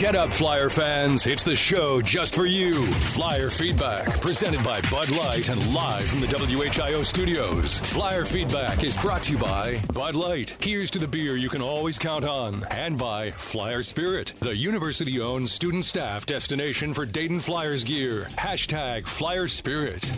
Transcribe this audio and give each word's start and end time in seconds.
Get 0.00 0.16
up, 0.16 0.32
Flyer 0.32 0.70
fans. 0.70 1.26
It's 1.26 1.42
the 1.42 1.54
show 1.54 2.00
just 2.00 2.34
for 2.34 2.46
you. 2.46 2.86
Flyer 2.86 3.50
Feedback, 3.50 4.18
presented 4.22 4.64
by 4.64 4.80
Bud 4.90 5.10
Light 5.10 5.50
and 5.50 5.74
live 5.74 6.00
from 6.04 6.20
the 6.20 6.26
WHIO 6.26 7.04
studios. 7.04 7.78
Flyer 7.80 8.24
Feedback 8.24 8.82
is 8.82 8.96
brought 8.96 9.24
to 9.24 9.32
you 9.32 9.38
by 9.38 9.78
Bud 9.92 10.14
Light. 10.14 10.56
Here's 10.58 10.90
to 10.92 10.98
the 10.98 11.06
beer 11.06 11.36
you 11.36 11.50
can 11.50 11.60
always 11.60 11.98
count 11.98 12.24
on. 12.24 12.64
And 12.70 12.96
by 12.96 13.30
Flyer 13.32 13.82
Spirit, 13.82 14.32
the 14.40 14.56
university 14.56 15.20
owned 15.20 15.50
student 15.50 15.84
staff 15.84 16.24
destination 16.24 16.94
for 16.94 17.04
Dayton 17.04 17.40
Flyers 17.40 17.84
gear. 17.84 18.22
Hashtag 18.38 19.06
Flyer 19.06 19.48
Spirit. 19.48 20.10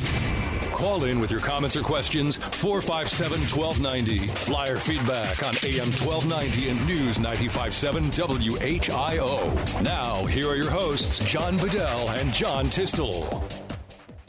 Call 0.72 1.04
in 1.04 1.20
with 1.20 1.30
your 1.30 1.40
comments 1.40 1.76
or 1.76 1.82
questions 1.82 2.36
457 2.36 3.40
1290. 3.40 4.26
Flyer 4.28 4.76
feedback 4.76 5.46
on 5.46 5.54
AM 5.64 5.92
1290 5.92 6.68
and 6.70 6.86
News 6.86 7.20
957 7.20 8.10
WHIO. 8.10 9.82
Now, 9.82 10.24
here 10.24 10.48
are 10.48 10.56
your 10.56 10.70
hosts, 10.70 11.24
John 11.30 11.56
Bedell 11.58 12.08
and 12.10 12.32
John 12.32 12.68
Tisdale. 12.70 13.44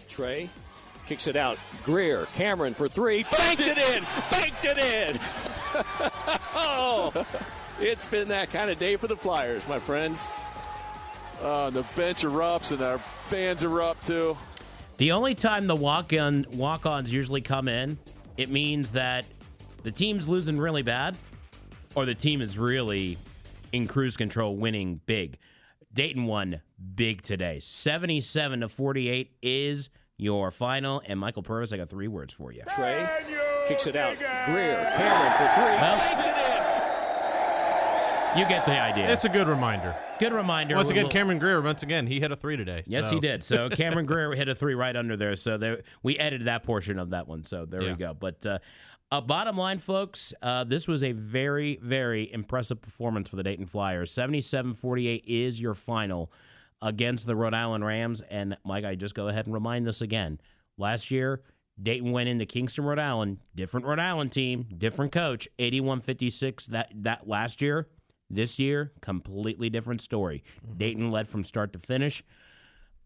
Trey 0.08 0.50
kicks 1.08 1.28
it 1.28 1.36
out. 1.36 1.58
Greer, 1.84 2.28
Cameron 2.36 2.74
for 2.74 2.88
three. 2.88 3.24
Banked 3.24 3.62
it 3.62 3.78
in! 3.78 4.04
Banked 4.30 4.66
it 4.66 4.78
in! 4.78 5.20
oh, 6.56 7.26
it's 7.80 8.06
been 8.06 8.28
that 8.28 8.52
kind 8.52 8.70
of 8.70 8.78
day 8.78 8.96
for 8.96 9.08
the 9.08 9.18
Flyers, 9.18 9.68
my 9.68 9.80
friends. 9.80 10.28
Uh, 11.42 11.70
the 11.70 11.84
bench 11.96 12.24
erupts 12.24 12.72
and 12.72 12.82
our 12.82 13.00
fans 13.24 13.64
erupt 13.64 14.06
too. 14.06 14.38
The 14.98 15.12
only 15.12 15.36
time 15.36 15.68
the 15.68 15.76
walk-on 15.76 16.46
walk-ons 16.54 17.12
usually 17.12 17.42
come 17.42 17.68
in, 17.68 17.98
it 18.38 18.50
means 18.50 18.92
that 18.92 19.26
the 19.84 19.92
team's 19.92 20.28
losing 20.30 20.58
really 20.58 20.82
bad, 20.84 21.18
or 21.96 22.06
the 22.06 22.16
team 22.16 22.42
is 22.42 22.58
really 22.58 23.18
in 23.72 23.88
cruise 23.88 24.16
control, 24.16 24.56
winning 24.56 25.02
big. 25.06 25.38
Dayton 25.94 26.26
won 26.26 26.62
big 26.96 27.22
today, 27.22 27.60
seventy-seven 27.60 28.62
to 28.62 28.70
forty-eight 28.70 29.32
is 29.42 29.90
your 30.18 30.52
final. 30.52 31.02
And 31.06 31.20
Michael 31.20 31.44
Purvis, 31.44 31.74
I 31.74 31.78
got 31.78 31.90
three 31.90 32.08
words 32.08 32.34
for 32.34 32.52
you. 32.52 32.64
Trey 32.76 33.08
kicks 33.68 33.88
it 33.88 33.96
out. 33.96 34.16
Greer, 34.46 34.76
Cameron 34.96 35.34
for 35.38 35.54
three. 35.56 35.76
Well- 35.82 35.98
Banked 35.98 36.26
it 36.28 36.38
in! 36.38 36.43
You 38.36 38.48
get 38.48 38.66
the 38.66 38.80
idea. 38.80 39.12
It's 39.12 39.26
a 39.26 39.30
good 39.30 39.48
reminder. 39.48 39.96
good 40.20 40.34
reminder. 40.34 40.76
Once 40.76 40.90
again, 40.90 41.10
Cameron 41.10 41.38
Greer. 41.38 41.62
Once 41.62 41.84
again, 41.84 42.08
he 42.08 42.20
hit 42.20 42.32
a 42.32 42.36
three 42.36 42.58
today. 42.58 42.84
Yes, 42.88 43.10
so- 43.10 43.16
he 43.16 43.20
did. 43.20 43.44
So 43.44 43.70
Cameron 43.72 44.06
Greer 44.06 44.34
hit 44.34 44.50
a 44.50 44.56
three 44.56 44.74
right 44.74 44.96
under 44.96 45.16
there. 45.16 45.36
So 45.36 45.58
there, 45.58 45.84
we 46.02 46.18
edited 46.18 46.48
that 46.48 46.64
portion 46.64 46.98
of 46.98 47.12
that 47.12 47.28
one. 47.28 47.44
So 47.44 47.66
there 47.66 47.82
we 47.82 47.94
go. 47.94 48.14
But 48.14 48.46
uh, 48.46 48.60
uh, 49.12 49.22
bottom 49.22 49.56
line, 49.58 49.78
folks, 49.78 50.34
uh, 50.42 50.64
this 50.64 50.88
was 50.88 51.04
a 51.04 51.12
very, 51.12 51.78
very 51.82 52.32
impressive 52.34 52.82
performance 52.82 53.28
for 53.28 53.36
the 53.36 53.44
Dayton 53.44 53.68
Flyers. 53.68 54.10
77 54.12 54.74
48 54.74 55.24
is 55.28 55.62
your 55.62 55.76
final 55.76 56.32
against 56.82 57.28
the 57.28 57.36
Rhode 57.36 57.54
Island 57.54 57.86
Rams. 57.86 58.22
And 58.22 58.58
Mike, 58.66 58.86
I 58.86 58.96
just 58.96 59.14
go 59.14 59.28
ahead 59.28 59.46
and 59.46 59.54
remind 59.54 59.86
this 59.86 60.02
again. 60.02 60.40
Last 60.78 61.12
year, 61.12 61.42
Dayton 61.82 62.12
went 62.12 62.30
into 62.30 62.46
Kingston, 62.46 62.86
Rhode 62.86 63.00
Island, 63.00 63.38
different 63.56 63.86
Rhode 63.86 64.00
Island 64.00 64.32
team, 64.32 64.66
different 64.78 65.12
coach, 65.12 65.48
81 65.60 66.02
56 66.02 66.68
that, 66.68 66.92
that 66.96 67.28
last 67.28 67.62
year. 67.62 67.88
This 68.34 68.60
year, 68.60 68.92
completely 69.02 69.70
different 69.70 70.02
story. 70.02 70.44
Dayton 70.78 71.12
led 71.12 71.28
from 71.28 71.44
start 71.44 71.74
to 71.74 71.80
finish. 71.80 72.24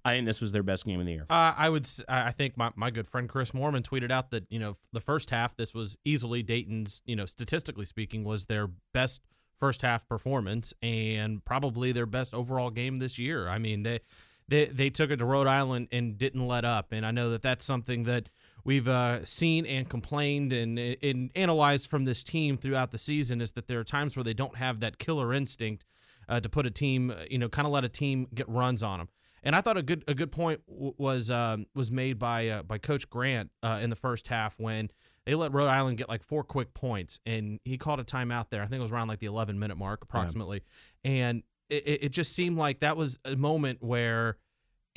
I 0.05 0.13
think 0.13 0.25
this 0.25 0.39
was 0.39 0.53
their 0.53 0.63
best 0.63 0.85
game 0.85 1.01
of 1.01 1.05
the 1.05 1.11
year. 1.11 1.25
Uh, 1.29 1.53
I 1.57 1.69
would. 1.69 1.87
I 2.07 2.31
think 2.31 2.55
my, 2.55 2.71
my 2.75 2.91
good 2.91 3.07
friend 3.07 3.27
Chris 3.27 3.53
Mormon 3.53 3.83
tweeted 3.83 4.09
out 4.09 4.31
that 4.31 4.45
you 4.49 4.57
know 4.57 4.77
the 4.93 5.01
first 5.01 5.31
half 5.31 5.57
this 5.57 5.73
was 5.73 5.97
easily 6.05 6.41
Dayton's 6.41 7.01
you 7.05 7.15
know 7.15 7.25
statistically 7.25 7.83
speaking 7.83 8.23
was 8.23 8.45
their 8.45 8.69
best 8.93 9.21
first 9.59 9.81
half 9.81 10.07
performance 10.07 10.73
and 10.81 11.43
probably 11.43 11.91
their 11.91 12.05
best 12.05 12.33
overall 12.33 12.69
game 12.69 12.99
this 12.99 13.17
year. 13.17 13.49
I 13.49 13.57
mean 13.57 13.83
they 13.83 13.99
they 14.47 14.67
they 14.67 14.89
took 14.89 15.11
it 15.11 15.17
to 15.17 15.25
Rhode 15.25 15.47
Island 15.47 15.89
and 15.91 16.17
didn't 16.17 16.47
let 16.47 16.63
up, 16.63 16.93
and 16.93 17.05
I 17.05 17.11
know 17.11 17.31
that 17.31 17.41
that's 17.41 17.65
something 17.65 18.03
that 18.05 18.29
we've 18.67 18.87
uh, 18.87 19.23
seen 19.23 19.65
and 19.65 19.89
complained 19.89 20.51
and, 20.51 20.77
and 20.77 21.31
analyzed 21.35 21.89
from 21.89 22.03
this 22.03 22.21
team 22.21 22.57
throughout 22.57 22.91
the 22.91 22.97
season 22.97 23.39
is 23.39 23.51
that 23.51 23.67
there 23.67 23.79
are 23.79 23.83
times 23.83 24.15
where 24.15 24.25
they 24.25 24.33
don't 24.33 24.57
have 24.57 24.81
that 24.81 24.99
killer 24.99 25.33
instinct 25.33 25.85
uh, 26.27 26.41
to 26.41 26.49
put 26.49 26.65
a 26.65 26.69
team, 26.69 27.09
uh, 27.09 27.23
you 27.31 27.39
know, 27.39 27.47
kind 27.47 27.65
of 27.65 27.71
let 27.71 27.85
a 27.85 27.89
team 27.89 28.27
get 28.35 28.47
runs 28.49 28.83
on 28.83 28.99
them. 28.99 29.09
And 29.41 29.55
I 29.55 29.61
thought 29.61 29.77
a 29.77 29.81
good 29.81 30.03
a 30.07 30.13
good 30.13 30.31
point 30.31 30.61
w- 30.67 30.93
was 30.97 31.31
um, 31.31 31.67
was 31.73 31.89
made 31.89 32.19
by 32.19 32.49
uh, 32.49 32.63
by 32.63 32.77
Coach 32.77 33.09
Grant 33.09 33.49
uh, 33.63 33.79
in 33.81 33.89
the 33.89 33.95
first 33.95 34.27
half 34.27 34.59
when 34.59 34.89
they 35.25 35.35
let 35.35 35.53
Rhode 35.53 35.69
Island 35.69 35.97
get 35.97 36.09
like 36.09 36.21
four 36.21 36.43
quick 36.43 36.73
points, 36.73 37.19
and 37.25 37.61
he 37.63 37.77
called 37.77 38.01
a 38.01 38.03
timeout 38.03 38.49
there. 38.49 38.61
I 38.61 38.65
think 38.65 38.79
it 38.79 38.81
was 38.81 38.91
around 38.91 39.07
like 39.07 39.19
the 39.19 39.27
11 39.27 39.57
minute 39.57 39.77
mark 39.77 40.01
approximately, 40.01 40.63
and 41.05 41.43
it, 41.69 41.87
it 41.87 42.03
it 42.03 42.09
just 42.09 42.33
seemed 42.33 42.57
like 42.57 42.81
that 42.81 42.97
was 42.97 43.19
a 43.23 43.37
moment 43.37 43.81
where 43.81 44.37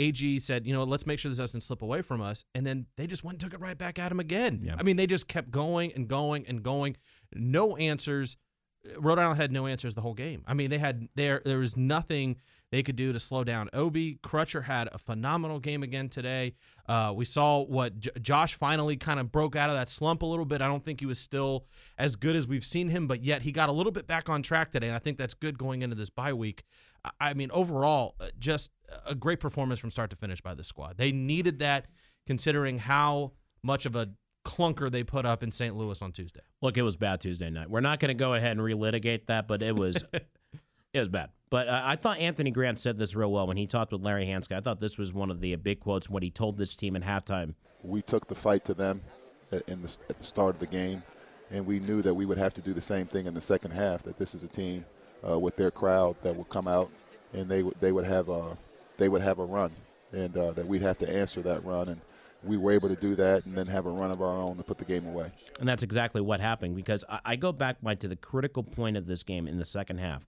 AG 0.01 0.39
said, 0.41 0.67
you 0.67 0.73
know, 0.73 0.85
let's 0.85 1.07
make 1.07 1.19
sure 1.19 1.31
this 1.31 1.39
doesn't 1.39 1.61
slip 1.61 1.83
away 1.83 2.03
from 2.03 2.21
us, 2.21 2.45
and 2.55 2.67
then 2.67 2.87
they 2.97 3.07
just 3.07 3.23
went 3.23 3.35
and 3.35 3.41
took 3.41 3.55
it 3.55 3.61
right 3.61 3.77
back 3.77 3.99
at 3.99 4.11
him 4.11 4.19
again. 4.19 4.61
Yeah. 4.65 4.77
I 4.79 4.83
mean, 4.83 4.97
they 4.97 5.07
just 5.07 5.29
kept 5.29 5.51
going 5.51 5.93
and 5.93 6.09
going 6.09 6.47
and 6.47 6.63
going, 6.63 6.97
no 7.35 7.77
answers. 7.77 8.37
Rhode 8.97 9.19
Island 9.19 9.39
had 9.39 9.53
no 9.53 9.67
answers 9.67 9.95
the 9.95 10.01
whole 10.01 10.15
game. 10.15 10.43
I 10.47 10.55
mean, 10.55 10.71
they 10.71 10.79
had 10.79 11.09
there 11.15 11.43
there 11.45 11.59
was 11.59 11.77
nothing 11.77 12.37
they 12.71 12.83
could 12.83 12.97
do 12.97 13.13
to 13.13 13.19
slow 13.19 13.45
down 13.45 13.69
Obi. 13.73 14.19
Crutcher 14.23 14.65
had 14.65 14.89
a 14.93 14.99
phenomenal 14.99 15.59
game 15.59 15.83
again 15.83 16.09
today. 16.09 16.55
Uh, 16.89 17.13
we 17.15 17.25
saw 17.25 17.61
what 17.63 17.99
J- 17.99 18.11
Josh 18.21 18.55
finally 18.55 18.97
kind 18.97 19.19
of 19.19 19.33
broke 19.33 19.57
out 19.57 19.71
of 19.71 19.77
that 19.77 19.89
slump 19.89 20.23
a 20.23 20.27
little 20.27 20.45
bit. 20.45 20.63
I 20.63 20.69
don't 20.69 20.85
think 20.85 21.01
he 21.01 21.07
was 21.07 21.19
still 21.19 21.67
as 21.99 22.17
good 22.17 22.37
as 22.37 22.47
we've 22.47 22.65
seen 22.65 22.89
him, 22.89 23.07
but 23.09 23.25
yet 23.25 23.43
he 23.43 23.53
got 23.53 23.69
a 23.69 23.73
little 23.73 23.93
bit 23.93 24.07
back 24.07 24.29
on 24.29 24.43
track 24.43 24.71
today, 24.71 24.87
and 24.87 24.97
I 24.97 25.01
think 25.01 25.19
that's 25.19 25.35
good 25.35 25.59
going 25.59 25.83
into 25.83 25.97
this 25.97 26.11
bye 26.11 26.33
week. 26.33 26.65
I- 27.05 27.11
I 27.31 27.35
mean, 27.35 27.51
overall, 27.53 28.15
uh, 28.21 28.29
just 28.39 28.71
a 29.07 29.15
great 29.15 29.41
performance 29.41 29.81
from 29.81 29.91
start 29.91 30.11
to 30.11 30.17
finish 30.17 30.41
by 30.41 30.55
the 30.55 30.65
squad. 30.65 30.97
They 30.97 31.13
needed 31.13 31.59
that, 31.61 31.87
considering 32.27 32.79
how 32.79 33.33
much 33.63 33.87
of 33.87 33.95
a 33.97 34.11
clunker 34.45 34.91
they 34.91 35.05
put 35.05 35.27
up 35.27 35.43
in 35.43 35.51
St. 35.53 35.77
Louis 35.77 36.01
on 36.01 36.13
Tuesday. 36.13 36.41
Look, 36.63 36.77
it 36.79 36.83
was 36.83 36.97
bad 36.97 37.21
Tuesday 37.21 37.51
night. 37.51 37.69
We're 37.71 37.81
not 37.81 38.01
going 38.01 38.09
to 38.09 38.15
go 38.15 38.35
ahead 38.35 38.53
and 38.53 38.61
relitigate 38.61 39.27
that, 39.27 39.47
but 39.47 39.63
it 39.63 39.77
was 39.77 40.03
it 40.93 40.99
was 40.99 41.09
bad. 41.09 41.31
But 41.51 41.69
uh, 41.69 41.83
I 41.85 41.97
thought 41.97 42.19
Anthony 42.19 42.51
Grant 42.51 42.79
said 42.79 42.99
this 42.99 43.15
real 43.15 43.31
well 43.31 43.47
when 43.47 43.57
he 43.57 43.67
talked 43.67 43.93
with 43.93 44.03
Larry 44.03 44.27
Hansgen. 44.27 44.57
I 44.57 44.61
thought 44.61 44.81
this 44.81 44.97
was 44.99 45.13
one 45.13 45.31
of 45.31 45.41
the 45.41 45.55
big 45.57 45.81
quotes 45.81 46.09
when 46.09 46.23
he 46.23 46.31
told 46.31 46.57
this 46.59 46.75
team 46.75 46.97
at 46.97 47.03
halftime. 47.03 47.55
we 47.83 48.03
took 48.03 48.29
the 48.29 48.35
fight 48.35 48.65
to 48.67 48.75
them 48.75 49.03
at, 49.53 49.69
in 49.69 49.83
the, 49.83 49.97
at 50.09 50.17
the 50.19 50.25
start 50.25 50.55
of 50.55 50.61
the 50.61 50.67
game, 50.67 51.03
and 51.51 51.67
we 51.67 51.81
knew 51.81 52.03
that 52.03 52.15
we 52.15 52.25
would 52.25 52.39
have 52.39 52.55
to 52.55 52.61
do 52.61 52.73
the 52.73 52.81
same 52.81 53.07
thing 53.07 53.27
in 53.27 53.35
the 53.35 53.41
second 53.41 53.73
half. 53.73 54.03
That 54.05 54.19
this 54.19 54.35
is 54.35 54.45
a 54.45 54.49
team 54.49 54.85
uh, 55.29 55.39
with 55.39 55.57
their 55.57 55.71
crowd 55.71 56.17
that 56.23 56.35
would 56.35 56.49
come 56.49 56.69
out, 56.69 56.91
and 57.33 57.49
they 57.49 57.63
would 57.63 57.75
they 57.81 57.93
would 57.93 58.05
have 58.05 58.29
a 58.29 58.57
they 58.97 59.09
would 59.09 59.23
have 59.23 59.39
a 59.39 59.45
run, 59.45 59.71
and 60.13 60.37
uh, 60.37 60.53
that 60.53 60.67
we'd 60.67 60.83
have 60.83 60.99
to 60.99 61.09
answer 61.09 61.43
that 61.43 61.65
run, 61.65 61.89
and 61.89 62.01
we 62.43 62.57
were 62.57 62.73
able 62.73 62.89
to 62.89 62.97
do 62.97 63.15
that, 63.17 63.47
and 63.47 63.57
then 63.57 63.67
have 63.67 63.87
a 63.87 63.91
run 63.91 64.11
of 64.11 64.23
our 64.23 64.37
own 64.37 64.57
to 64.57 64.63
put 64.63 64.79
the 64.79 64.85
game 64.85 65.07
away. 65.07 65.31
And 65.59 65.69
that's 65.69 65.83
exactly 65.83 66.21
what 66.21 66.41
happened 66.41 66.77
because 66.77 67.05
I, 67.09 67.21
I 67.25 67.37
go 67.37 67.53
back 67.53 67.79
to 67.81 68.09
the 68.09 68.17
critical 68.17 68.63
point 68.63 68.97
of 68.97 69.07
this 69.07 69.23
game 69.23 69.47
in 69.47 69.59
the 69.59 69.65
second 69.65 69.99
half. 69.99 70.27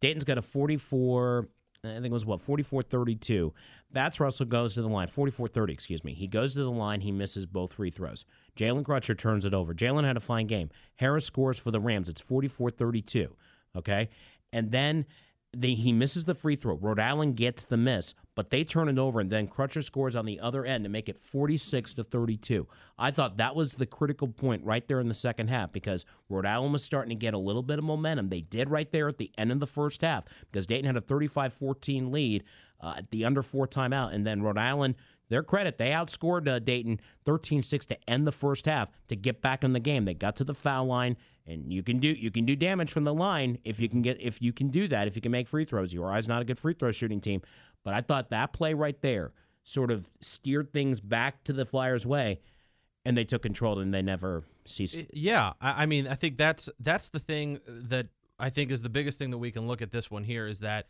Dayton's 0.00 0.24
got 0.24 0.38
a 0.38 0.42
44, 0.42 1.48
I 1.82 1.86
think 1.86 2.06
it 2.06 2.12
was 2.12 2.26
what, 2.26 2.40
44 2.40 2.82
32. 2.82 3.52
Fatts 3.92 4.18
Russell 4.18 4.46
goes 4.46 4.74
to 4.74 4.82
the 4.82 4.88
line, 4.88 5.06
44 5.06 5.48
30, 5.48 5.72
excuse 5.72 6.04
me. 6.04 6.14
He 6.14 6.26
goes 6.26 6.54
to 6.54 6.60
the 6.60 6.70
line, 6.70 7.00
he 7.00 7.12
misses 7.12 7.46
both 7.46 7.72
free 7.72 7.90
throws. 7.90 8.24
Jalen 8.56 8.82
Crutcher 8.82 9.16
turns 9.16 9.44
it 9.44 9.54
over. 9.54 9.74
Jalen 9.74 10.04
had 10.04 10.16
a 10.16 10.20
fine 10.20 10.46
game. 10.46 10.70
Harris 10.96 11.24
scores 11.24 11.58
for 11.58 11.70
the 11.70 11.80
Rams. 11.80 12.08
It's 12.08 12.20
44 12.20 12.70
32. 12.70 13.34
Okay. 13.76 14.08
And 14.52 14.70
then 14.70 15.06
he 15.62 15.92
misses 15.92 16.24
the 16.24 16.34
free 16.34 16.56
throw. 16.56 16.74
Rhode 16.74 16.98
Island 16.98 17.36
gets 17.36 17.64
the 17.64 17.76
miss, 17.76 18.14
but 18.34 18.50
they 18.50 18.64
turn 18.64 18.88
it 18.88 18.98
over, 18.98 19.20
and 19.20 19.30
then 19.30 19.46
Crutcher 19.46 19.82
scores 19.82 20.16
on 20.16 20.26
the 20.26 20.40
other 20.40 20.64
end 20.64 20.84
to 20.84 20.90
make 20.90 21.08
it 21.08 21.18
46 21.18 21.94
to 21.94 22.04
32. 22.04 22.66
I 22.98 23.10
thought 23.10 23.36
that 23.36 23.54
was 23.54 23.74
the 23.74 23.86
critical 23.86 24.28
point 24.28 24.64
right 24.64 24.86
there 24.86 25.00
in 25.00 25.08
the 25.08 25.14
second 25.14 25.48
half 25.48 25.72
because 25.72 26.04
Rhode 26.28 26.46
Island 26.46 26.72
was 26.72 26.84
starting 26.84 27.10
to 27.10 27.14
get 27.14 27.34
a 27.34 27.38
little 27.38 27.62
bit 27.62 27.78
of 27.78 27.84
momentum. 27.84 28.28
They 28.28 28.40
did 28.40 28.70
right 28.70 28.90
there 28.90 29.08
at 29.08 29.18
the 29.18 29.30
end 29.38 29.52
of 29.52 29.60
the 29.60 29.66
first 29.66 30.02
half 30.02 30.24
because 30.50 30.66
Dayton 30.66 30.86
had 30.86 30.96
a 30.96 31.00
35 31.00 31.52
14 31.54 32.10
lead 32.10 32.44
uh, 32.80 32.94
at 32.98 33.10
the 33.10 33.24
under 33.24 33.42
four 33.42 33.66
timeout, 33.66 34.12
and 34.12 34.26
then 34.26 34.42
Rhode 34.42 34.58
Island. 34.58 34.96
Their 35.28 35.42
credit, 35.42 35.78
they 35.78 35.90
outscored 35.90 36.48
uh, 36.48 36.58
Dayton 36.58 37.00
13 37.24 37.62
6 37.62 37.86
to 37.86 38.10
end 38.10 38.26
the 38.26 38.32
first 38.32 38.66
half 38.66 38.90
to 39.08 39.16
get 39.16 39.40
back 39.40 39.64
in 39.64 39.72
the 39.72 39.80
game. 39.80 40.04
They 40.04 40.14
got 40.14 40.36
to 40.36 40.44
the 40.44 40.54
foul 40.54 40.86
line, 40.86 41.16
and 41.46 41.72
you 41.72 41.82
can 41.82 41.98
do 41.98 42.08
you 42.08 42.30
can 42.30 42.44
do 42.44 42.54
damage 42.56 42.92
from 42.92 43.04
the 43.04 43.14
line 43.14 43.58
if 43.64 43.80
you 43.80 43.88
can 43.88 44.02
get 44.02 44.20
if 44.20 44.42
you 44.42 44.52
can 44.52 44.68
do 44.68 44.86
that 44.88 45.08
if 45.08 45.16
you 45.16 45.22
can 45.22 45.32
make 45.32 45.48
free 45.48 45.64
throws. 45.64 45.92
URI 45.92 46.18
is 46.18 46.28
not 46.28 46.42
a 46.42 46.44
good 46.44 46.58
free 46.58 46.74
throw 46.74 46.90
shooting 46.90 47.20
team, 47.20 47.40
but 47.84 47.94
I 47.94 48.00
thought 48.00 48.30
that 48.30 48.52
play 48.52 48.74
right 48.74 49.00
there 49.00 49.32
sort 49.64 49.90
of 49.90 50.10
steered 50.20 50.72
things 50.72 51.00
back 51.00 51.42
to 51.44 51.52
the 51.52 51.64
Flyers' 51.64 52.06
way, 52.06 52.40
and 53.04 53.16
they 53.16 53.24
took 53.24 53.42
control 53.42 53.78
and 53.78 53.92
they 53.92 54.02
never 54.02 54.44
ceased. 54.66 54.98
Yeah, 55.12 55.54
I, 55.60 55.82
I 55.82 55.86
mean, 55.86 56.06
I 56.06 56.14
think 56.14 56.36
that's 56.36 56.68
that's 56.78 57.08
the 57.08 57.18
thing 57.18 57.60
that 57.66 58.08
I 58.38 58.50
think 58.50 58.70
is 58.70 58.82
the 58.82 58.88
biggest 58.88 59.18
thing 59.18 59.30
that 59.30 59.38
we 59.38 59.50
can 59.50 59.66
look 59.66 59.82
at 59.82 59.90
this 59.90 60.10
one 60.10 60.24
here 60.24 60.46
is 60.46 60.60
that 60.60 60.88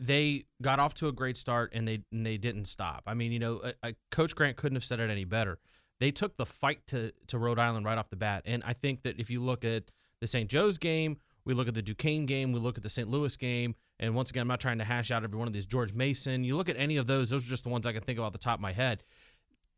they 0.00 0.44
got 0.62 0.78
off 0.78 0.94
to 0.94 1.08
a 1.08 1.12
great 1.12 1.36
start 1.36 1.72
and 1.74 1.86
they 1.86 2.02
and 2.12 2.24
they 2.24 2.36
didn't 2.36 2.66
stop. 2.66 3.04
I 3.06 3.14
mean, 3.14 3.32
you 3.32 3.38
know, 3.38 3.58
uh, 3.58 3.72
uh, 3.82 3.92
Coach 4.10 4.34
Grant 4.34 4.56
couldn't 4.56 4.76
have 4.76 4.84
said 4.84 5.00
it 5.00 5.10
any 5.10 5.24
better. 5.24 5.58
They 6.00 6.10
took 6.10 6.36
the 6.36 6.46
fight 6.46 6.86
to 6.88 7.12
to 7.28 7.38
Rhode 7.38 7.58
Island 7.58 7.86
right 7.86 7.98
off 7.98 8.10
the 8.10 8.16
bat, 8.16 8.42
and 8.44 8.62
I 8.64 8.72
think 8.72 9.02
that 9.02 9.18
if 9.18 9.30
you 9.30 9.42
look 9.42 9.64
at 9.64 9.90
the 10.20 10.26
St. 10.26 10.48
Joe's 10.48 10.78
game 10.78 11.18
We 11.44 11.52
look 11.52 11.68
at 11.68 11.74
the 11.74 11.82
Duquesne 11.82 12.24
game. 12.24 12.52
We 12.52 12.60
look 12.60 12.78
at 12.78 12.82
the 12.82 12.88
St. 12.88 13.08
Louis 13.08 13.36
game. 13.36 13.74
And 14.00 14.14
once 14.14 14.30
again, 14.30 14.40
I'm 14.42 14.48
not 14.48 14.60
trying 14.60 14.78
to 14.78 14.84
hash 14.84 15.10
out 15.10 15.22
every 15.22 15.38
one 15.38 15.46
of 15.46 15.52
these. 15.52 15.66
George 15.66 15.92
Mason. 15.92 16.42
You 16.42 16.56
look 16.56 16.68
at 16.70 16.76
any 16.78 16.96
of 16.96 17.06
those; 17.06 17.28
those 17.28 17.46
are 17.46 17.50
just 17.50 17.64
the 17.64 17.68
ones 17.68 17.86
I 17.86 17.92
can 17.92 18.02
think 18.02 18.18
of 18.18 18.24
off 18.24 18.32
the 18.32 18.38
top 18.38 18.58
of 18.58 18.60
my 18.60 18.72
head. 18.72 19.02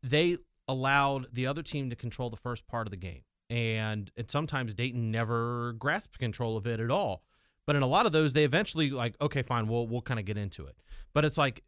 They 0.01 0.37
allowed 0.67 1.27
the 1.33 1.45
other 1.47 1.61
team 1.61 1.89
to 1.89 1.95
control 1.95 2.29
the 2.29 2.37
first 2.37 2.67
part 2.67 2.87
of 2.87 2.91
the 2.91 2.97
game, 2.97 3.23
and 3.49 4.09
and 4.17 4.31
sometimes 4.31 4.73
Dayton 4.73 5.11
never 5.11 5.73
grasped 5.73 6.17
control 6.17 6.57
of 6.57 6.65
it 6.65 6.79
at 6.79 6.89
all. 6.89 7.23
But 7.67 7.75
in 7.75 7.83
a 7.83 7.87
lot 7.87 8.07
of 8.07 8.13
those, 8.13 8.33
they 8.33 8.45
eventually 8.45 8.89
like, 8.89 9.15
okay, 9.21 9.43
fine, 9.43 9.67
we'll 9.67 9.87
we'll 9.87 10.01
kind 10.01 10.19
of 10.19 10.25
get 10.25 10.37
into 10.37 10.65
it. 10.65 10.75
But 11.13 11.25
it's 11.25 11.37
like 11.37 11.63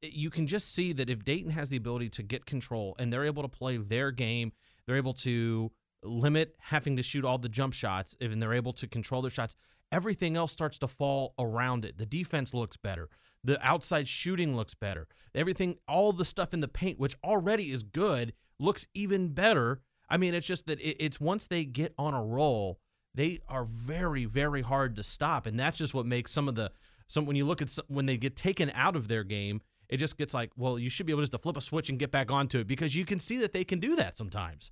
you 0.00 0.30
can 0.30 0.46
just 0.46 0.72
see 0.72 0.92
that 0.92 1.10
if 1.10 1.24
Dayton 1.24 1.50
has 1.50 1.70
the 1.70 1.76
ability 1.76 2.10
to 2.10 2.22
get 2.22 2.46
control 2.46 2.94
and 3.00 3.12
they're 3.12 3.24
able 3.24 3.42
to 3.42 3.48
play 3.48 3.78
their 3.78 4.12
game, 4.12 4.52
they're 4.86 4.96
able 4.96 5.14
to 5.14 5.72
limit 6.04 6.54
having 6.60 6.96
to 6.96 7.02
shoot 7.02 7.24
all 7.24 7.38
the 7.38 7.48
jump 7.48 7.74
shots, 7.74 8.16
and 8.20 8.40
they're 8.40 8.54
able 8.54 8.72
to 8.74 8.86
control 8.86 9.22
their 9.22 9.30
shots. 9.30 9.56
Everything 9.90 10.36
else 10.36 10.52
starts 10.52 10.78
to 10.78 10.86
fall 10.86 11.34
around 11.38 11.84
it. 11.84 11.96
The 11.98 12.06
defense 12.06 12.52
looks 12.52 12.76
better. 12.76 13.08
The 13.42 13.58
outside 13.66 14.06
shooting 14.06 14.54
looks 14.54 14.74
better. 14.74 15.08
Everything, 15.34 15.78
all 15.88 16.12
the 16.12 16.24
stuff 16.24 16.52
in 16.52 16.60
the 16.60 16.68
paint, 16.68 16.98
which 16.98 17.16
already 17.24 17.72
is 17.72 17.82
good, 17.82 18.34
looks 18.58 18.86
even 18.92 19.28
better. 19.28 19.80
I 20.10 20.18
mean, 20.18 20.34
it's 20.34 20.46
just 20.46 20.66
that 20.66 20.78
it's 20.80 21.18
once 21.18 21.46
they 21.46 21.64
get 21.64 21.94
on 21.98 22.14
a 22.14 22.22
roll, 22.22 22.80
they 23.14 23.40
are 23.48 23.64
very, 23.64 24.24
very 24.24 24.62
hard 24.62 24.96
to 24.96 25.02
stop, 25.02 25.46
and 25.46 25.58
that's 25.58 25.78
just 25.78 25.94
what 25.94 26.06
makes 26.06 26.32
some 26.32 26.48
of 26.48 26.54
the 26.54 26.70
some 27.08 27.24
when 27.24 27.36
you 27.36 27.46
look 27.46 27.62
at 27.62 27.70
some, 27.70 27.84
when 27.88 28.06
they 28.06 28.16
get 28.16 28.36
taken 28.36 28.70
out 28.74 28.94
of 28.94 29.08
their 29.08 29.24
game, 29.24 29.62
it 29.88 29.96
just 29.96 30.18
gets 30.18 30.34
like, 30.34 30.50
well, 30.56 30.78
you 30.78 30.90
should 30.90 31.06
be 31.06 31.12
able 31.12 31.22
just 31.22 31.32
to 31.32 31.38
flip 31.38 31.56
a 31.56 31.60
switch 31.60 31.88
and 31.88 31.98
get 31.98 32.10
back 32.10 32.30
onto 32.30 32.60
it 32.60 32.66
because 32.66 32.94
you 32.94 33.04
can 33.04 33.18
see 33.18 33.38
that 33.38 33.52
they 33.52 33.64
can 33.64 33.80
do 33.80 33.96
that 33.96 34.16
sometimes. 34.16 34.70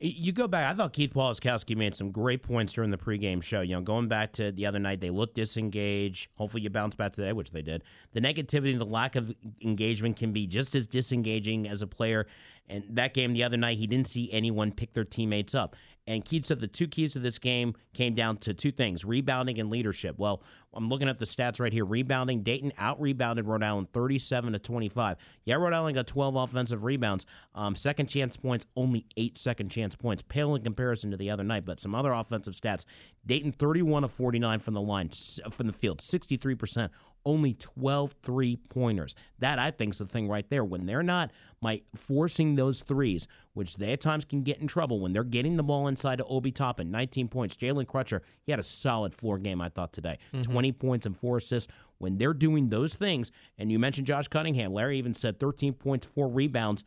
You 0.00 0.30
go 0.30 0.46
back. 0.46 0.70
I 0.70 0.76
thought 0.76 0.92
Keith 0.92 1.12
Waleskowski 1.14 1.76
made 1.76 1.92
some 1.92 2.12
great 2.12 2.44
points 2.44 2.72
during 2.72 2.92
the 2.92 2.96
pregame 2.96 3.42
show. 3.42 3.62
You 3.62 3.74
know, 3.74 3.80
going 3.80 4.06
back 4.06 4.32
to 4.34 4.52
the 4.52 4.64
other 4.64 4.78
night, 4.78 5.00
they 5.00 5.10
looked 5.10 5.34
disengaged. 5.34 6.28
Hopefully, 6.34 6.62
you 6.62 6.70
bounce 6.70 6.94
back 6.94 7.14
today, 7.14 7.32
which 7.32 7.50
they 7.50 7.62
did. 7.62 7.82
The 8.12 8.20
negativity, 8.20 8.78
the 8.78 8.86
lack 8.86 9.16
of 9.16 9.34
engagement 9.60 10.16
can 10.16 10.32
be 10.32 10.46
just 10.46 10.76
as 10.76 10.86
disengaging 10.86 11.66
as 11.66 11.82
a 11.82 11.88
player. 11.88 12.28
And 12.68 12.84
that 12.90 13.14
game 13.14 13.32
the 13.32 13.44
other 13.44 13.56
night, 13.56 13.78
he 13.78 13.86
didn't 13.86 14.08
see 14.08 14.30
anyone 14.32 14.72
pick 14.72 14.94
their 14.94 15.04
teammates 15.04 15.54
up. 15.54 15.76
And 16.08 16.24
Keith 16.24 16.46
said 16.46 16.60
the 16.60 16.66
two 16.66 16.88
keys 16.88 17.12
to 17.12 17.18
this 17.18 17.38
game 17.38 17.74
came 17.92 18.14
down 18.14 18.38
to 18.38 18.54
two 18.54 18.72
things 18.72 19.04
rebounding 19.04 19.60
and 19.60 19.68
leadership. 19.68 20.18
Well, 20.18 20.42
I'm 20.72 20.88
looking 20.88 21.06
at 21.06 21.18
the 21.18 21.26
stats 21.26 21.60
right 21.60 21.72
here. 21.72 21.84
Rebounding, 21.84 22.42
Dayton 22.42 22.72
out 22.78 22.98
rebounded 22.98 23.46
Rhode 23.46 23.62
Island 23.62 23.88
37 23.92 24.54
to 24.54 24.58
25. 24.58 25.18
Yeah, 25.44 25.56
Rhode 25.56 25.74
Island 25.74 25.96
got 25.96 26.06
12 26.06 26.34
offensive 26.34 26.82
rebounds. 26.82 27.26
Um, 27.54 27.76
second 27.76 28.06
chance 28.06 28.38
points, 28.38 28.64
only 28.74 29.04
eight 29.18 29.36
second 29.36 29.68
chance 29.68 29.94
points. 29.94 30.22
Pale 30.22 30.54
in 30.54 30.62
comparison 30.62 31.10
to 31.10 31.18
the 31.18 31.28
other 31.28 31.44
night, 31.44 31.66
but 31.66 31.78
some 31.78 31.94
other 31.94 32.12
offensive 32.12 32.54
stats. 32.54 32.86
Dayton 33.26 33.52
31 33.52 34.04
of 34.04 34.10
49 34.10 34.60
from 34.60 34.72
the 34.72 34.80
line, 34.80 35.10
from 35.50 35.66
the 35.66 35.74
field, 35.74 36.00
63% 36.00 36.88
only 37.28 37.52
12 37.52 38.14
three 38.22 38.56
pointers. 38.56 39.14
That 39.38 39.58
I 39.58 39.70
think 39.70 39.92
is 39.92 39.98
the 39.98 40.06
thing 40.06 40.28
right 40.28 40.48
there. 40.48 40.64
When 40.64 40.86
they're 40.86 41.02
not 41.02 41.30
my 41.60 41.82
forcing 41.94 42.54
those 42.54 42.80
threes, 42.80 43.28
which 43.52 43.76
they 43.76 43.92
at 43.92 44.00
times 44.00 44.24
can 44.24 44.42
get 44.42 44.58
in 44.58 44.66
trouble 44.66 44.98
when 44.98 45.12
they're 45.12 45.24
getting 45.24 45.56
the 45.58 45.62
ball 45.62 45.86
inside 45.88 46.16
to 46.16 46.24
Obi 46.24 46.50
Toppin, 46.50 46.90
19 46.90 47.28
points. 47.28 47.54
Jalen 47.56 47.84
Crutcher, 47.84 48.22
he 48.46 48.52
had 48.52 48.58
a 48.58 48.64
solid 48.64 49.14
floor 49.14 49.38
game, 49.38 49.60
I 49.60 49.68
thought 49.68 49.92
today. 49.92 50.18
Mm-hmm. 50.32 50.50
20 50.50 50.72
points 50.72 51.06
and 51.06 51.16
four 51.16 51.36
assists. 51.36 51.70
When 51.98 52.16
they're 52.16 52.32
doing 52.32 52.70
those 52.70 52.94
things, 52.94 53.30
and 53.58 53.70
you 53.70 53.78
mentioned 53.78 54.06
Josh 54.06 54.28
Cunningham, 54.28 54.72
Larry 54.72 54.98
even 54.98 55.14
said 55.14 55.38
13 55.38 55.74
points, 55.74 56.06
four 56.06 56.28
rebounds. 56.28 56.82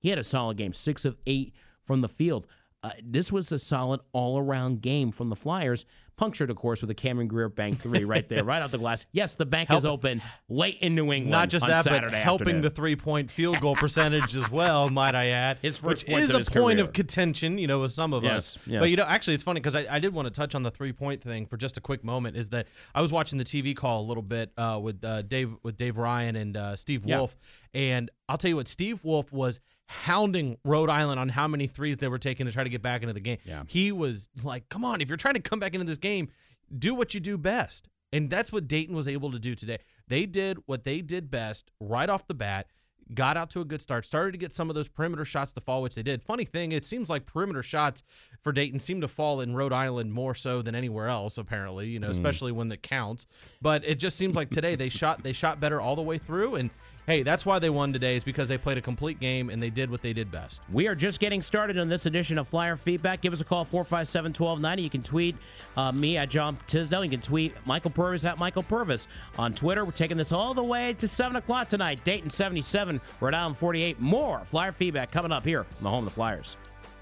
He 0.00 0.08
had 0.08 0.18
a 0.18 0.24
solid 0.24 0.56
game, 0.56 0.72
six 0.72 1.04
of 1.04 1.16
eight 1.26 1.54
from 1.84 2.00
the 2.00 2.08
field. 2.08 2.46
Uh, 2.82 2.90
this 3.02 3.30
was 3.30 3.50
a 3.52 3.58
solid 3.58 4.00
all 4.12 4.38
around 4.38 4.82
game 4.82 5.12
from 5.12 5.30
the 5.30 5.36
Flyers 5.36 5.86
punctured, 6.16 6.50
of 6.50 6.56
course, 6.56 6.80
with 6.80 6.90
a 6.90 6.94
Cameron 6.94 7.28
Greer 7.28 7.48
bank 7.48 7.80
three 7.80 8.04
right 8.04 8.28
there, 8.28 8.44
right 8.44 8.62
out 8.62 8.70
the 8.70 8.78
glass. 8.78 9.06
Yes, 9.12 9.34
the 9.34 9.46
bank 9.46 9.68
Help. 9.68 9.78
is 9.78 9.84
open 9.84 10.22
late 10.48 10.78
in 10.80 10.94
New 10.94 11.12
England. 11.12 11.30
Not 11.30 11.48
just 11.48 11.66
that, 11.66 11.84
Saturday 11.84 12.06
but 12.06 12.14
helping 12.14 12.42
afternoon. 12.42 12.62
the 12.62 12.70
three 12.70 12.96
point 12.96 13.30
field 13.30 13.60
goal 13.60 13.76
percentage 13.76 14.34
as 14.36 14.50
well, 14.50 14.88
might 14.90 15.14
I 15.14 15.28
add. 15.28 15.58
His 15.62 15.78
first 15.78 16.06
which 16.06 16.16
is 16.16 16.30
a 16.30 16.50
point 16.50 16.78
career. 16.78 16.84
of 16.84 16.92
contention, 16.92 17.58
you 17.58 17.66
know, 17.66 17.80
with 17.80 17.92
some 17.92 18.12
of 18.12 18.22
yes, 18.22 18.56
us. 18.56 18.58
Yes. 18.66 18.80
But, 18.80 18.90
you 18.90 18.96
know, 18.96 19.04
actually, 19.04 19.34
it's 19.34 19.42
funny 19.42 19.60
because 19.60 19.76
I, 19.76 19.86
I, 19.90 19.98
did 19.98 20.14
want 20.14 20.26
to 20.26 20.30
touch 20.30 20.54
on 20.54 20.62
the 20.62 20.70
three 20.70 20.92
point 20.92 21.22
thing 21.22 21.46
for 21.46 21.56
just 21.56 21.76
a 21.76 21.80
quick 21.80 22.04
moment. 22.04 22.36
Is 22.36 22.48
that 22.50 22.66
I 22.94 23.00
was 23.00 23.12
watching 23.12 23.38
the 23.38 23.44
TV 23.44 23.76
call 23.76 24.02
a 24.02 24.06
little 24.06 24.22
bit 24.22 24.52
uh, 24.56 24.78
with 24.82 25.04
uh, 25.04 25.22
Dave 25.22 25.54
with 25.62 25.76
Dave 25.76 25.96
Ryan 25.96 26.36
and 26.36 26.56
uh, 26.56 26.76
Steve 26.76 27.04
Wolf, 27.04 27.36
yeah. 27.72 27.82
and 27.82 28.10
I'll 28.28 28.38
tell 28.38 28.48
you 28.48 28.56
what, 28.56 28.68
Steve 28.68 29.04
Wolf 29.04 29.32
was 29.32 29.60
hounding 29.86 30.56
Rhode 30.64 30.90
Island 30.90 31.20
on 31.20 31.28
how 31.28 31.46
many 31.46 31.66
threes 31.66 31.98
they 31.98 32.08
were 32.08 32.18
taking 32.18 32.46
to 32.46 32.52
try 32.52 32.64
to 32.64 32.70
get 32.70 32.82
back 32.82 33.02
into 33.02 33.12
the 33.12 33.20
game. 33.20 33.38
Yeah. 33.44 33.64
He 33.66 33.92
was 33.92 34.28
like, 34.42 34.68
"Come 34.68 34.84
on, 34.84 35.00
if 35.00 35.08
you're 35.08 35.16
trying 35.16 35.34
to 35.34 35.40
come 35.40 35.60
back 35.60 35.74
into 35.74 35.86
this 35.86 35.98
game, 35.98 36.28
do 36.76 36.94
what 36.94 37.14
you 37.14 37.20
do 37.20 37.36
best. 37.36 37.88
And 38.12 38.30
that's 38.30 38.52
what 38.52 38.68
Dayton 38.68 38.94
was 38.94 39.08
able 39.08 39.32
to 39.32 39.38
do 39.38 39.54
today. 39.54 39.78
They 40.06 40.24
did 40.26 40.58
what 40.66 40.84
they 40.84 41.00
did 41.00 41.30
best 41.30 41.70
right 41.80 42.08
off 42.08 42.26
the 42.28 42.34
bat, 42.34 42.68
got 43.12 43.36
out 43.36 43.50
to 43.50 43.60
a 43.60 43.64
good 43.64 43.82
start, 43.82 44.06
started 44.06 44.32
to 44.32 44.38
get 44.38 44.52
some 44.52 44.68
of 44.70 44.76
those 44.76 44.88
perimeter 44.88 45.24
shots 45.24 45.52
to 45.52 45.60
fall, 45.60 45.82
which 45.82 45.96
they 45.96 46.02
did. 46.02 46.22
Funny 46.22 46.44
thing, 46.44 46.70
it 46.70 46.84
seems 46.84 47.10
like 47.10 47.26
perimeter 47.26 47.62
shots 47.62 48.02
for 48.44 48.52
Dayton 48.52 48.78
seem 48.78 49.00
to 49.00 49.08
fall 49.08 49.40
in 49.40 49.56
Rhode 49.56 49.72
Island 49.72 50.12
more 50.12 50.34
so 50.34 50.62
than 50.62 50.74
anywhere 50.74 51.08
else, 51.08 51.38
apparently, 51.38 51.88
you 51.88 51.98
know, 51.98 52.08
mm. 52.08 52.12
especially 52.12 52.52
when 52.52 52.70
it 52.70 52.82
counts. 52.82 53.26
But 53.60 53.84
it 53.84 53.96
just 53.96 54.16
seems 54.16 54.36
like 54.36 54.50
today 54.50 54.76
they 54.76 54.90
shot 54.90 55.22
they 55.22 55.32
shot 55.32 55.58
better 55.58 55.80
all 55.80 55.96
the 55.96 56.02
way 56.02 56.18
through 56.18 56.56
and 56.56 56.70
hey, 57.06 57.22
that's 57.22 57.44
why 57.44 57.58
they 57.58 57.70
won 57.70 57.92
today 57.92 58.16
is 58.16 58.24
because 58.24 58.48
they 58.48 58.56
played 58.56 58.78
a 58.78 58.80
complete 58.80 59.20
game 59.20 59.50
and 59.50 59.62
they 59.62 59.70
did 59.70 59.90
what 59.90 60.02
they 60.02 60.12
did 60.12 60.30
best. 60.30 60.60
We 60.72 60.88
are 60.88 60.94
just 60.94 61.20
getting 61.20 61.42
started 61.42 61.78
on 61.78 61.88
this 61.88 62.06
edition 62.06 62.38
of 62.38 62.48
Flyer 62.48 62.76
Feedback. 62.76 63.20
Give 63.20 63.32
us 63.32 63.40
a 63.40 63.44
call, 63.44 63.64
457 63.64 64.30
1290. 64.30 64.82
You 64.82 64.90
can 64.90 65.02
tweet 65.02 65.36
uh, 65.76 65.92
me 65.92 66.16
at 66.16 66.30
John 66.30 66.56
Tisdale. 66.66 67.04
You 67.04 67.10
can 67.10 67.20
tweet 67.20 67.54
Michael 67.66 67.90
Purvis 67.90 68.24
at 68.24 68.38
Michael 68.38 68.62
Purvis 68.62 69.06
on 69.38 69.52
Twitter. 69.54 69.84
We're 69.84 69.92
taking 69.92 70.16
this 70.16 70.32
all 70.32 70.54
the 70.54 70.64
way 70.64 70.94
to 70.94 71.06
7 71.06 71.36
o'clock 71.36 71.68
tonight. 71.68 72.02
Dayton 72.04 72.30
77, 72.30 73.00
Rhode 73.20 73.34
Island 73.34 73.58
48. 73.58 74.00
More 74.00 74.42
Flyer 74.46 74.72
Feedback 74.72 75.10
coming 75.10 75.32
up 75.32 75.44
here 75.44 75.60
on 75.60 75.82
the 75.82 75.90
home 75.90 76.00
of 76.00 76.04
the 76.06 76.10
Flyers. 76.14 76.56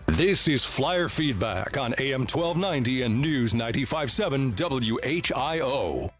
This 0.06 0.48
is 0.48 0.64
Flyer 0.64 1.08
Feedback 1.08 1.76
on 1.78 1.94
AM 1.98 2.22
1290 2.22 3.02
and 3.02 3.22
News 3.22 3.54
957 3.54 4.52
WHIO. 4.52 6.10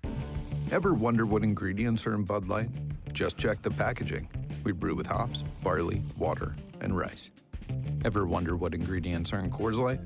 Ever 0.70 0.94
wonder 0.94 1.26
what 1.26 1.42
ingredients 1.42 2.06
are 2.06 2.14
in 2.14 2.22
Bud 2.22 2.48
Light? 2.48 2.70
Just 3.12 3.36
check 3.36 3.60
the 3.60 3.70
packaging. 3.70 4.28
We 4.64 4.72
brew 4.72 4.94
with 4.94 5.06
hops, 5.06 5.42
barley, 5.62 6.00
water, 6.16 6.56
and 6.80 6.96
rice. 6.96 7.30
Ever 8.04 8.26
wonder 8.26 8.56
what 8.56 8.72
ingredients 8.72 9.32
are 9.32 9.40
in 9.40 9.50
Coors 9.50 9.78
Light? 9.78 10.00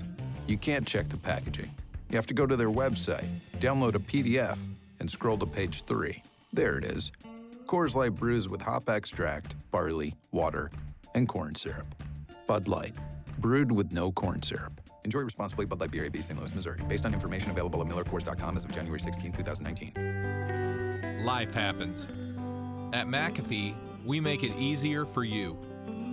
You 0.46 0.56
can't 0.56 0.86
check 0.86 1.08
the 1.08 1.18
packaging. 1.18 1.70
You 2.10 2.16
have 2.16 2.26
to 2.26 2.34
go 2.34 2.46
to 2.46 2.56
their 2.56 2.70
website, 2.70 3.28
download 3.58 3.94
a 3.94 4.00
PDF, 4.00 4.58
and 5.00 5.10
scroll 5.10 5.38
to 5.38 5.46
page 5.46 5.82
three. 5.82 6.22
There 6.52 6.78
it 6.78 6.84
is. 6.84 7.12
Coors 7.66 7.94
Light 7.94 8.14
brews 8.14 8.48
with 8.48 8.62
hop 8.62 8.88
extract, 8.88 9.54
barley, 9.70 10.14
water, 10.32 10.70
and 11.14 11.28
corn 11.28 11.54
syrup. 11.54 11.86
Bud 12.46 12.68
Light, 12.68 12.94
brewed 13.38 13.72
with 13.72 13.92
no 13.92 14.12
corn 14.12 14.42
syrup. 14.42 14.80
Enjoy 15.04 15.20
responsibly. 15.20 15.66
Bud 15.66 15.80
Light 15.80 15.90
Beer, 15.90 16.04
AB, 16.04 16.20
St. 16.20 16.38
Louis, 16.38 16.54
Missouri. 16.54 16.80
Based 16.88 17.06
on 17.06 17.14
information 17.14 17.50
available 17.50 17.80
at 17.80 17.88
MillerCoors.com 17.88 18.56
as 18.56 18.64
of 18.64 18.72
January 18.72 19.00
16, 19.00 19.32
2019. 19.32 21.24
Life 21.24 21.54
happens 21.54 22.08
at 22.92 23.06
McAfee, 23.06 23.74
we 24.04 24.20
make 24.20 24.42
it 24.42 24.56
easier 24.56 25.04
for 25.04 25.24
you 25.24 25.58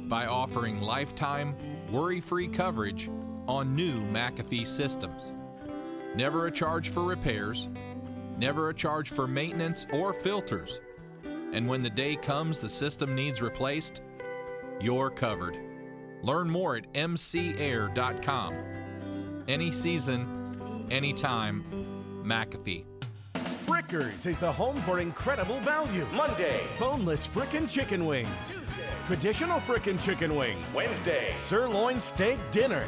by 0.07 0.25
offering 0.25 0.81
lifetime, 0.81 1.55
worry 1.91 2.19
free 2.19 2.47
coverage 2.47 3.09
on 3.47 3.75
new 3.75 4.01
McAfee 4.11 4.67
systems. 4.67 5.33
Never 6.15 6.47
a 6.47 6.51
charge 6.51 6.89
for 6.89 7.03
repairs, 7.03 7.69
never 8.37 8.69
a 8.69 8.73
charge 8.73 9.09
for 9.09 9.27
maintenance 9.27 9.85
or 9.93 10.13
filters. 10.13 10.81
And 11.53 11.67
when 11.67 11.81
the 11.81 11.89
day 11.89 12.15
comes 12.15 12.59
the 12.59 12.69
system 12.69 13.15
needs 13.15 13.41
replaced, 13.41 14.01
you're 14.81 15.09
covered. 15.09 15.57
Learn 16.23 16.49
more 16.49 16.77
at 16.77 16.91
mcair.com. 16.93 18.55
Any 19.47 19.71
season, 19.71 20.87
anytime, 20.89 21.65
McAfee. 22.23 22.85
Frickers 23.65 24.25
is 24.25 24.39
the 24.39 24.51
home 24.51 24.75
for 24.81 24.99
incredible 24.99 25.59
value. 25.59 26.05
Monday, 26.13 26.61
boneless 26.79 27.27
frickin' 27.27 27.69
chicken 27.69 28.05
wings. 28.05 28.57
Tuesday, 28.57 28.87
traditional 29.05 29.59
frickin' 29.59 30.01
chicken 30.01 30.35
wings. 30.35 30.73
Wednesday, 30.75 31.33
sirloin 31.35 31.99
steak 31.99 32.39
dinner. 32.51 32.83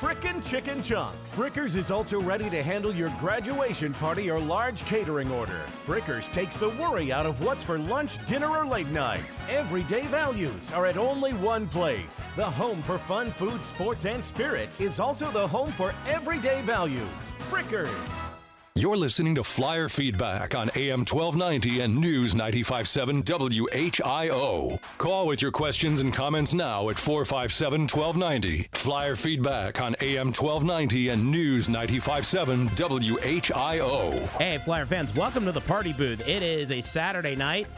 Frickin' 0.00 0.46
chicken 0.46 0.82
chunks. 0.82 1.34
Frickers 1.34 1.74
is 1.74 1.90
also 1.90 2.20
ready 2.20 2.50
to 2.50 2.62
handle 2.62 2.94
your 2.94 3.08
graduation 3.18 3.94
party 3.94 4.30
or 4.30 4.38
large 4.38 4.84
catering 4.84 5.30
order. 5.30 5.62
Frickers 5.86 6.30
takes 6.30 6.54
the 6.58 6.68
worry 6.68 7.12
out 7.12 7.24
of 7.24 7.42
what's 7.42 7.62
for 7.62 7.78
lunch, 7.78 8.22
dinner, 8.26 8.50
or 8.50 8.66
late 8.66 8.88
night. 8.88 9.38
Everyday 9.48 10.02
values 10.08 10.70
are 10.70 10.84
at 10.84 10.98
only 10.98 11.32
one 11.32 11.66
place. 11.66 12.30
The 12.36 12.44
home 12.44 12.82
for 12.82 12.98
fun, 12.98 13.30
food, 13.32 13.64
sports, 13.64 14.04
and 14.04 14.22
spirits 14.22 14.82
is 14.82 15.00
also 15.00 15.30
the 15.30 15.48
home 15.48 15.72
for 15.72 15.94
everyday 16.06 16.60
values. 16.60 17.32
Frickers. 17.48 18.35
You're 18.78 18.98
listening 18.98 19.34
to 19.36 19.42
Flyer 19.42 19.88
Feedback 19.88 20.54
on 20.54 20.70
AM 20.76 20.98
1290 20.98 21.80
and 21.80 21.96
News 21.96 22.34
957 22.34 23.22
WHIO. 23.22 24.78
Call 24.98 25.26
with 25.26 25.40
your 25.40 25.50
questions 25.50 26.00
and 26.00 26.12
comments 26.12 26.52
now 26.52 26.90
at 26.90 26.98
457 26.98 27.88
1290. 27.88 28.68
Flyer 28.72 29.16
Feedback 29.16 29.80
on 29.80 29.96
AM 30.02 30.26
1290 30.26 31.08
and 31.08 31.30
News 31.30 31.70
957 31.70 32.68
WHIO. 32.68 34.18
Hey, 34.36 34.58
Flyer 34.58 34.84
fans, 34.84 35.14
welcome 35.14 35.46
to 35.46 35.52
the 35.52 35.62
party 35.62 35.94
booth. 35.94 36.20
It 36.28 36.42
is 36.42 36.70
a 36.70 36.82
Saturday 36.82 37.34
night, 37.34 37.68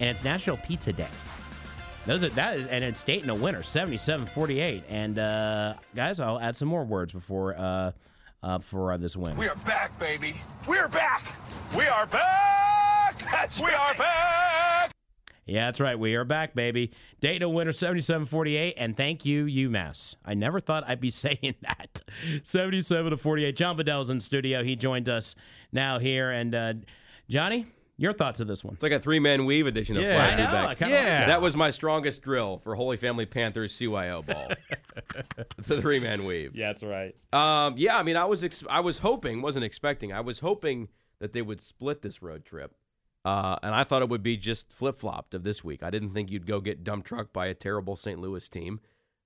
and 0.00 0.08
it's 0.08 0.24
National 0.24 0.56
Pizza 0.56 0.94
Day. 0.94 1.06
Those 2.06 2.24
are, 2.24 2.30
that 2.30 2.56
is, 2.56 2.66
and 2.68 2.82
it's 2.82 3.02
Dayton 3.02 3.28
a 3.28 3.34
winner, 3.34 3.60
77-48. 3.60 4.84
And 4.88 5.18
uh, 5.18 5.74
guys, 5.94 6.18
I'll 6.18 6.40
add 6.40 6.56
some 6.56 6.68
more 6.68 6.84
words 6.84 7.12
before 7.12 7.54
uh, 7.60 7.92
uh, 8.42 8.58
for 8.58 8.92
uh, 8.92 8.96
this 8.96 9.16
win. 9.16 9.36
We 9.36 9.48
are 9.48 9.56
back, 9.56 9.98
baby. 9.98 10.40
We 10.68 10.78
are 10.78 10.88
back. 10.88 11.24
We 11.76 11.86
are 11.86 12.06
back. 12.06 13.22
That's 13.30 13.60
we 13.60 13.70
are 13.70 13.94
back. 13.94 14.92
Yeah, 15.46 15.66
that's 15.66 15.78
right. 15.78 15.96
We 15.96 16.16
are 16.16 16.24
back, 16.24 16.56
baby. 16.56 16.90
Dayton 17.20 17.42
a 17.44 17.48
winner, 17.48 17.70
77-48. 17.70 18.74
And 18.76 18.96
thank 18.96 19.24
you, 19.24 19.44
UMass. 19.46 20.16
I 20.24 20.34
never 20.34 20.58
thought 20.58 20.82
I'd 20.88 21.00
be 21.00 21.10
saying 21.10 21.54
that. 21.62 22.02
77 22.42 23.12
to 23.12 23.16
48. 23.16 23.56
John 23.56 23.76
Bedell's 23.76 24.10
in 24.10 24.18
studio. 24.18 24.64
He 24.64 24.74
joined 24.74 25.08
us 25.08 25.36
now 25.70 26.00
here. 26.00 26.32
And 26.32 26.54
uh, 26.54 26.74
Johnny, 27.30 27.66
your 27.98 28.12
thoughts 28.12 28.40
of 28.40 28.46
this 28.46 28.62
one? 28.62 28.74
It's 28.74 28.82
like 28.82 28.92
a 28.92 29.00
three 29.00 29.18
man 29.18 29.44
weave 29.46 29.66
edition 29.66 29.96
of 29.96 30.02
Yeah, 30.02 30.14
Flag 30.14 30.32
I 30.32 30.36
know. 30.36 30.42
Feedback. 30.44 30.82
I 30.82 30.84
like 30.86 30.94
yeah. 30.94 31.20
that. 31.20 31.26
that 31.26 31.42
was 31.42 31.56
my 31.56 31.70
strongest 31.70 32.22
drill 32.22 32.58
for 32.58 32.74
Holy 32.74 32.96
Family 32.96 33.26
Panthers 33.26 33.72
CYO 33.78 34.24
ball. 34.26 34.52
the 35.66 35.80
three 35.80 36.00
man 36.00 36.24
weave. 36.24 36.54
Yeah, 36.54 36.68
that's 36.68 36.82
right. 36.82 37.14
Um, 37.32 37.74
yeah, 37.76 37.96
I 37.96 38.02
mean, 38.02 38.16
I 38.16 38.24
was 38.26 38.44
ex- 38.44 38.64
I 38.68 38.80
was 38.80 38.98
hoping, 38.98 39.42
wasn't 39.42 39.64
expecting. 39.64 40.12
I 40.12 40.20
was 40.20 40.40
hoping 40.40 40.88
that 41.20 41.32
they 41.32 41.42
would 41.42 41.60
split 41.60 42.02
this 42.02 42.20
road 42.20 42.44
trip, 42.44 42.74
uh, 43.24 43.56
and 43.62 43.74
I 43.74 43.84
thought 43.84 44.02
it 44.02 44.08
would 44.10 44.22
be 44.22 44.36
just 44.36 44.72
flip 44.72 44.98
flopped 45.00 45.32
of 45.32 45.42
this 45.42 45.64
week. 45.64 45.82
I 45.82 45.90
didn't 45.90 46.12
think 46.12 46.30
you'd 46.30 46.46
go 46.46 46.60
get 46.60 46.84
dump 46.84 47.06
trucked 47.06 47.32
by 47.32 47.46
a 47.46 47.54
terrible 47.54 47.96
St. 47.96 48.20
Louis 48.20 48.46
team, 48.48 48.80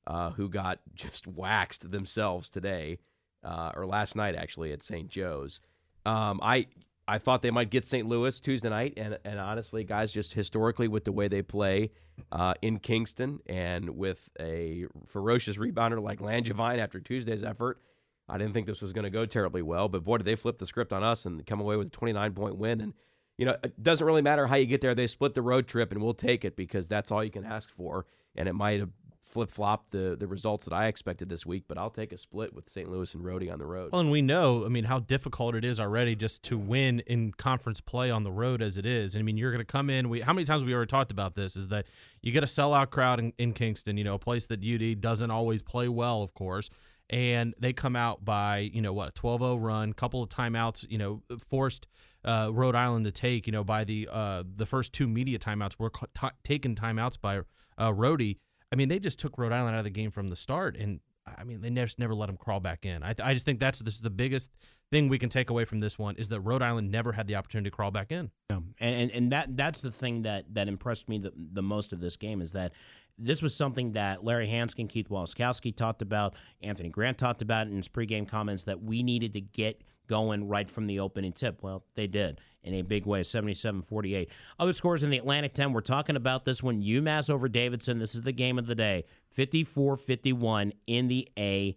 uh, 0.07 0.31
who 0.31 0.49
got 0.49 0.79
just 0.95 1.27
waxed 1.27 1.91
themselves 1.91 2.49
today, 2.51 2.99
uh, 3.43 3.73
or 3.75 3.85
last 3.87 4.15
night 4.15 4.37
actually 4.37 4.73
at 4.73 4.83
St. 4.83 5.09
Joe's. 5.09 5.61
Um, 6.07 6.39
I 6.43 6.67
I 7.11 7.19
thought 7.19 7.43
they 7.43 7.51
might 7.51 7.71
get 7.71 7.85
St. 7.85 8.07
Louis 8.07 8.39
Tuesday 8.39 8.69
night, 8.69 8.95
and 8.97 9.19
and 9.25 9.41
honestly, 9.41 9.83
guys, 9.83 10.13
just 10.13 10.33
historically 10.33 10.87
with 10.87 11.03
the 11.03 11.11
way 11.11 11.27
they 11.27 11.43
play 11.43 11.91
uh, 12.31 12.55
in 12.63 12.79
Kingston 12.79 13.41
and 13.47 13.91
with 13.91 14.31
a 14.39 14.87
ferocious 15.09 15.57
rebounder 15.57 16.01
like 16.01 16.21
Langevine 16.21 16.79
after 16.79 17.01
Tuesday's 17.01 17.43
effort, 17.43 17.81
I 18.29 18.39
didn't 18.39 18.55
think 18.55 18.69
this 18.69 18.81
was 18.81 18.93
going 18.93 19.03
to 19.03 19.11
go 19.11 19.27
terribly 19.27 19.61
well. 19.61 19.89
But 19.89 20.05
boy, 20.05 20.19
did 20.19 20.25
they 20.25 20.37
flip 20.37 20.59
the 20.59 20.67
script 20.67 20.93
on 20.93 21.03
us 21.03 21.27
and 21.27 21.45
come 21.45 21.61
away 21.61 21.75
with 21.75 21.89
a 21.89 21.91
29 21.91 22.33
point 22.33 22.57
win. 22.59 22.81
And 22.81 22.95
you 23.37 23.45
know, 23.45 23.57
it 23.65 23.83
doesn't 23.83 24.07
really 24.07 24.23
matter 24.23 24.47
how 24.47 24.55
you 24.55 24.67
get 24.67 24.81
there. 24.81 24.95
They 24.95 25.09
split 25.09 25.35
the 25.35 25.43
road 25.43 25.67
trip, 25.67 25.91
and 25.91 26.01
we'll 26.01 26.15
take 26.15 26.45
it 26.45 26.55
because 26.55 26.87
that's 26.87 27.11
all 27.11 27.25
you 27.25 27.31
can 27.33 27.45
ask 27.45 27.69
for. 27.71 28.07
And 28.37 28.49
it 28.49 28.53
might 28.53 28.79
have 28.79 28.91
flip 29.31 29.51
flopped 29.51 29.93
the 29.93 30.17
the 30.19 30.27
results 30.27 30.65
that 30.65 30.75
I 30.75 30.87
expected 30.87 31.29
this 31.29 31.47
week, 31.47 31.65
but 31.69 31.79
I'll 31.79 31.91
take 31.91 32.13
a 32.13 32.19
split 32.19 32.55
with 32.55 32.69
St. 32.71 32.91
Louis 32.91 33.13
and 33.15 33.25
Rhodey 33.25 33.53
on 33.53 33.59
the 33.59 33.67
road. 33.67 33.93
Well, 33.93 34.01
and 34.01 34.11
we 34.11 34.23
know, 34.23 34.65
I 34.65 34.69
mean, 34.69 34.85
how 34.85 35.01
difficult 35.01 35.55
it 35.55 35.65
is 35.65 35.79
already 35.81 36.15
just 36.15 36.43
to 36.45 36.59
win 36.59 37.01
in 37.07 37.33
conference 37.33 37.81
play 37.81 38.11
on 38.11 38.25
the 38.25 38.33
road 38.33 38.63
as 38.63 38.77
it 38.77 38.87
is. 38.87 39.15
And 39.15 39.23
I 39.23 39.25
mean, 39.25 39.37
you're 39.37 39.53
going 39.53 39.65
to 39.65 39.73
come 39.73 39.91
in. 39.91 40.09
We 40.09 40.21
how 40.21 40.33
many 40.33 40.45
times 40.45 40.65
we 40.65 40.75
already 40.75 40.91
talked 40.91 41.11
about 41.11 41.35
this? 41.35 41.57
Is 41.57 41.69
that 41.69 41.87
you 42.23 42.33
get 42.33 42.43
a 42.43 42.47
sellout 42.47 42.91
crowd 42.91 43.19
in, 43.19 43.33
in 43.39 43.53
Kingston, 43.53 43.97
you 43.97 44.05
know, 44.05 44.15
a 44.15 44.19
place 44.19 44.47
that 44.47 44.65
UD 44.65 45.01
doesn't 45.01 45.31
always 45.31 45.63
play 45.63 45.89
well, 45.89 46.23
of 46.23 46.35
course, 46.35 46.71
and 47.09 47.55
they 47.59 47.73
come 47.73 47.97
out 47.97 48.25
by 48.25 48.59
you 48.59 48.83
know 48.83 48.93
what 48.93 49.09
a 49.09 49.13
12-0 49.13 49.63
run, 49.63 49.93
couple 49.93 50.23
of 50.23 50.29
timeouts, 50.29 50.87
you 50.91 50.99
know, 50.99 51.23
forced 51.49 51.87
uh, 52.25 52.51
Rhode 52.53 52.75
Island 52.75 53.05
to 53.07 53.13
take, 53.13 53.47
you 53.47 53.53
know, 53.53 53.65
by 53.65 53.85
the 53.85 54.09
uh, 54.11 54.43
the 54.57 54.67
first 54.67 54.93
two 54.93 55.07
media 55.07 55.39
timeouts 55.39 55.79
were 55.79 55.91
ta 56.15 56.31
taken 56.45 56.75
timeouts 56.75 57.21
by 57.21 57.39
uh, 57.79 57.93
Rhodey. 57.93 58.39
I 58.73 58.77
mean, 58.77 58.89
they 58.89 58.99
just 58.99 59.19
took 59.19 59.37
Rhode 59.39 59.53
Island 59.53 59.75
out 59.75 59.81
of 59.81 59.85
the 59.85 59.91
game 59.91 60.11
from 60.11 60.29
the 60.29 60.37
start, 60.37 60.77
and 60.77 61.01
I 61.39 61.45
mean, 61.45 61.61
they 61.61 61.71
just 61.71 61.99
never 61.99 62.15
let 62.15 62.27
them 62.27 62.37
crawl 62.37 62.61
back 62.61 62.85
in. 62.85 63.03
I, 63.03 63.15
I 63.23 63.35
just 63.35 63.45
think 63.45 63.61
that's 63.61 63.81
this 63.81 63.95
is 63.95 64.01
the 64.01 64.11
biggest 64.11 64.51
thing 64.91 65.09
we 65.09 65.19
can 65.19 65.29
take 65.29 65.51
away 65.51 65.65
from 65.65 65.79
this 65.79 65.99
one 65.99 66.17
is 66.17 66.29
that 66.31 66.41
Rhode 66.41 66.63
Island 66.63 66.91
never 66.91 67.13
had 67.13 67.27
the 67.27 67.37
opportunity 67.37 67.71
to 67.71 67.77
crawl 67.77 67.91
back 67.91 68.11
in. 68.11 68.31
Yeah. 68.51 68.59
And, 68.81 68.95
and 68.95 69.11
and 69.11 69.33
that 69.33 69.57
that's 69.57 69.81
the 69.81 69.91
thing 69.91 70.23
that 70.23 70.55
that 70.55 70.69
impressed 70.69 71.09
me 71.09 71.19
the, 71.19 71.33
the 71.37 71.63
most 71.63 71.93
of 71.93 72.01
this 72.01 72.17
game 72.17 72.41
is 72.41 72.53
that 72.53 72.73
this 73.19 73.43
was 73.43 73.55
something 73.55 73.93
that 73.93 74.25
Larry 74.25 74.49
Hansgen, 74.49 74.89
Keith 74.89 75.09
Waleskowski 75.09 75.75
talked 75.75 76.01
about, 76.03 76.35
Anthony 76.63 76.89
Grant 76.89 77.19
talked 77.19 77.43
about 77.43 77.67
in 77.67 77.77
his 77.77 77.89
pregame 77.89 78.27
comments 78.27 78.63
that 78.65 78.83
we 78.83 79.03
needed 79.03 79.35
to 79.35 79.41
get 79.41 79.83
going 80.07 80.49
right 80.49 80.71
from 80.71 80.87
the 80.87 80.99
opening 80.99 81.33
tip. 81.33 81.63
Well, 81.63 81.85
they 81.95 82.07
did 82.07 82.41
in 82.63 82.75
a 82.75 82.83
big 82.83 83.07
way, 83.07 83.21
77-48. 83.21 84.29
Other 84.59 84.73
scores 84.73 85.03
in 85.03 85.11
the 85.11 85.19
Atlantic 85.19 85.55
10, 85.55 85.73
we're 85.73 85.81
talking 85.81 86.17
about 86.17 86.45
this 86.45 86.63
one, 86.63 86.83
UMass 86.83 87.31
over 87.31 87.49
Davidson. 87.49 87.99
This 87.99 88.15
is 88.15 88.23
the 88.23 88.33
game 88.33 88.59
of 88.59 88.67
the 88.67 88.75
day, 88.75 89.05
54-51 89.37 90.73
in 90.87 91.09
the 91.09 91.29
A10. 91.37 91.75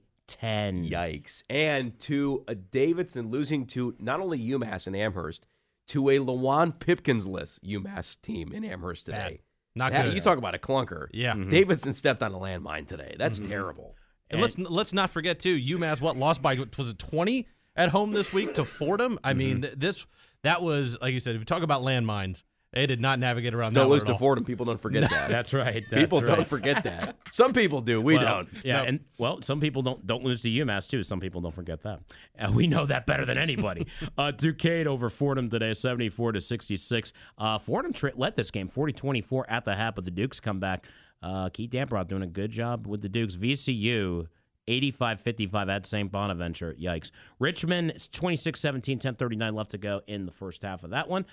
Yikes. 0.89 1.43
And 1.49 1.99
to 2.01 2.43
a 2.47 2.55
Davidson 2.55 3.29
losing 3.29 3.65
to 3.67 3.95
not 3.99 4.19
only 4.19 4.39
UMass 4.39 4.87
and 4.87 4.95
Amherst, 4.95 5.45
to 5.89 6.09
a 6.09 6.17
Luwane 6.19 6.77
Pipkins 6.79 7.27
list 7.27 7.61
UMass 7.63 8.19
team 8.21 8.51
in 8.53 8.63
Amherst 8.63 9.05
today. 9.05 9.17
Bad. 9.17 9.39
Not 9.75 9.91
That- 9.91 10.05
good. 10.05 10.13
You 10.15 10.21
talk 10.21 10.37
about 10.37 10.55
a 10.55 10.59
clunker. 10.59 11.07
Yeah. 11.11 11.33
Mm-hmm. 11.33 11.43
Mhm. 11.43 11.49
Davidson 11.49 11.93
stepped 11.93 12.23
on 12.23 12.33
a 12.33 12.37
landmine 12.39 12.87
today. 12.87 13.15
That's 13.17 13.39
terrible. 13.39 13.95
And, 14.29 14.41
let's 14.41 14.57
let's 14.57 14.93
not 14.93 15.09
forget 15.09 15.39
too, 15.39 15.55
UMass 15.57 15.99
what 16.01 16.15
lost 16.17 16.41
by 16.41 16.55
was 16.77 16.89
it 16.91 16.99
twenty 16.99 17.47
at 17.75 17.89
home 17.89 18.11
this 18.11 18.31
week 18.33 18.53
to 18.55 18.63
Fordham. 18.65 19.19
I 19.23 19.33
mean, 19.33 19.61
th- 19.61 19.73
this 19.77 20.05
that 20.43 20.61
was 20.61 20.97
like 21.01 21.13
you 21.13 21.19
said. 21.19 21.35
If 21.35 21.41
you 21.41 21.45
talk 21.45 21.63
about 21.63 21.81
landmines, 21.83 22.43
they 22.71 22.87
did 22.87 22.99
not 22.99 23.19
navigate 23.19 23.53
around. 23.53 23.73
Don't 23.73 23.87
that 23.87 23.93
lose 23.93 24.03
to. 24.05 24.17
Fordham. 24.17 24.45
People 24.45 24.65
don't 24.65 24.81
forget 24.81 25.09
that. 25.09 25.29
That's 25.29 25.53
right. 25.53 25.83
People 25.91 26.21
that's 26.21 26.35
don't 26.35 26.47
forget 26.47 26.83
that. 26.85 27.15
Some 27.31 27.53
people 27.53 27.81
do. 27.81 28.01
We 28.01 28.15
Well, 28.17 28.25
don't. 28.25 28.49
Yeah, 28.63 28.81
and 28.81 29.01
well, 29.19 29.41
some 29.41 29.59
people 29.59 29.81
don't 29.83 30.05
don't 30.07 30.23
lose 30.23 30.41
to 30.41 30.49
UMass 30.49 30.87
too. 30.89 31.03
Some 31.03 31.19
people 31.19 31.39
don't 31.41 31.53
forget 31.53 31.83
that. 31.83 31.99
And 32.35 32.55
we 32.55 32.65
know 32.67 32.85
that 32.85 33.05
better 33.05 33.25
than 33.25 33.37
anybody. 33.37 33.87
uh, 34.17 34.31
Duquesne 34.31 34.87
over 34.87 35.09
Fordham 35.09 35.49
today, 35.49 35.73
seventy 35.73 36.09
four 36.09 36.31
to 36.31 36.41
sixty 36.41 36.75
six. 36.75 37.13
Uh, 37.37 37.59
Fordham 37.59 37.93
tra- 37.93 38.13
led 38.15 38.35
this 38.35 38.49
game 38.51 38.69
40-24 38.69 39.43
at 39.47 39.65
the 39.65 39.75
half, 39.75 39.95
but 39.95 40.03
the 40.05 40.11
Dukes 40.11 40.39
come 40.39 40.59
back. 40.59 40.85
Uh, 41.21 41.49
Keith 41.49 41.69
Dambrot 41.69 42.07
doing 42.07 42.21
a 42.23 42.27
good 42.27 42.51
job 42.51 42.85
with 42.87 43.01
the 43.01 43.07
Dukes. 43.09 43.35
VCU. 43.35 44.27
85-55 44.67 45.69
at 45.69 45.85
St. 45.85 46.11
Bonaventure. 46.11 46.73
Yikes. 46.79 47.11
Richmond 47.39 47.93
26-17, 47.93 48.99
10:39 48.99 49.53
left 49.53 49.71
to 49.71 49.77
go 49.77 50.01
in 50.07 50.25
the 50.25 50.31
first 50.31 50.61
half 50.61 50.83
of 50.83 50.91
that 50.91 51.09
one. 51.09 51.25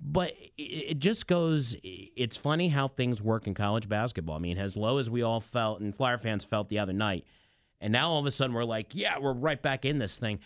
But 0.00 0.32
it- 0.58 0.62
it 0.90 0.98
just 0.98 1.26
goes. 1.26 1.74
It's 1.82 2.36
funny 2.36 2.68
how 2.68 2.86
things 2.88 3.22
work 3.22 3.46
in 3.46 3.54
college 3.54 3.88
basketball. 3.88 4.36
I 4.36 4.40
mean, 4.40 4.58
as 4.58 4.76
low 4.76 4.98
as 4.98 5.08
we 5.08 5.22
all 5.22 5.40
felt, 5.40 5.80
and 5.80 5.94
Flyer 5.96 6.18
fans 6.18 6.44
felt 6.44 6.68
the 6.68 6.78
other 6.78 6.92
night, 6.92 7.24
and 7.80 7.92
now 7.92 8.10
all 8.10 8.20
of 8.20 8.26
a 8.26 8.30
sudden 8.30 8.54
we're 8.54 8.64
like, 8.64 8.94
yeah, 8.94 9.18
we're 9.18 9.32
right 9.32 9.60
back 9.62 9.84
in 9.86 9.98
this 9.98 10.18
thing. 10.18 10.38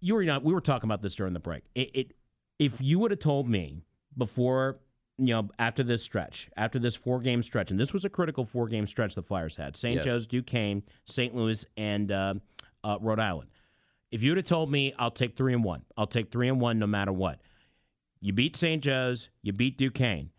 You 0.00 0.14
were 0.14 0.24
not. 0.24 0.44
We 0.44 0.52
were 0.52 0.60
talking 0.60 0.86
about 0.88 1.02
this 1.02 1.14
during 1.16 1.32
the 1.32 1.40
break. 1.40 1.64
It, 1.74 1.90
it 1.94 2.12
if 2.60 2.80
you 2.80 3.00
would 3.00 3.10
have 3.10 3.20
told 3.20 3.48
me 3.48 3.82
before, 4.16 4.78
you 5.26 5.34
know, 5.34 5.48
after 5.58 5.82
this 5.82 6.02
stretch, 6.02 6.48
after 6.56 6.78
this 6.78 6.94
four 6.94 7.20
game 7.20 7.42
stretch, 7.42 7.70
and 7.70 7.78
this 7.78 7.92
was 7.92 8.04
a 8.04 8.10
critical 8.10 8.44
four 8.44 8.68
game 8.68 8.86
stretch 8.86 9.14
the 9.14 9.22
Flyers 9.22 9.56
had: 9.56 9.76
St. 9.76 9.96
Yes. 9.96 10.04
Joe's, 10.04 10.26
Duquesne, 10.26 10.82
St. 11.06 11.34
Louis, 11.34 11.64
and 11.76 12.10
uh, 12.10 12.34
uh, 12.84 12.98
Rhode 13.00 13.20
Island. 13.20 13.50
If 14.10 14.22
you 14.22 14.30
would 14.32 14.38
have 14.38 14.46
told 14.46 14.70
me, 14.70 14.92
I'll 14.98 15.10
take 15.10 15.36
three 15.36 15.54
and 15.54 15.64
one. 15.64 15.82
I'll 15.96 16.06
take 16.06 16.30
three 16.30 16.48
and 16.48 16.60
one 16.60 16.78
no 16.78 16.86
matter 16.86 17.12
what. 17.12 17.40
You 18.20 18.32
beat 18.32 18.54
St. 18.56 18.82
Joe's, 18.82 19.30
you 19.42 19.52
beat 19.52 19.78
Duquesne. 19.78 20.30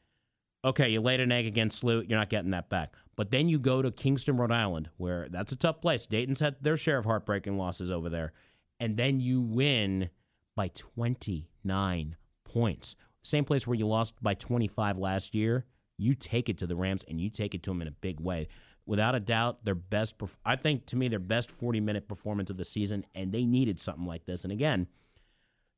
Okay, 0.64 0.90
you 0.90 1.02
laid 1.02 1.20
an 1.20 1.32
egg 1.32 1.46
against 1.46 1.84
SLU, 1.84 2.08
you're 2.08 2.18
not 2.18 2.30
getting 2.30 2.52
that 2.52 2.70
back. 2.70 2.94
But 3.16 3.32
then 3.32 3.50
you 3.50 3.60
go 3.60 3.82
to 3.82 3.92
Kingston, 3.92 4.38
Rhode 4.38 4.52
Island, 4.52 4.90
where 4.98 5.28
that's 5.30 5.52
a 5.52 5.58
tough 5.58 5.82
place. 5.82 6.06
Dayton's 6.06 6.40
had 6.40 6.56
their 6.62 6.78
share 6.78 6.98
of 6.98 7.06
heartbreaking 7.06 7.58
losses 7.58 7.92
over 7.92 8.10
there. 8.10 8.32
And 8.80 8.96
then 8.96 9.20
you 9.20 9.42
win 9.42 10.10
by 10.56 10.70
29 10.70 12.16
points. 12.46 12.96
Same 13.24 13.46
place 13.46 13.66
where 13.66 13.76
you 13.76 13.88
lost 13.88 14.14
by 14.22 14.34
25 14.34 14.98
last 14.98 15.34
year. 15.34 15.66
You 15.98 16.14
take 16.14 16.50
it 16.50 16.58
to 16.60 16.68
the 16.68 16.76
Rams 16.76 17.04
and 17.08 17.20
you 17.20 17.30
take 17.30 17.56
it 17.56 17.64
to 17.64 17.72
them 17.72 17.82
in 17.82 17.88
a 17.88 17.92
big 17.92 18.20
way. 18.20 18.48
Without 18.86 19.16
a 19.16 19.20
doubt, 19.20 19.64
their 19.64 19.76
best, 19.76 20.16
I 20.46 20.58
think 20.58 20.86
to 20.88 20.98
me, 20.98 21.08
their 21.08 21.20
best 21.20 21.50
40 21.50 21.80
minute 21.80 22.08
performance 22.08 22.50
of 22.50 22.58
the 22.58 22.66
season. 22.66 23.06
And 23.16 23.32
they 23.32 23.46
needed 23.46 23.80
something 23.80 24.06
like 24.06 24.26
this. 24.26 24.44
And 24.44 24.52
again, 24.52 24.88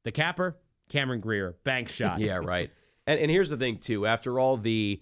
the 0.03 0.11
capper, 0.11 0.57
Cameron 0.89 1.19
Greer, 1.19 1.55
bank 1.63 1.89
shot. 1.89 2.19
Yeah, 2.19 2.37
right. 2.37 2.71
And 3.07 3.19
and 3.19 3.29
here's 3.29 3.49
the 3.49 3.57
thing 3.57 3.77
too. 3.77 4.05
After 4.05 4.39
all 4.39 4.57
the 4.57 5.01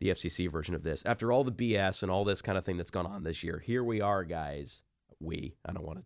the 0.00 0.08
FCC 0.10 0.50
version 0.50 0.76
of 0.76 0.84
this, 0.84 1.02
after 1.04 1.32
all 1.32 1.42
the 1.42 1.52
BS 1.52 2.02
and 2.02 2.10
all 2.12 2.24
this 2.24 2.40
kind 2.40 2.56
of 2.56 2.64
thing 2.64 2.76
that's 2.76 2.92
gone 2.92 3.06
on 3.06 3.24
this 3.24 3.42
year, 3.42 3.58
here 3.58 3.82
we 3.82 4.00
are, 4.00 4.22
guys. 4.22 4.82
We. 5.20 5.54
I 5.66 5.72
don't 5.72 5.84
want 5.84 5.98
to. 5.98 6.04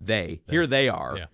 They. 0.00 0.42
Here 0.50 0.66
they 0.66 0.88
are. 0.90 1.16
Yeah. 1.16 1.26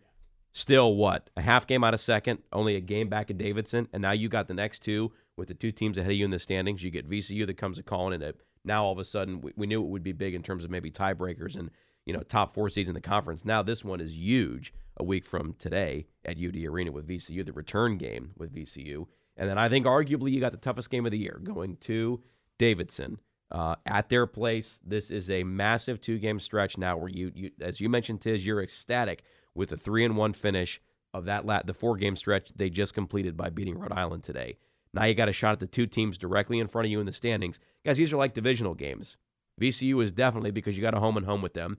Still, 0.53 0.95
what 0.95 1.31
a 1.37 1.43
half 1.43 1.67
game 1.67 1.85
out 1.85 1.95
of 1.95 2.01
second, 2.01 2.41
only 2.53 2.75
a 2.75 2.81
game 2.81 3.09
back 3.09 3.31
at 3.31 3.39
Davidson, 3.39 3.89
and 3.93 4.03
now 4.03 4.13
you 4.13 4.29
got 4.29 4.49
the 4.49 4.55
next 4.55 4.81
two 4.81 5.13
with 5.37 5.49
the 5.49 5.55
two 5.55 5.71
teams 5.71 5.99
ahead 5.99 6.11
of 6.11 6.17
you 6.17 6.25
in 6.25 6.31
the 6.31 6.39
standings. 6.39 6.83
You 6.83 6.91
get 6.91 7.09
VCU 7.09 7.47
that 7.47 7.57
comes 7.57 7.79
a 7.79 7.83
calling, 7.83 8.15
and 8.15 8.23
it, 8.23 8.41
now 8.65 8.85
all 8.85 8.93
of 8.93 8.99
a 8.99 9.05
sudden 9.05 9.41
we, 9.41 9.53
we 9.57 9.67
knew 9.67 9.83
it 9.83 9.89
would 9.89 10.03
be 10.03 10.13
big 10.13 10.35
in 10.35 10.43
terms 10.43 10.65
of 10.65 10.71
maybe 10.71 10.91
tiebreakers 10.91 11.57
and 11.57 11.71
you 12.07 12.13
know 12.13 12.23
top 12.23 12.55
four 12.55 12.69
seeds 12.71 12.89
in 12.89 12.95
the 12.95 13.01
conference. 13.01 13.45
Now 13.45 13.63
this 13.63 13.85
one 13.85 14.01
is 14.01 14.15
huge. 14.15 14.73
A 15.01 15.05
week 15.05 15.25
from 15.25 15.55
today 15.61 16.07
at 16.25 16.39
UD 16.39 16.57
Arena 16.57 16.91
with 16.91 17.07
VCU, 17.07 17.47
the 17.47 17.53
return 17.53 17.99
game 17.99 18.33
with 18.37 18.53
VCU, 18.53 19.07
and 19.37 19.49
then 19.49 19.57
I 19.57 19.69
think 19.69 19.87
arguably 19.87 20.33
you 20.33 20.41
got 20.41 20.51
the 20.51 20.59
toughest 20.59 20.91
game 20.91 21.07
of 21.07 21.13
the 21.13 21.19
year 21.19 21.41
going 21.45 21.77
to 21.83 22.21
Davidson 22.59 23.21
uh, 23.53 23.77
at 23.87 24.09
their 24.09 24.27
place. 24.27 24.81
This 24.85 25.11
is 25.11 25.31
a 25.31 25.45
massive 25.45 26.01
two 26.01 26.19
game 26.19 26.41
stretch 26.41 26.77
now 26.77 26.97
where 26.97 27.09
you, 27.09 27.33
you, 27.35 27.51
as 27.61 27.81
you 27.81 27.89
mentioned, 27.89 28.21
Tiz, 28.21 28.45
you're 28.45 28.63
ecstatic 28.63 29.23
with 29.59 29.73
a 29.73 29.77
three 29.77 30.05
and 30.05 30.17
one 30.17 30.33
finish 30.33 30.81
of 31.13 31.25
that 31.25 31.45
lat 31.45 31.67
the 31.67 31.75
four 31.75 31.97
game 31.97 32.17
stretch 32.17 32.51
they 32.55 32.71
just 32.71 32.95
completed 32.95 33.37
by 33.37 33.51
beating 33.51 33.77
Rhode 33.79 33.93
Island 33.93 34.23
today. 34.23 34.57
Now 34.95 35.05
you 35.05 35.15
got 35.15 35.29
a 35.29 35.33
shot 35.33 35.53
at 35.53 35.61
the 35.61 35.67
two 35.67 35.87
teams 35.87 36.17
directly 36.17 36.59
in 36.59 36.67
front 36.67 36.87
of 36.87 36.93
you 36.93 37.01
in 37.01 37.07
the 37.07 37.13
standings, 37.13 37.61
guys. 37.85 37.99
These 37.99 38.13
are 38.13 38.17
like 38.17 38.33
divisional 38.33 38.75
games. 38.75 39.17
VCU 39.61 40.03
is 40.03 40.13
definitely 40.13 40.53
because 40.53 40.77
you 40.77 40.83
got 40.83 40.95
a 40.95 41.01
home 41.01 41.17
and 41.17 41.27
home 41.27 41.43
with 41.43 41.55
them, 41.55 41.79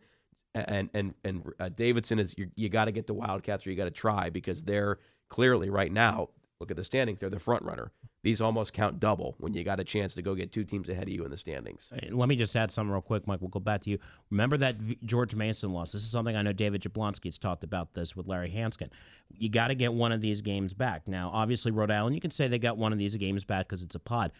and 0.53 0.89
and 0.93 1.13
and 1.24 1.43
uh, 1.59 1.69
Davidson 1.69 2.19
is 2.19 2.36
you, 2.38 2.51
you 2.55 2.69
got 2.69 2.86
to 2.86 2.91
get 2.91 3.07
the 3.07 3.13
Wildcats 3.13 3.65
or 3.65 3.71
you 3.71 3.77
got 3.77 3.86
to 3.86 3.91
try 3.91 4.29
because 4.29 4.63
they're 4.63 5.00
clearly 5.29 5.69
right 5.69 5.91
now. 5.91 6.29
Look 6.59 6.71
at 6.71 6.77
the 6.77 6.83
standings; 6.83 7.21
they're 7.21 7.29
the 7.29 7.39
front 7.39 7.63
runner 7.63 7.91
these 8.21 8.41
almost 8.41 8.73
count 8.73 8.99
double 8.99 9.35
when 9.39 9.53
you 9.53 9.63
got 9.63 9.79
a 9.79 9.83
chance 9.83 10.13
to 10.15 10.21
go 10.21 10.35
get 10.35 10.51
two 10.51 10.63
teams 10.63 10.89
ahead 10.89 11.03
of 11.03 11.09
you 11.09 11.23
in 11.23 11.31
the 11.31 11.38
standings. 11.38 11.89
Let 12.09 12.27
me 12.27 12.35
just 12.35 12.55
add 12.55 12.69
something 12.71 12.91
real 12.91 13.01
quick, 13.01 13.25
Mike. 13.27 13.39
We'll 13.39 13.49
go 13.49 13.59
back 13.59 13.81
to 13.83 13.89
you. 13.89 13.99
Remember 14.29 14.57
that 14.57 14.75
George 15.05 15.35
Mason 15.35 15.71
loss? 15.71 15.93
This 15.93 16.03
is 16.03 16.11
something 16.11 16.35
I 16.35 16.41
know 16.41 16.51
David 16.51 16.81
Jablonski 16.81 17.25
has 17.25 17.38
talked 17.38 17.63
about 17.63 17.93
this 17.93 18.15
with 18.15 18.27
Larry 18.27 18.49
Hansgen. 18.49 18.89
You 19.29 19.49
got 19.49 19.69
to 19.69 19.75
get 19.75 19.93
one 19.93 20.11
of 20.11 20.21
these 20.21 20.41
games 20.41 20.73
back. 20.73 21.07
Now, 21.07 21.31
obviously, 21.33 21.71
Rhode 21.71 21.91
Island, 21.91 22.15
you 22.15 22.21
can 22.21 22.31
say 22.31 22.47
they 22.47 22.59
got 22.59 22.77
one 22.77 22.91
of 22.91 22.99
these 22.99 23.15
games 23.15 23.43
back 23.43 23.67
because 23.67 23.83
it's 23.83 23.95
a 23.95 23.99
pod 23.99 24.31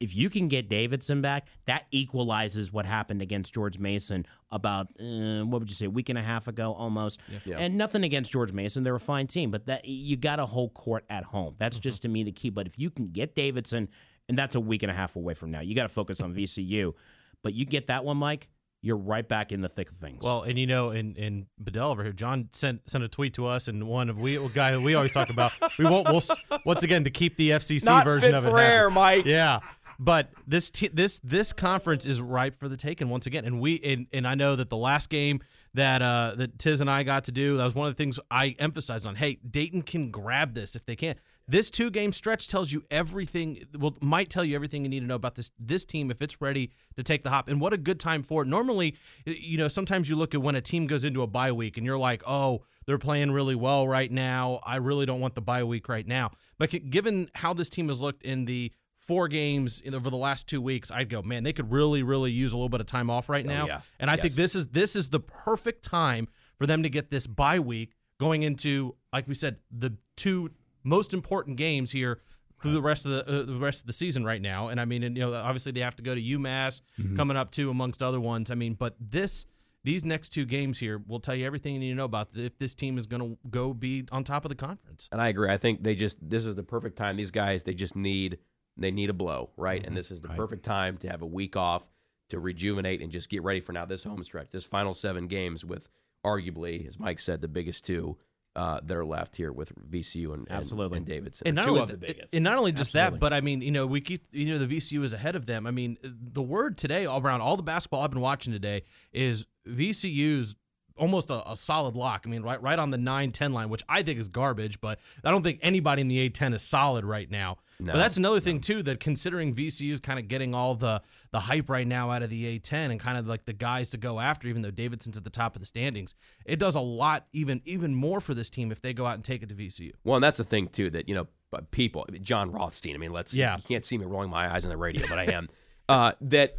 if 0.00 0.14
you 0.14 0.28
can 0.28 0.48
get 0.48 0.68
Davidson 0.68 1.22
back, 1.22 1.46
that 1.66 1.86
equalizes 1.90 2.72
what 2.72 2.84
happened 2.84 3.22
against 3.22 3.54
George 3.54 3.78
Mason 3.78 4.26
about 4.50 4.88
uh, 5.00 5.44
what 5.44 5.60
would 5.60 5.70
you 5.70 5.74
say, 5.74 5.86
a 5.86 5.90
week 5.90 6.08
and 6.08 6.18
a 6.18 6.22
half 6.22 6.48
ago 6.48 6.74
almost. 6.74 7.20
Yeah. 7.30 7.38
Yeah. 7.44 7.56
And 7.58 7.78
nothing 7.78 8.04
against 8.04 8.32
George 8.32 8.52
Mason, 8.52 8.82
they're 8.82 8.94
a 8.94 9.00
fine 9.00 9.26
team, 9.26 9.50
but 9.50 9.66
that 9.66 9.84
you 9.84 10.16
got 10.16 10.40
a 10.40 10.46
whole 10.46 10.70
court 10.70 11.04
at 11.08 11.24
home. 11.24 11.54
That's 11.58 11.76
mm-hmm. 11.76 11.82
just 11.82 12.02
to 12.02 12.08
me 12.08 12.22
the 12.24 12.32
key. 12.32 12.50
But 12.50 12.66
if 12.66 12.78
you 12.78 12.90
can 12.90 13.08
get 13.08 13.34
Davidson, 13.34 13.88
and 14.28 14.38
that's 14.38 14.56
a 14.56 14.60
week 14.60 14.82
and 14.82 14.90
a 14.90 14.94
half 14.94 15.16
away 15.16 15.34
from 15.34 15.50
now, 15.50 15.60
you 15.60 15.74
got 15.74 15.84
to 15.84 15.88
focus 15.88 16.20
on 16.20 16.34
VCU. 16.34 16.94
But 17.42 17.54
you 17.54 17.64
get 17.66 17.88
that 17.88 18.04
one, 18.04 18.16
Mike. 18.16 18.48
You're 18.80 18.98
right 18.98 19.26
back 19.26 19.50
in 19.50 19.62
the 19.62 19.68
thick 19.68 19.90
of 19.90 19.96
things. 19.96 20.22
Well, 20.22 20.42
and 20.42 20.58
you 20.58 20.66
know, 20.66 20.90
in 20.90 21.16
in 21.16 21.46
Bedell 21.58 21.90
over 21.90 22.02
here, 22.02 22.12
John 22.12 22.50
sent 22.52 22.88
sent 22.88 23.02
a 23.02 23.08
tweet 23.08 23.32
to 23.34 23.46
us, 23.46 23.66
and 23.66 23.88
one 23.88 24.10
of 24.10 24.18
we 24.18 24.36
guy 24.50 24.72
that 24.72 24.80
we 24.82 24.94
always 24.94 25.12
talk 25.12 25.30
about. 25.30 25.52
We 25.78 25.86
won't. 25.86 26.06
We'll 26.06 26.22
once 26.66 26.82
again 26.82 27.04
to 27.04 27.10
keep 27.10 27.36
the 27.38 27.50
FCC 27.50 27.86
Not 27.86 28.04
version 28.04 28.32
fit 28.32 28.34
of 28.34 28.44
it. 28.44 28.50
For 28.50 28.60
air, 28.60 28.90
Mike. 28.90 29.24
Yeah, 29.24 29.60
but 29.98 30.30
this 30.46 30.70
t- 30.70 30.88
this 30.88 31.20
this 31.22 31.52
conference 31.52 32.06
is 32.06 32.20
ripe 32.20 32.56
for 32.56 32.68
the 32.68 32.76
taking 32.76 33.08
once 33.08 33.26
again. 33.26 33.44
And 33.44 33.60
we 33.60 33.80
and, 33.80 34.06
and 34.12 34.26
I 34.26 34.34
know 34.34 34.56
that 34.56 34.70
the 34.70 34.76
last 34.76 35.10
game 35.10 35.40
that 35.74 36.02
uh, 36.02 36.34
that 36.36 36.58
Tiz 36.58 36.80
and 36.80 36.90
I 36.90 37.02
got 37.02 37.24
to 37.24 37.32
do 37.32 37.56
that 37.56 37.64
was 37.64 37.74
one 37.74 37.88
of 37.88 37.94
the 37.94 38.02
things 38.02 38.18
I 38.30 38.56
emphasized 38.58 39.06
on. 39.06 39.16
Hey, 39.16 39.38
Dayton 39.48 39.82
can 39.82 40.10
grab 40.10 40.54
this 40.54 40.76
if 40.76 40.86
they 40.86 40.96
can. 40.96 41.16
This 41.46 41.68
two 41.68 41.90
game 41.90 42.12
stretch 42.12 42.48
tells 42.48 42.72
you 42.72 42.84
everything. 42.90 43.64
Well, 43.78 43.94
might 44.00 44.30
tell 44.30 44.44
you 44.44 44.54
everything 44.54 44.82
you 44.82 44.88
need 44.88 45.00
to 45.00 45.06
know 45.06 45.14
about 45.14 45.34
this 45.34 45.50
this 45.58 45.84
team 45.84 46.10
if 46.10 46.22
it's 46.22 46.40
ready 46.40 46.70
to 46.96 47.02
take 47.02 47.22
the 47.22 47.30
hop. 47.30 47.48
And 47.48 47.60
what 47.60 47.72
a 47.72 47.76
good 47.76 48.00
time 48.00 48.22
for 48.22 48.42
it. 48.42 48.48
Normally, 48.48 48.96
you 49.26 49.58
know, 49.58 49.68
sometimes 49.68 50.08
you 50.08 50.16
look 50.16 50.34
at 50.34 50.40
when 50.40 50.54
a 50.54 50.62
team 50.62 50.86
goes 50.86 51.04
into 51.04 51.22
a 51.22 51.26
bye 51.26 51.52
week 51.52 51.76
and 51.76 51.84
you're 51.84 51.98
like, 51.98 52.22
oh, 52.26 52.62
they're 52.86 52.98
playing 52.98 53.30
really 53.30 53.54
well 53.54 53.86
right 53.86 54.10
now. 54.10 54.60
I 54.64 54.76
really 54.76 55.06
don't 55.06 55.20
want 55.20 55.34
the 55.34 55.42
bye 55.42 55.64
week 55.64 55.88
right 55.88 56.06
now. 56.06 56.32
But 56.58 56.90
given 56.90 57.30
how 57.34 57.52
this 57.52 57.68
team 57.68 57.88
has 57.88 58.00
looked 58.00 58.22
in 58.22 58.44
the 58.46 58.72
four 59.06 59.28
games 59.28 59.82
over 59.92 60.10
the 60.10 60.16
last 60.16 60.46
two 60.46 60.60
weeks, 60.60 60.90
I'd 60.90 61.08
go, 61.08 61.22
man, 61.22 61.44
they 61.44 61.52
could 61.52 61.70
really, 61.70 62.02
really 62.02 62.32
use 62.32 62.52
a 62.52 62.56
little 62.56 62.68
bit 62.68 62.80
of 62.80 62.86
time 62.86 63.10
off 63.10 63.28
right 63.28 63.44
oh, 63.46 63.48
now. 63.48 63.64
Oh, 63.64 63.68
yeah. 63.68 63.80
And 64.00 64.10
I 64.10 64.14
yes. 64.14 64.22
think 64.22 64.34
this 64.34 64.54
is 64.54 64.68
this 64.68 64.96
is 64.96 65.08
the 65.08 65.20
perfect 65.20 65.84
time 65.84 66.28
for 66.56 66.66
them 66.66 66.82
to 66.82 66.88
get 66.88 67.10
this 67.10 67.26
bye 67.26 67.58
week 67.58 67.92
going 68.18 68.42
into, 68.42 68.94
like 69.12 69.28
we 69.28 69.34
said, 69.34 69.56
the 69.70 69.96
two 70.16 70.50
most 70.82 71.14
important 71.14 71.56
games 71.56 71.92
here 71.92 72.20
through 72.62 72.72
the 72.72 72.82
rest 72.82 73.04
of 73.04 73.12
the, 73.12 73.26
uh, 73.26 73.44
the 73.44 73.58
rest 73.58 73.80
of 73.80 73.86
the 73.86 73.92
season 73.92 74.24
right 74.24 74.40
now. 74.40 74.68
And 74.68 74.80
I 74.80 74.84
mean, 74.84 75.02
and, 75.02 75.16
you 75.16 75.24
know, 75.24 75.34
obviously 75.34 75.72
they 75.72 75.80
have 75.80 75.96
to 75.96 76.02
go 76.02 76.14
to 76.14 76.20
UMass 76.20 76.80
mm-hmm. 76.98 77.16
coming 77.16 77.36
up 77.36 77.50
too, 77.50 77.70
amongst 77.70 78.02
other 78.02 78.20
ones. 78.20 78.50
I 78.50 78.54
mean, 78.54 78.74
but 78.74 78.96
this 79.00 79.46
these 79.82 80.02
next 80.02 80.30
two 80.30 80.46
games 80.46 80.78
here 80.78 81.02
will 81.06 81.20
tell 81.20 81.34
you 81.34 81.44
everything 81.44 81.74
you 81.74 81.80
need 81.80 81.90
to 81.90 81.94
know 81.94 82.06
about 82.06 82.28
if 82.34 82.58
this 82.58 82.74
team 82.74 82.96
is 82.96 83.06
going 83.06 83.20
to 83.20 83.38
go 83.50 83.74
be 83.74 84.04
on 84.10 84.24
top 84.24 84.46
of 84.46 84.48
the 84.48 84.54
conference. 84.54 85.08
And 85.12 85.20
I 85.20 85.28
agree. 85.28 85.50
I 85.50 85.58
think 85.58 85.82
they 85.82 85.94
just 85.94 86.18
this 86.26 86.46
is 86.46 86.54
the 86.54 86.62
perfect 86.62 86.96
time. 86.96 87.16
These 87.16 87.30
guys 87.30 87.64
they 87.64 87.74
just 87.74 87.94
need 87.94 88.38
they 88.76 88.90
need 88.90 89.10
a 89.10 89.14
blow, 89.14 89.50
right? 89.56 89.80
Mm-hmm. 89.80 89.88
And 89.88 89.96
this 89.96 90.10
is 90.10 90.20
the 90.20 90.28
right. 90.28 90.36
perfect 90.36 90.64
time 90.64 90.96
to 90.98 91.08
have 91.08 91.22
a 91.22 91.26
week 91.26 91.56
off 91.56 91.86
to 92.30 92.40
rejuvenate 92.40 93.02
and 93.02 93.12
just 93.12 93.28
get 93.28 93.42
ready 93.42 93.60
for 93.60 93.72
now 93.72 93.84
this 93.84 94.04
home 94.04 94.22
stretch, 94.24 94.50
this 94.50 94.64
final 94.64 94.94
seven 94.94 95.26
games 95.26 95.64
with 95.64 95.88
arguably, 96.24 96.88
as 96.88 96.98
Mike 96.98 97.20
said, 97.20 97.40
the 97.40 97.48
biggest 97.48 97.84
two 97.84 98.16
uh, 98.56 98.80
that 98.84 98.96
are 98.96 99.04
left 99.04 99.36
here 99.36 99.52
with 99.52 99.72
VCU 99.90 100.32
and, 100.32 100.46
absolutely 100.50 100.98
and, 100.98 101.08
and 101.08 101.16
Davidson. 101.16 101.48
And 101.48 101.56
not, 101.56 101.66
two 101.66 101.78
only, 101.78 101.92
the 101.92 101.98
biggest. 101.98 102.32
and 102.32 102.44
not 102.44 102.56
only 102.56 102.72
just 102.72 102.94
absolutely. 102.94 103.16
that, 103.16 103.20
but 103.20 103.32
I 103.32 103.40
mean, 103.40 103.60
you 103.62 103.72
know, 103.72 103.86
we 103.86 104.00
keep 104.00 104.26
you 104.30 104.46
know 104.46 104.64
the 104.64 104.76
VCU 104.76 105.02
is 105.04 105.12
ahead 105.12 105.36
of 105.36 105.46
them. 105.46 105.66
I 105.66 105.70
mean, 105.70 105.98
the 106.02 106.42
word 106.42 106.78
today 106.78 107.04
all 107.06 107.20
around 107.20 107.40
all 107.40 107.56
the 107.56 107.62
basketball 107.62 108.02
I've 108.02 108.10
been 108.10 108.20
watching 108.20 108.52
today 108.52 108.84
is 109.12 109.46
VCU's 109.68 110.54
almost 110.96 111.30
a, 111.30 111.50
a, 111.50 111.56
solid 111.56 111.96
lock. 111.96 112.22
I 112.24 112.28
mean, 112.28 112.42
right 112.42 112.60
right 112.62 112.78
on 112.78 112.90
the 112.90 112.96
9-10 112.96 113.52
line, 113.52 113.68
which 113.68 113.82
I 113.88 114.02
think 114.02 114.18
is 114.18 114.28
garbage, 114.28 114.80
but 114.80 114.98
I 115.24 115.30
don't 115.30 115.42
think 115.42 115.60
anybody 115.62 116.02
in 116.02 116.08
the 116.08 116.28
A10 116.28 116.54
is 116.54 116.62
solid 116.62 117.04
right 117.04 117.30
now. 117.30 117.58
No, 117.80 117.92
but 117.92 117.98
that's 117.98 118.16
another 118.16 118.40
thing 118.40 118.60
too 118.60 118.82
that 118.84 119.00
considering 119.00 119.54
VCU 119.54 119.92
is 119.92 120.00
kind 120.00 120.18
of 120.18 120.28
getting 120.28 120.54
all 120.54 120.74
the 120.74 121.02
the 121.32 121.40
hype 121.40 121.68
right 121.68 121.86
now 121.86 122.12
out 122.12 122.22
of 122.22 122.30
the 122.30 122.58
A10 122.58 122.92
and 122.92 123.00
kind 123.00 123.18
of 123.18 123.26
like 123.26 123.44
the 123.44 123.52
guys 123.52 123.90
to 123.90 123.96
go 123.96 124.20
after, 124.20 124.46
even 124.46 124.62
though 124.62 124.70
Davidson's 124.70 125.16
at 125.16 125.24
the 125.24 125.30
top 125.30 125.56
of 125.56 125.60
the 125.60 125.66
standings, 125.66 126.14
it 126.44 126.60
does 126.60 126.76
a 126.76 126.80
lot 126.80 127.26
even 127.32 127.60
even 127.64 127.94
more 127.94 128.20
for 128.20 128.34
this 128.34 128.48
team 128.48 128.70
if 128.70 128.80
they 128.80 128.92
go 128.92 129.06
out 129.06 129.14
and 129.14 129.24
take 129.24 129.42
it 129.42 129.48
to 129.48 129.54
VCU. 129.54 129.92
Well, 130.04 130.16
and 130.16 130.24
that's 130.24 130.38
the 130.38 130.44
thing 130.44 130.68
too 130.68 130.90
that 130.90 131.08
you 131.08 131.14
know 131.14 131.26
people, 131.70 132.06
John 132.22 132.52
Rothstein. 132.52 132.94
I 132.94 132.98
mean, 132.98 133.12
let's 133.12 133.34
yeah, 133.34 133.56
you 133.56 133.62
can't 133.62 133.84
see 133.84 133.98
me 133.98 134.06
rolling 134.06 134.30
my 134.30 134.52
eyes 134.52 134.64
on 134.64 134.70
the 134.70 134.76
radio, 134.76 135.06
but 135.08 135.18
I 135.18 135.24
am. 135.24 135.48
uh, 135.88 136.12
that 136.22 136.56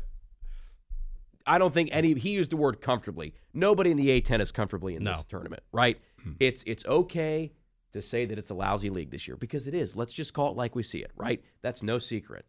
I 1.45 1.57
don't 1.57 1.73
think 1.73 1.89
any. 1.91 2.13
He 2.13 2.31
used 2.31 2.51
the 2.51 2.57
word 2.57 2.81
comfortably. 2.81 3.33
Nobody 3.53 3.91
in 3.91 3.97
the 3.97 4.21
A10 4.21 4.41
is 4.41 4.51
comfortably 4.51 4.95
in 4.95 5.03
no. 5.03 5.13
this 5.13 5.25
tournament, 5.25 5.63
right? 5.71 5.99
Hmm. 6.23 6.33
It's 6.39 6.63
it's 6.65 6.85
okay 6.85 7.51
to 7.93 8.01
say 8.01 8.25
that 8.25 8.37
it's 8.37 8.49
a 8.49 8.53
lousy 8.53 8.89
league 8.89 9.11
this 9.11 9.27
year 9.27 9.37
because 9.37 9.67
it 9.67 9.73
is. 9.73 9.95
Let's 9.95 10.13
just 10.13 10.33
call 10.33 10.51
it 10.51 10.57
like 10.57 10.75
we 10.75 10.83
see 10.83 10.99
it, 10.99 11.11
right? 11.15 11.43
That's 11.61 11.83
no 11.83 11.99
secret. 11.99 12.45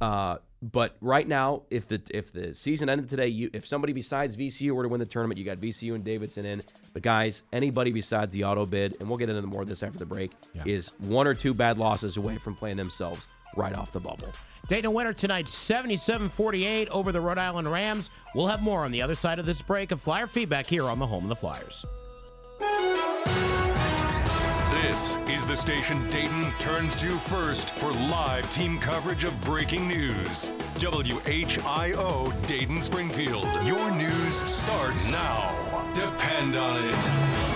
Uh, 0.00 0.38
but 0.62 0.96
right 1.00 1.28
now, 1.28 1.62
if 1.70 1.88
the 1.88 2.00
if 2.10 2.32
the 2.32 2.54
season 2.54 2.88
ended 2.88 3.08
today, 3.08 3.28
you 3.28 3.50
if 3.52 3.66
somebody 3.66 3.92
besides 3.92 4.36
VCU 4.36 4.72
were 4.72 4.82
to 4.82 4.88
win 4.88 4.98
the 4.98 5.06
tournament, 5.06 5.38
you 5.38 5.44
got 5.44 5.58
VCU 5.58 5.94
and 5.94 6.04
Davidson 6.04 6.46
in. 6.46 6.62
But 6.92 7.02
guys, 7.02 7.42
anybody 7.52 7.92
besides 7.92 8.32
the 8.32 8.44
auto 8.44 8.66
bid, 8.66 8.96
and 9.00 9.08
we'll 9.08 9.18
get 9.18 9.28
into 9.28 9.42
more 9.42 9.62
of 9.62 9.68
this 9.68 9.82
after 9.82 9.98
the 9.98 10.06
break, 10.06 10.32
yeah. 10.54 10.62
is 10.66 10.88
one 10.98 11.26
or 11.26 11.34
two 11.34 11.54
bad 11.54 11.78
losses 11.78 12.16
away 12.16 12.36
from 12.36 12.54
playing 12.54 12.76
themselves 12.78 13.26
right 13.56 13.74
off 13.74 13.92
the 13.92 14.00
bubble. 14.00 14.28
Dayton 14.68 14.92
winner 14.92 15.12
tonight, 15.12 15.46
77-48 15.46 16.88
over 16.88 17.12
the 17.12 17.20
Rhode 17.20 17.38
Island 17.38 17.70
Rams. 17.70 18.10
We'll 18.34 18.46
have 18.46 18.62
more 18.62 18.84
on 18.84 18.92
the 18.92 19.02
other 19.02 19.14
side 19.14 19.38
of 19.38 19.46
this 19.46 19.62
break 19.62 19.90
of 19.90 20.00
Flyer 20.00 20.26
feedback 20.26 20.66
here 20.66 20.84
on 20.84 20.98
the 20.98 21.06
home 21.06 21.24
of 21.24 21.28
the 21.28 21.36
Flyers. 21.36 21.84
This 24.90 25.18
is 25.28 25.46
the 25.46 25.56
station 25.56 26.08
Dayton 26.10 26.50
turns 26.58 26.96
to 26.96 27.10
first 27.16 27.74
for 27.74 27.92
live 27.92 28.48
team 28.50 28.78
coverage 28.78 29.24
of 29.24 29.44
breaking 29.44 29.86
news. 29.86 30.50
WHIO 30.78 32.46
Dayton 32.46 32.82
Springfield. 32.82 33.46
Your 33.64 33.90
news 33.92 34.34
starts 34.42 35.10
now. 35.10 35.90
Depend 35.94 36.56
on 36.56 36.84
it. 36.84 37.49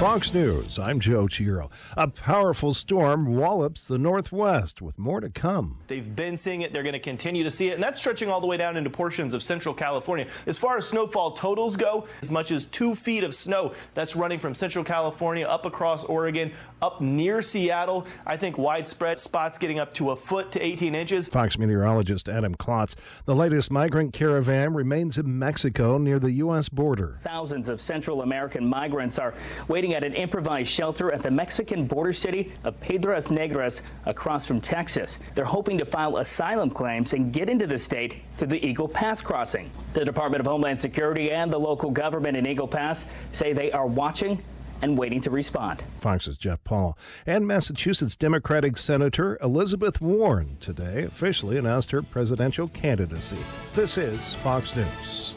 Fox 0.00 0.32
News, 0.32 0.78
I'm 0.78 0.98
Joe 0.98 1.26
Chiro. 1.26 1.70
A 1.94 2.08
powerful 2.08 2.72
storm 2.72 3.36
wallops 3.36 3.84
the 3.84 3.98
Northwest 3.98 4.80
with 4.80 4.98
more 4.98 5.20
to 5.20 5.28
come. 5.28 5.76
They've 5.88 6.16
been 6.16 6.38
seeing 6.38 6.62
it, 6.62 6.72
they're 6.72 6.82
going 6.82 6.94
to 6.94 6.98
continue 6.98 7.44
to 7.44 7.50
see 7.50 7.68
it, 7.68 7.74
and 7.74 7.82
that's 7.82 8.00
stretching 8.00 8.30
all 8.30 8.40
the 8.40 8.46
way 8.46 8.56
down 8.56 8.78
into 8.78 8.88
portions 8.88 9.34
of 9.34 9.42
central 9.42 9.74
California. 9.74 10.26
As 10.46 10.56
far 10.56 10.78
as 10.78 10.88
snowfall 10.88 11.32
totals 11.32 11.76
go, 11.76 12.06
as 12.22 12.30
much 12.30 12.50
as 12.50 12.64
two 12.64 12.94
feet 12.94 13.24
of 13.24 13.34
snow 13.34 13.74
that's 13.92 14.16
running 14.16 14.40
from 14.40 14.54
central 14.54 14.86
California 14.86 15.44
up 15.46 15.66
across 15.66 16.02
Oregon, 16.04 16.50
up 16.80 17.02
near 17.02 17.42
Seattle. 17.42 18.06
I 18.24 18.38
think 18.38 18.56
widespread 18.56 19.18
spots 19.18 19.58
getting 19.58 19.78
up 19.78 19.92
to 19.94 20.12
a 20.12 20.16
foot 20.16 20.50
to 20.52 20.64
18 20.64 20.94
inches. 20.94 21.28
Fox 21.28 21.58
meteorologist 21.58 22.26
Adam 22.26 22.54
Klotz. 22.54 22.96
The 23.26 23.36
latest 23.36 23.70
migrant 23.70 24.14
caravan 24.14 24.72
remains 24.72 25.18
in 25.18 25.38
Mexico 25.38 25.98
near 25.98 26.18
the 26.18 26.32
U.S. 26.32 26.70
border. 26.70 27.18
Thousands 27.20 27.68
of 27.68 27.82
Central 27.82 28.22
American 28.22 28.66
migrants 28.66 29.18
are 29.18 29.34
waiting 29.68 29.89
at 29.94 30.04
an 30.04 30.14
improvised 30.14 30.70
shelter 30.70 31.12
at 31.12 31.22
the 31.22 31.30
Mexican 31.30 31.86
border 31.86 32.12
city 32.12 32.52
of 32.64 32.80
Piedras 32.80 33.28
Negras 33.28 33.80
across 34.06 34.46
from 34.46 34.60
Texas. 34.60 35.18
They're 35.34 35.44
hoping 35.44 35.78
to 35.78 35.84
file 35.84 36.16
asylum 36.18 36.70
claims 36.70 37.12
and 37.12 37.32
get 37.32 37.48
into 37.48 37.66
the 37.66 37.78
state 37.78 38.22
through 38.36 38.48
the 38.48 38.64
Eagle 38.66 38.88
Pass 38.88 39.22
crossing. 39.22 39.70
The 39.92 40.04
Department 40.04 40.40
of 40.40 40.46
Homeland 40.46 40.80
Security 40.80 41.30
and 41.30 41.52
the 41.52 41.58
local 41.58 41.90
government 41.90 42.36
in 42.36 42.46
Eagle 42.46 42.68
Pass 42.68 43.06
say 43.32 43.52
they 43.52 43.72
are 43.72 43.86
watching 43.86 44.42
and 44.82 44.96
waiting 44.96 45.20
to 45.20 45.30
respond. 45.30 45.82
Fox's 46.00 46.38
Jeff 46.38 46.62
Paul. 46.64 46.96
And 47.26 47.46
Massachusetts 47.46 48.16
Democratic 48.16 48.78
Senator 48.78 49.38
Elizabeth 49.42 50.00
Warren 50.00 50.56
today 50.60 51.02
officially 51.02 51.58
announced 51.58 51.90
her 51.90 52.02
presidential 52.02 52.68
candidacy. 52.68 53.38
This 53.74 53.98
is 53.98 54.34
Fox 54.36 54.74
News. 54.74 55.29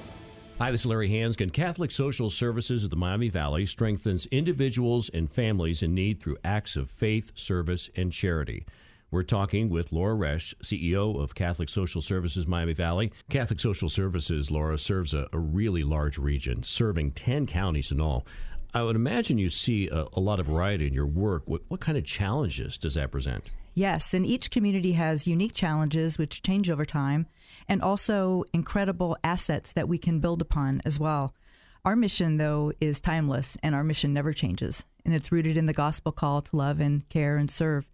Hi, 0.63 0.71
this 0.71 0.79
is 0.79 0.85
Larry 0.85 1.09
Hansgen. 1.09 1.51
Catholic 1.51 1.91
Social 1.91 2.29
Services 2.29 2.85
of 2.85 2.89
the 2.89 2.95
Miami 2.95 3.27
Valley 3.27 3.65
strengthens 3.65 4.27
individuals 4.27 5.09
and 5.09 5.29
families 5.29 5.83
in 5.83 5.93
need 5.93 6.21
through 6.21 6.37
acts 6.45 6.77
of 6.77 6.89
faith, 6.89 7.33
service, 7.35 7.89
and 7.97 8.13
charity. 8.13 8.65
We're 9.11 9.23
talking 9.23 9.67
with 9.67 9.91
Laura 9.91 10.15
Resch, 10.15 10.53
CEO 10.63 11.21
of 11.21 11.35
Catholic 11.35 11.67
Social 11.67 12.01
Services 12.01 12.47
Miami 12.47 12.71
Valley. 12.71 13.11
Catholic 13.29 13.59
Social 13.59 13.89
Services, 13.89 14.49
Laura, 14.49 14.79
serves 14.79 15.13
a, 15.13 15.27
a 15.33 15.37
really 15.37 15.83
large 15.83 16.17
region, 16.17 16.63
serving 16.63 17.11
10 17.11 17.45
counties 17.45 17.91
in 17.91 17.99
all. 17.99 18.25
I 18.73 18.83
would 18.83 18.95
imagine 18.95 19.37
you 19.37 19.49
see 19.49 19.89
a, 19.89 20.05
a 20.13 20.21
lot 20.21 20.39
of 20.39 20.45
variety 20.45 20.87
in 20.87 20.93
your 20.93 21.07
work. 21.07 21.43
What, 21.45 21.63
what 21.67 21.81
kind 21.81 21.97
of 21.97 22.05
challenges 22.05 22.77
does 22.77 22.93
that 22.93 23.11
present? 23.11 23.43
Yes, 23.73 24.13
and 24.13 24.25
each 24.25 24.49
community 24.49 24.93
has 24.93 25.27
unique 25.27 25.53
challenges 25.53 26.17
which 26.17 26.41
change 26.41 26.69
over 26.69 26.85
time 26.85 27.27
and 27.67 27.81
also 27.81 28.43
incredible 28.53 29.17
assets 29.23 29.73
that 29.73 29.87
we 29.87 29.97
can 29.97 30.19
build 30.19 30.41
upon 30.41 30.81
as 30.85 30.99
well. 30.99 31.33
Our 31.85 31.95
mission, 31.95 32.37
though, 32.37 32.71
is 32.79 33.01
timeless 33.01 33.57
and 33.61 33.75
our 33.75 33.83
mission 33.83 34.13
never 34.13 34.31
changes. 34.31 34.83
And 35.05 35.13
it's 35.13 35.31
rooted 35.31 35.57
in 35.57 35.65
the 35.65 35.73
gospel 35.73 36.11
call 36.11 36.41
to 36.41 36.55
love 36.55 36.79
and 36.79 37.07
care 37.09 37.35
and 37.35 37.51
serve 37.51 37.89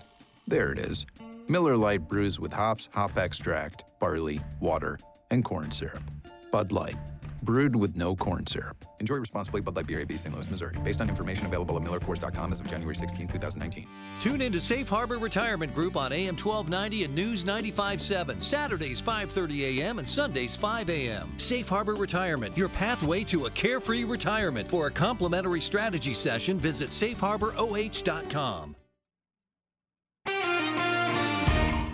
There 0.47 0.71
it 0.71 0.79
is. 0.79 1.05
Miller 1.47 1.77
Lite 1.77 2.07
brews 2.07 2.39
with 2.39 2.51
hops, 2.51 2.89
hop 2.93 3.17
extract, 3.17 3.83
barley, 3.99 4.41
water, 4.59 4.99
and 5.31 5.43
corn 5.43 5.71
syrup. 5.71 6.03
Bud 6.51 6.71
Light, 6.71 6.97
brewed 7.41 7.75
with 7.75 7.95
no 7.95 8.15
corn 8.15 8.45
syrup. 8.45 8.85
Enjoy 8.99 9.15
responsibly. 9.15 9.61
Bud 9.61 9.75
Light 9.75 9.87
Beer, 9.87 9.99
AB, 9.99 10.15
St. 10.17 10.33
Louis, 10.33 10.49
Missouri. 10.49 10.77
Based 10.83 11.01
on 11.01 11.09
information 11.09 11.45
available 11.45 11.75
at 11.77 11.83
MillerCoors.com 11.83 12.51
as 12.51 12.59
of 12.59 12.67
January 12.67 12.95
16, 12.95 13.27
2019. 13.27 13.87
Tune 14.19 14.41
in 14.41 14.51
to 14.53 14.61
Safe 14.61 14.87
Harbor 14.87 15.17
Retirement 15.17 15.73
Group 15.75 15.97
on 15.97 16.13
AM 16.13 16.37
1290 16.37 17.03
and 17.03 17.15
News 17.15 17.43
95.7, 17.43 18.41
Saturdays 18.41 19.01
5.30 19.01 19.79
a.m. 19.79 19.99
and 19.99 20.07
Sundays 20.07 20.55
5 20.55 20.89
a.m. 20.89 21.31
Safe 21.37 21.67
Harbor 21.67 21.95
Retirement, 21.95 22.57
your 22.57 22.69
pathway 22.69 23.23
to 23.25 23.47
a 23.47 23.51
carefree 23.51 24.05
retirement. 24.05 24.69
For 24.69 24.87
a 24.87 24.91
complimentary 24.91 25.59
strategy 25.59 26.13
session, 26.13 26.57
visit 26.59 26.89
safeharboroh.com. 26.89 28.75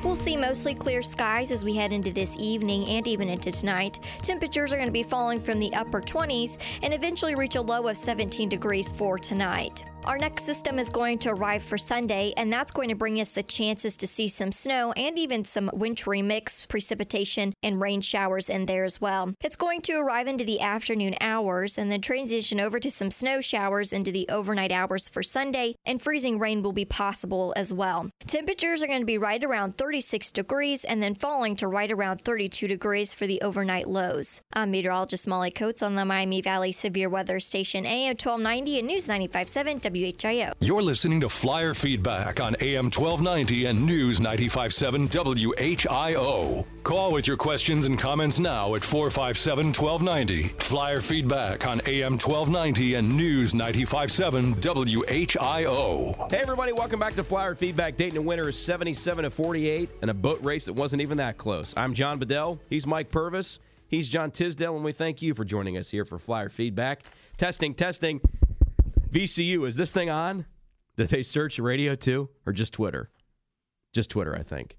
We'll 0.04 0.16
see 0.16 0.38
mostly 0.38 0.74
clear 0.74 1.02
skies 1.02 1.52
as 1.52 1.64
we 1.64 1.76
head 1.76 1.92
into 1.92 2.12
this 2.12 2.38
evening 2.40 2.86
and 2.88 3.08
even 3.08 3.28
into 3.30 3.52
tonight. 3.52 4.00
Temperatures 4.22 4.72
are 4.72 4.78
going 4.78 4.88
to 4.88 4.94
be 4.94 5.04
falling 5.04 5.40
from 5.40 5.60
the 5.60 5.74
upper 5.74 6.02
20s 6.02 6.58
and 6.82 6.94
eventually 6.94 7.36
reach 7.36 7.58
a 7.58 7.62
low 7.62 7.88
of 7.88 7.98
17 7.98 8.48
degrees 8.50 8.92
for 8.92 9.20
tonight. 9.20 9.84
Our 10.06 10.18
next 10.18 10.46
system 10.46 10.80
is 10.80 10.90
going 10.90 11.20
to 11.20 11.30
arrive 11.30 11.62
for 11.62 11.78
Sunday, 11.78 12.34
and 12.38 12.52
that's 12.52 12.72
going 12.72 12.90
to 12.90 12.96
bring 12.96 13.20
us 13.20 13.34
the 13.34 13.44
chances 13.44 13.98
to 13.98 14.08
see 14.08 14.28
some 14.28 14.52
snow 14.52 14.94
and 14.94 15.20
even 15.20 15.44
some 15.44 15.70
wintry 15.74 16.22
mix 16.22 16.66
precipitation 16.66 17.54
and 17.62 17.82
rain 17.82 18.02
showers 18.02 18.50
in 18.50 18.66
there 18.66 18.86
as 18.86 19.02
well. 19.02 19.34
It's 19.42 19.58
going 19.58 19.82
to 19.82 19.98
arrive 19.98 20.28
into 20.28 20.46
the 20.46 20.62
afternoon 20.62 21.16
hours 21.20 21.78
and 21.78 21.92
then 21.92 22.02
transition 22.02 22.60
over 22.60 22.80
to 22.80 22.90
some 22.90 23.12
snow 23.12 23.42
showers 23.42 23.92
into 23.92 24.12
the 24.12 24.28
overnight 24.30 24.72
hours 24.72 25.10
for 25.10 25.22
Sunday, 25.22 25.76
and 25.86 26.02
freezing 26.02 26.40
rain 26.40 26.64
will 26.64 26.72
be 26.72 26.86
possible 26.86 27.54
as 27.58 27.74
well. 27.74 28.10
Temperatures 28.26 28.82
are 28.82 28.88
going 28.88 29.02
to 29.02 29.06
be 29.06 29.18
right 29.18 29.44
around 29.44 29.76
36 29.76 30.32
degrees 30.32 30.86
and 30.86 31.04
then 31.04 31.14
falling 31.14 31.58
to 31.58 31.68
right 31.68 31.92
around 31.92 32.22
32 32.22 32.68
degrees 32.68 33.14
for 33.14 33.28
the 33.28 33.42
overnight 33.42 33.88
lows. 33.88 34.42
I'm 34.54 34.72
meteorologist 34.72 35.28
Molly 35.28 35.52
Coates 35.52 35.84
on 35.84 35.96
the 35.96 36.06
Miami 36.06 36.42
Valley 36.42 36.72
Severe 36.72 37.10
Weather 37.10 37.40
Station 37.40 37.86
AM 37.86 38.12
1290 38.12 38.80
and 38.80 38.88
News 38.88 39.08
957 39.08 39.90
WHIO. 40.00 40.54
You're 40.60 40.82
listening 40.82 41.20
to 41.22 41.30
Flyer 41.30 41.74
Feedback 41.74 42.40
on 42.40 42.56
AM 42.62 42.86
1290 42.86 43.66
and 43.66 43.86
News 43.86 44.20
957 44.20 45.10
WHIO. 45.10 46.66
Call 46.84 47.12
with 47.12 47.28
your 47.28 47.38
questions 47.38 47.86
and 47.86 48.00
comments 48.00 48.40
now 48.40 48.76
at 48.76 48.84
457 48.84 49.68
1290. 49.68 50.50
Flyer 50.60 51.02
Feedback 51.02 51.68
on 51.68 51.82
AM 51.86 52.14
1290 52.14 52.96
and 52.96 53.18
News 53.18 53.54
957 53.54 54.56
WHIO. 54.56 56.32
Hey 56.32 56.38
everybody, 56.38 56.72
welcome 56.72 57.00
back 57.00 57.16
to 57.16 57.24
Flyer 57.24 57.56
Feedback. 57.56 57.98
Dayton 57.98 58.26
winner 58.26 58.50
is 58.50 58.58
77 58.58 59.24
to 59.24 59.30
48 59.30 59.90
and 60.02 60.10
a 60.10 60.14
boat 60.14 60.44
race 60.44 60.66
that 60.66 60.74
wasn't 60.74 61.02
even 61.02 61.18
that 61.18 61.38
close. 61.38 61.74
I'm 61.76 61.94
John 61.94 62.20
Bedell. 62.20 62.60
He's 62.70 62.88
Mike 62.88 63.12
Purvis. 63.12 63.60
He's 63.90 64.08
John 64.08 64.30
Tisdale, 64.30 64.76
and 64.76 64.86
we 64.86 64.92
thank 64.92 65.22
you 65.22 65.34
for 65.34 65.44
joining 65.44 65.76
us 65.76 65.90
here 65.90 66.06
for 66.06 66.20
Flyer 66.20 66.50
Feedback. 66.50 67.02
Testing, 67.38 67.74
testing. 67.74 68.22
VCU, 69.12 69.68
is 69.68 69.76
this 69.76 69.92
thing 69.92 70.10
on? 70.10 70.46
Did 70.98 71.10
they 71.10 71.24
search 71.24 71.60
radio 71.60 71.96
too, 71.96 72.30
or 72.46 72.54
just 72.54 72.74
Twitter? 72.74 73.10
Just 73.94 74.10
Twitter, 74.10 74.36
I 74.36 74.44
think. 74.44 74.78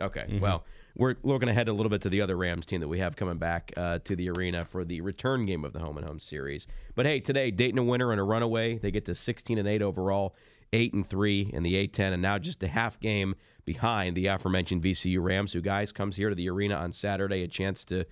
Okay, 0.00 0.24
Mm-hmm. 0.28 0.40
well, 0.40 0.64
we're 0.96 1.16
looking 1.22 1.48
ahead 1.48 1.68
a 1.68 1.72
little 1.72 1.90
bit 1.90 2.00
to 2.02 2.08
the 2.08 2.22
other 2.22 2.36
Rams 2.36 2.64
team 2.64 2.80
that 2.80 2.88
we 2.88 2.98
have 3.00 3.16
coming 3.16 3.36
back 3.38 3.72
uh, 3.76 3.98
to 4.04 4.16
the 4.16 4.30
arena 4.30 4.64
for 4.64 4.84
the 4.84 5.00
return 5.02 5.44
game 5.44 5.64
of 5.64 5.72
the 5.74 5.78
home 5.78 5.98
and 5.98 6.06
home 6.06 6.18
series. 6.18 6.66
But 6.94 7.04
hey, 7.06 7.20
today 7.20 7.50
Dayton 7.50 7.78
a 7.78 7.82
winner 7.84 8.12
and 8.12 8.20
a 8.20 8.24
runaway. 8.24 8.78
They 8.78 8.90
get 8.90 9.04
to 9.06 9.14
16 9.14 9.58
and 9.58 9.68
8 9.68 9.82
overall, 9.82 10.34
8 10.72 10.94
and 10.94 11.06
3 11.06 11.50
in 11.52 11.62
the 11.62 11.74
A10, 11.86 12.12
and 12.12 12.22
now 12.22 12.38
just 12.38 12.62
a 12.62 12.68
half 12.68 12.98
game 13.00 13.34
behind 13.66 14.16
the 14.16 14.26
aforementioned 14.26 14.82
VCU 14.82 15.22
Rams, 15.22 15.52
who 15.52 15.60
guys 15.60 15.92
comes 15.92 16.16
here 16.16 16.28
to 16.30 16.34
the 16.34 16.48
arena 16.48 16.76
on 16.76 16.92
Saturday, 16.92 17.42
a 17.42 17.48
chance 17.48 17.84
to 17.86 18.04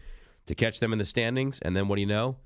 to 0.46 0.54
catch 0.54 0.78
them 0.78 0.92
in 0.92 0.98
the 0.98 1.06
standings, 1.06 1.58
and 1.60 1.74
then 1.74 1.88
what 1.88 1.94
do 1.96 2.02
you 2.02 2.06
know? 2.06 2.36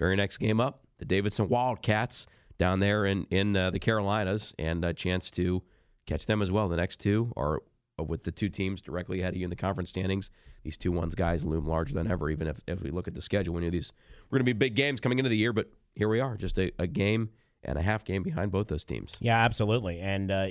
Very 0.00 0.16
next 0.16 0.38
game 0.38 0.60
up, 0.60 0.80
the 0.98 1.04
Davidson 1.04 1.46
Wildcats 1.48 2.26
down 2.58 2.80
there 2.80 3.06
in 3.06 3.26
in 3.30 3.56
uh, 3.56 3.70
the 3.70 3.78
Carolinas, 3.78 4.54
and 4.58 4.84
a 4.84 4.92
chance 4.92 5.30
to 5.32 5.62
catch 6.06 6.26
them 6.26 6.42
as 6.42 6.50
well. 6.50 6.68
The 6.68 6.76
next 6.76 6.98
two 7.00 7.32
are 7.36 7.62
with 7.98 8.24
the 8.24 8.32
two 8.32 8.48
teams 8.48 8.80
directly 8.80 9.20
ahead 9.20 9.34
of 9.34 9.38
you 9.38 9.44
in 9.44 9.50
the 9.50 9.56
conference 9.56 9.90
standings. 9.90 10.30
These 10.62 10.76
two 10.76 10.92
ones 10.92 11.14
guys 11.14 11.44
loom 11.44 11.66
larger 11.66 11.94
than 11.94 12.10
ever. 12.10 12.30
Even 12.30 12.46
if, 12.46 12.60
if 12.66 12.82
we 12.82 12.90
look 12.90 13.08
at 13.08 13.14
the 13.14 13.20
schedule, 13.20 13.54
we 13.54 13.60
knew 13.60 13.70
these 13.70 13.92
were 14.30 14.38
going 14.38 14.40
to 14.40 14.44
be 14.44 14.52
big 14.52 14.74
games 14.74 15.00
coming 15.00 15.18
into 15.18 15.28
the 15.28 15.36
year, 15.36 15.52
but 15.52 15.70
here 15.94 16.08
we 16.08 16.20
are, 16.20 16.36
just 16.36 16.58
a, 16.58 16.72
a 16.78 16.86
game 16.86 17.30
and 17.62 17.78
a 17.78 17.82
half 17.82 18.04
game 18.04 18.22
behind 18.22 18.52
both 18.52 18.68
those 18.68 18.84
teams. 18.84 19.16
Yeah, 19.20 19.38
absolutely. 19.42 20.00
And 20.00 20.30
uh, 20.30 20.46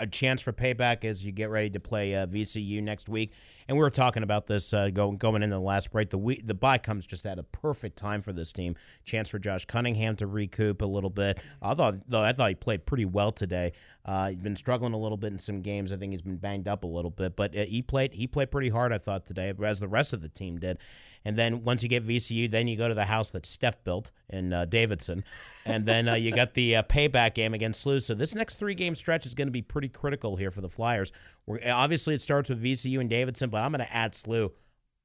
a 0.00 0.06
chance 0.10 0.40
for 0.40 0.52
payback 0.52 1.04
as 1.04 1.24
you 1.24 1.32
get 1.32 1.50
ready 1.50 1.70
to 1.70 1.80
play 1.80 2.14
uh, 2.14 2.26
VCU 2.26 2.82
next 2.82 3.08
week. 3.08 3.32
And 3.68 3.76
we 3.76 3.82
were 3.82 3.90
talking 3.90 4.22
about 4.22 4.46
this 4.46 4.72
uh, 4.72 4.90
going 4.90 5.16
going 5.16 5.42
into 5.42 5.56
the 5.56 5.60
last 5.60 5.90
break. 5.90 6.10
The 6.10 6.18
week, 6.18 6.46
the 6.46 6.54
bye 6.54 6.78
comes 6.78 7.04
just 7.04 7.26
at 7.26 7.38
a 7.38 7.42
perfect 7.42 7.96
time 7.98 8.22
for 8.22 8.32
this 8.32 8.52
team. 8.52 8.76
Chance 9.04 9.28
for 9.28 9.38
Josh 9.38 9.64
Cunningham 9.64 10.16
to 10.16 10.26
recoup 10.26 10.82
a 10.82 10.86
little 10.86 11.10
bit. 11.10 11.38
I 11.60 11.74
thought 11.74 12.08
though 12.08 12.22
I 12.22 12.32
thought 12.32 12.48
he 12.50 12.54
played 12.54 12.86
pretty 12.86 13.04
well 13.04 13.32
today. 13.32 13.72
Uh, 14.04 14.28
he's 14.28 14.38
been 14.38 14.54
struggling 14.54 14.92
a 14.92 14.98
little 14.98 15.16
bit 15.18 15.32
in 15.32 15.38
some 15.38 15.62
games. 15.62 15.92
I 15.92 15.96
think 15.96 16.12
he's 16.12 16.22
been 16.22 16.36
banged 16.36 16.68
up 16.68 16.84
a 16.84 16.86
little 16.86 17.10
bit, 17.10 17.34
but 17.34 17.56
uh, 17.56 17.64
he 17.64 17.82
played 17.82 18.14
he 18.14 18.28
played 18.28 18.52
pretty 18.52 18.68
hard. 18.68 18.92
I 18.92 18.98
thought 18.98 19.26
today, 19.26 19.52
as 19.64 19.80
the 19.80 19.88
rest 19.88 20.12
of 20.12 20.22
the 20.22 20.28
team 20.28 20.58
did. 20.58 20.78
And 21.24 21.36
then 21.36 21.64
once 21.64 21.82
you 21.82 21.88
get 21.88 22.06
VCU, 22.06 22.48
then 22.48 22.68
you 22.68 22.76
go 22.76 22.86
to 22.86 22.94
the 22.94 23.06
house 23.06 23.32
that 23.32 23.46
Steph 23.46 23.82
built 23.82 24.12
in 24.30 24.52
uh, 24.52 24.64
Davidson, 24.64 25.24
and 25.64 25.84
then 25.84 26.08
uh, 26.08 26.14
you 26.14 26.30
got 26.30 26.54
the 26.54 26.76
uh, 26.76 26.82
payback 26.84 27.34
game 27.34 27.52
against 27.52 27.84
SLU. 27.84 28.00
So 28.00 28.14
this 28.14 28.32
next 28.32 28.60
three 28.60 28.76
game 28.76 28.94
stretch 28.94 29.26
is 29.26 29.34
going 29.34 29.48
to 29.48 29.52
be 29.52 29.60
pretty 29.60 29.88
critical 29.88 30.36
here 30.36 30.52
for 30.52 30.60
the 30.60 30.68
Flyers. 30.68 31.10
We're, 31.46 31.58
eh, 31.62 31.70
obviously, 31.70 32.14
it 32.14 32.20
starts 32.20 32.50
with 32.50 32.62
VCU 32.62 33.00
and 33.00 33.08
Davidson, 33.08 33.50
but 33.50 33.58
I'm 33.62 33.72
going 33.72 33.86
to 33.86 33.94
add 33.94 34.12
SLU. 34.12 34.50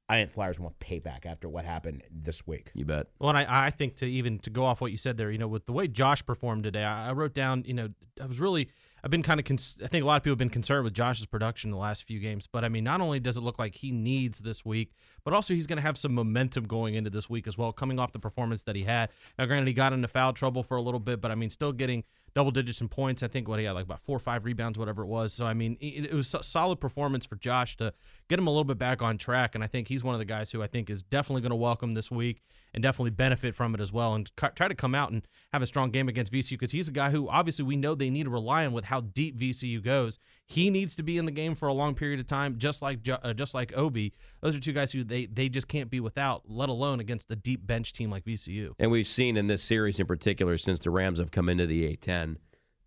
I 0.08 0.16
think 0.16 0.30
Flyers 0.30 0.60
want 0.60 0.78
payback 0.78 1.24
after 1.24 1.48
what 1.48 1.64
happened 1.64 2.02
this 2.10 2.46
week. 2.46 2.70
You 2.74 2.84
bet. 2.84 3.06
Well, 3.18 3.30
and 3.30 3.38
I, 3.38 3.66
I 3.66 3.70
think 3.70 3.96
to 3.96 4.06
even 4.06 4.38
to 4.40 4.50
go 4.50 4.64
off 4.64 4.80
what 4.80 4.90
you 4.90 4.98
said 4.98 5.16
there, 5.16 5.30
you 5.30 5.38
know, 5.38 5.48
with 5.48 5.64
the 5.64 5.72
way 5.72 5.88
Josh 5.88 6.26
performed 6.26 6.64
today, 6.64 6.84
I, 6.84 7.10
I 7.10 7.12
wrote 7.12 7.34
down, 7.34 7.64
you 7.66 7.72
know, 7.72 7.88
I 8.20 8.26
was 8.26 8.40
really, 8.40 8.68
I've 9.02 9.10
been 9.10 9.22
kind 9.22 9.40
of, 9.40 9.46
cons- 9.46 9.78
I 9.82 9.86
think 9.86 10.02
a 10.02 10.06
lot 10.06 10.16
of 10.16 10.22
people 10.22 10.32
have 10.32 10.38
been 10.38 10.50
concerned 10.50 10.84
with 10.84 10.92
Josh's 10.92 11.24
production 11.24 11.70
the 11.70 11.78
last 11.78 12.04
few 12.04 12.18
games. 12.18 12.46
But 12.50 12.64
I 12.64 12.68
mean, 12.68 12.84
not 12.84 13.00
only 13.00 13.20
does 13.20 13.36
it 13.36 13.40
look 13.42 13.58
like 13.58 13.76
he 13.76 13.90
needs 13.90 14.40
this 14.40 14.64
week, 14.64 14.92
but 15.24 15.32
also 15.32 15.54
he's 15.54 15.66
going 15.66 15.78
to 15.78 15.82
have 15.82 15.96
some 15.96 16.12
momentum 16.12 16.66
going 16.66 16.94
into 16.94 17.08
this 17.08 17.30
week 17.30 17.46
as 17.46 17.56
well, 17.56 17.72
coming 17.72 17.98
off 17.98 18.12
the 18.12 18.18
performance 18.18 18.64
that 18.64 18.76
he 18.76 18.84
had. 18.84 19.08
Now, 19.38 19.46
granted, 19.46 19.68
he 19.68 19.72
got 19.72 19.92
into 19.92 20.08
foul 20.08 20.32
trouble 20.34 20.62
for 20.62 20.76
a 20.76 20.82
little 20.82 21.00
bit, 21.00 21.22
but 21.22 21.30
I 21.30 21.36
mean, 21.36 21.48
still 21.48 21.72
getting 21.72 22.04
double 22.34 22.50
digits 22.50 22.80
in 22.80 22.88
points. 22.88 23.22
I 23.22 23.28
think 23.28 23.48
what 23.48 23.58
he 23.58 23.64
had 23.64 23.72
like 23.72 23.84
about 23.84 24.00
four 24.04 24.16
or 24.16 24.20
five 24.20 24.44
rebounds, 24.44 24.78
whatever 24.78 25.02
it 25.02 25.06
was. 25.06 25.32
So 25.32 25.46
I 25.46 25.54
mean, 25.54 25.76
it, 25.80 26.06
it 26.06 26.14
was 26.14 26.34
a 26.34 26.42
solid 26.42 26.80
performance 26.80 27.26
for 27.26 27.36
Josh 27.36 27.76
to 27.78 27.92
get 28.28 28.38
him 28.38 28.46
a 28.46 28.50
little 28.50 28.64
bit 28.64 28.78
back 28.78 29.02
on 29.02 29.18
track. 29.18 29.54
And 29.54 29.62
I 29.62 29.66
think 29.66 29.88
he's 29.88 30.02
one 30.04 30.14
of 30.14 30.18
the 30.18 30.24
guys 30.24 30.50
who 30.50 30.62
I 30.62 30.66
think 30.66 30.90
is 30.90 31.02
definitely 31.02 31.42
going 31.42 31.50
to 31.50 31.56
welcome 31.56 31.94
this 31.94 32.10
week 32.10 32.42
and 32.74 32.82
definitely 32.82 33.10
benefit 33.10 33.54
from 33.54 33.74
it 33.74 33.80
as 33.80 33.92
well, 33.92 34.14
and 34.14 34.30
c- 34.40 34.46
try 34.54 34.66
to 34.66 34.74
come 34.74 34.94
out 34.94 35.12
and 35.12 35.26
have 35.52 35.60
a 35.62 35.66
strong 35.66 35.90
game 35.90 36.08
against 36.08 36.32
VCU 36.32 36.52
because 36.52 36.72
he's 36.72 36.88
a 36.88 36.92
guy 36.92 37.10
who 37.10 37.28
obviously 37.28 37.64
we 37.64 37.76
know 37.76 37.94
they 37.94 38.08
need 38.08 38.24
to 38.24 38.30
rely 38.30 38.64
on 38.64 38.72
with 38.72 38.86
how 38.86 39.00
deep 39.00 39.38
VCU 39.38 39.82
goes. 39.82 40.18
He 40.52 40.68
needs 40.68 40.94
to 40.96 41.02
be 41.02 41.16
in 41.16 41.24
the 41.24 41.30
game 41.30 41.54
for 41.54 41.66
a 41.66 41.72
long 41.72 41.94
period 41.94 42.20
of 42.20 42.26
time, 42.26 42.58
just 42.58 42.82
like 42.82 42.98
uh, 43.08 43.32
just 43.32 43.54
like 43.54 43.72
Obi. 43.74 44.12
Those 44.42 44.54
are 44.54 44.60
two 44.60 44.74
guys 44.74 44.92
who 44.92 45.02
they 45.02 45.24
they 45.24 45.48
just 45.48 45.66
can't 45.66 45.90
be 45.90 45.98
without, 45.98 46.42
let 46.46 46.68
alone 46.68 47.00
against 47.00 47.30
a 47.30 47.36
deep 47.36 47.66
bench 47.66 47.94
team 47.94 48.10
like 48.10 48.26
VCU. 48.26 48.72
And 48.78 48.90
we've 48.90 49.06
seen 49.06 49.38
in 49.38 49.46
this 49.46 49.62
series 49.62 49.98
in 49.98 50.06
particular, 50.06 50.58
since 50.58 50.78
the 50.78 50.90
Rams 50.90 51.18
have 51.18 51.30
come 51.30 51.48
into 51.48 51.66
the 51.66 51.96
A10, 51.96 52.36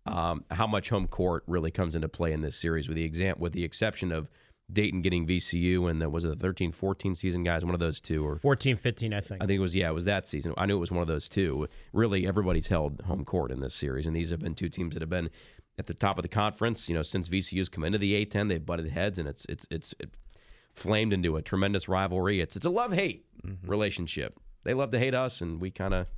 um, 0.06 0.44
how 0.52 0.68
much 0.68 0.90
home 0.90 1.08
court 1.08 1.42
really 1.48 1.72
comes 1.72 1.96
into 1.96 2.08
play 2.08 2.32
in 2.32 2.40
this 2.40 2.54
series. 2.54 2.86
With 2.86 2.96
the 2.96 3.04
exam, 3.04 3.34
with 3.40 3.52
the 3.52 3.64
exception 3.64 4.12
of 4.12 4.28
Dayton 4.72 5.00
getting 5.00 5.26
VCU 5.26 5.88
and 5.88 6.02
the, 6.02 6.08
was 6.08 6.24
it 6.24 6.28
the 6.28 6.36
13 6.36 6.72
14 6.72 7.14
season, 7.14 7.44
guys? 7.44 7.64
One 7.64 7.74
of 7.74 7.80
those 7.80 8.00
two, 8.00 8.24
or 8.26 8.36
14 8.36 8.76
15, 8.76 9.12
I 9.12 9.20
think. 9.20 9.42
I 9.42 9.46
think 9.46 9.58
it 9.58 9.62
was, 9.62 9.76
yeah, 9.76 9.88
it 9.88 9.94
was 9.94 10.04
that 10.06 10.26
season. 10.26 10.54
I 10.56 10.66
knew 10.66 10.76
it 10.76 10.80
was 10.80 10.90
one 10.90 11.02
of 11.02 11.08
those 11.08 11.28
two. 11.28 11.68
Really, 11.92 12.26
everybody's 12.26 12.66
held 12.66 13.00
home 13.02 13.24
court 13.24 13.50
in 13.50 13.60
this 13.60 13.74
series, 13.74 14.06
and 14.06 14.16
these 14.16 14.30
have 14.30 14.40
been 14.40 14.54
two 14.54 14.68
teams 14.68 14.94
that 14.94 15.02
have 15.02 15.10
been 15.10 15.30
at 15.78 15.86
the 15.86 15.94
top 15.94 16.18
of 16.18 16.22
the 16.22 16.28
conference. 16.28 16.88
You 16.88 16.94
know, 16.94 17.02
since 17.02 17.28
VCU's 17.28 17.68
come 17.68 17.84
into 17.84 17.98
the 17.98 18.24
A10, 18.24 18.48
they've 18.48 18.64
butted 18.64 18.90
heads, 18.90 19.18
and 19.18 19.28
it's 19.28 19.44
it's 19.46 19.66
it's 19.70 19.94
it 19.98 20.16
flamed 20.74 21.12
into 21.12 21.36
a 21.36 21.42
tremendous 21.42 21.88
rivalry. 21.88 22.40
It's 22.40 22.56
it's 22.56 22.66
a 22.66 22.70
love 22.70 22.92
hate 22.92 23.24
mm-hmm. 23.44 23.68
relationship. 23.68 24.38
They 24.64 24.74
love 24.74 24.90
to 24.92 24.98
hate 24.98 25.14
us, 25.14 25.40
and 25.40 25.60
we 25.60 25.70
kind 25.70 25.94
of 25.94 26.10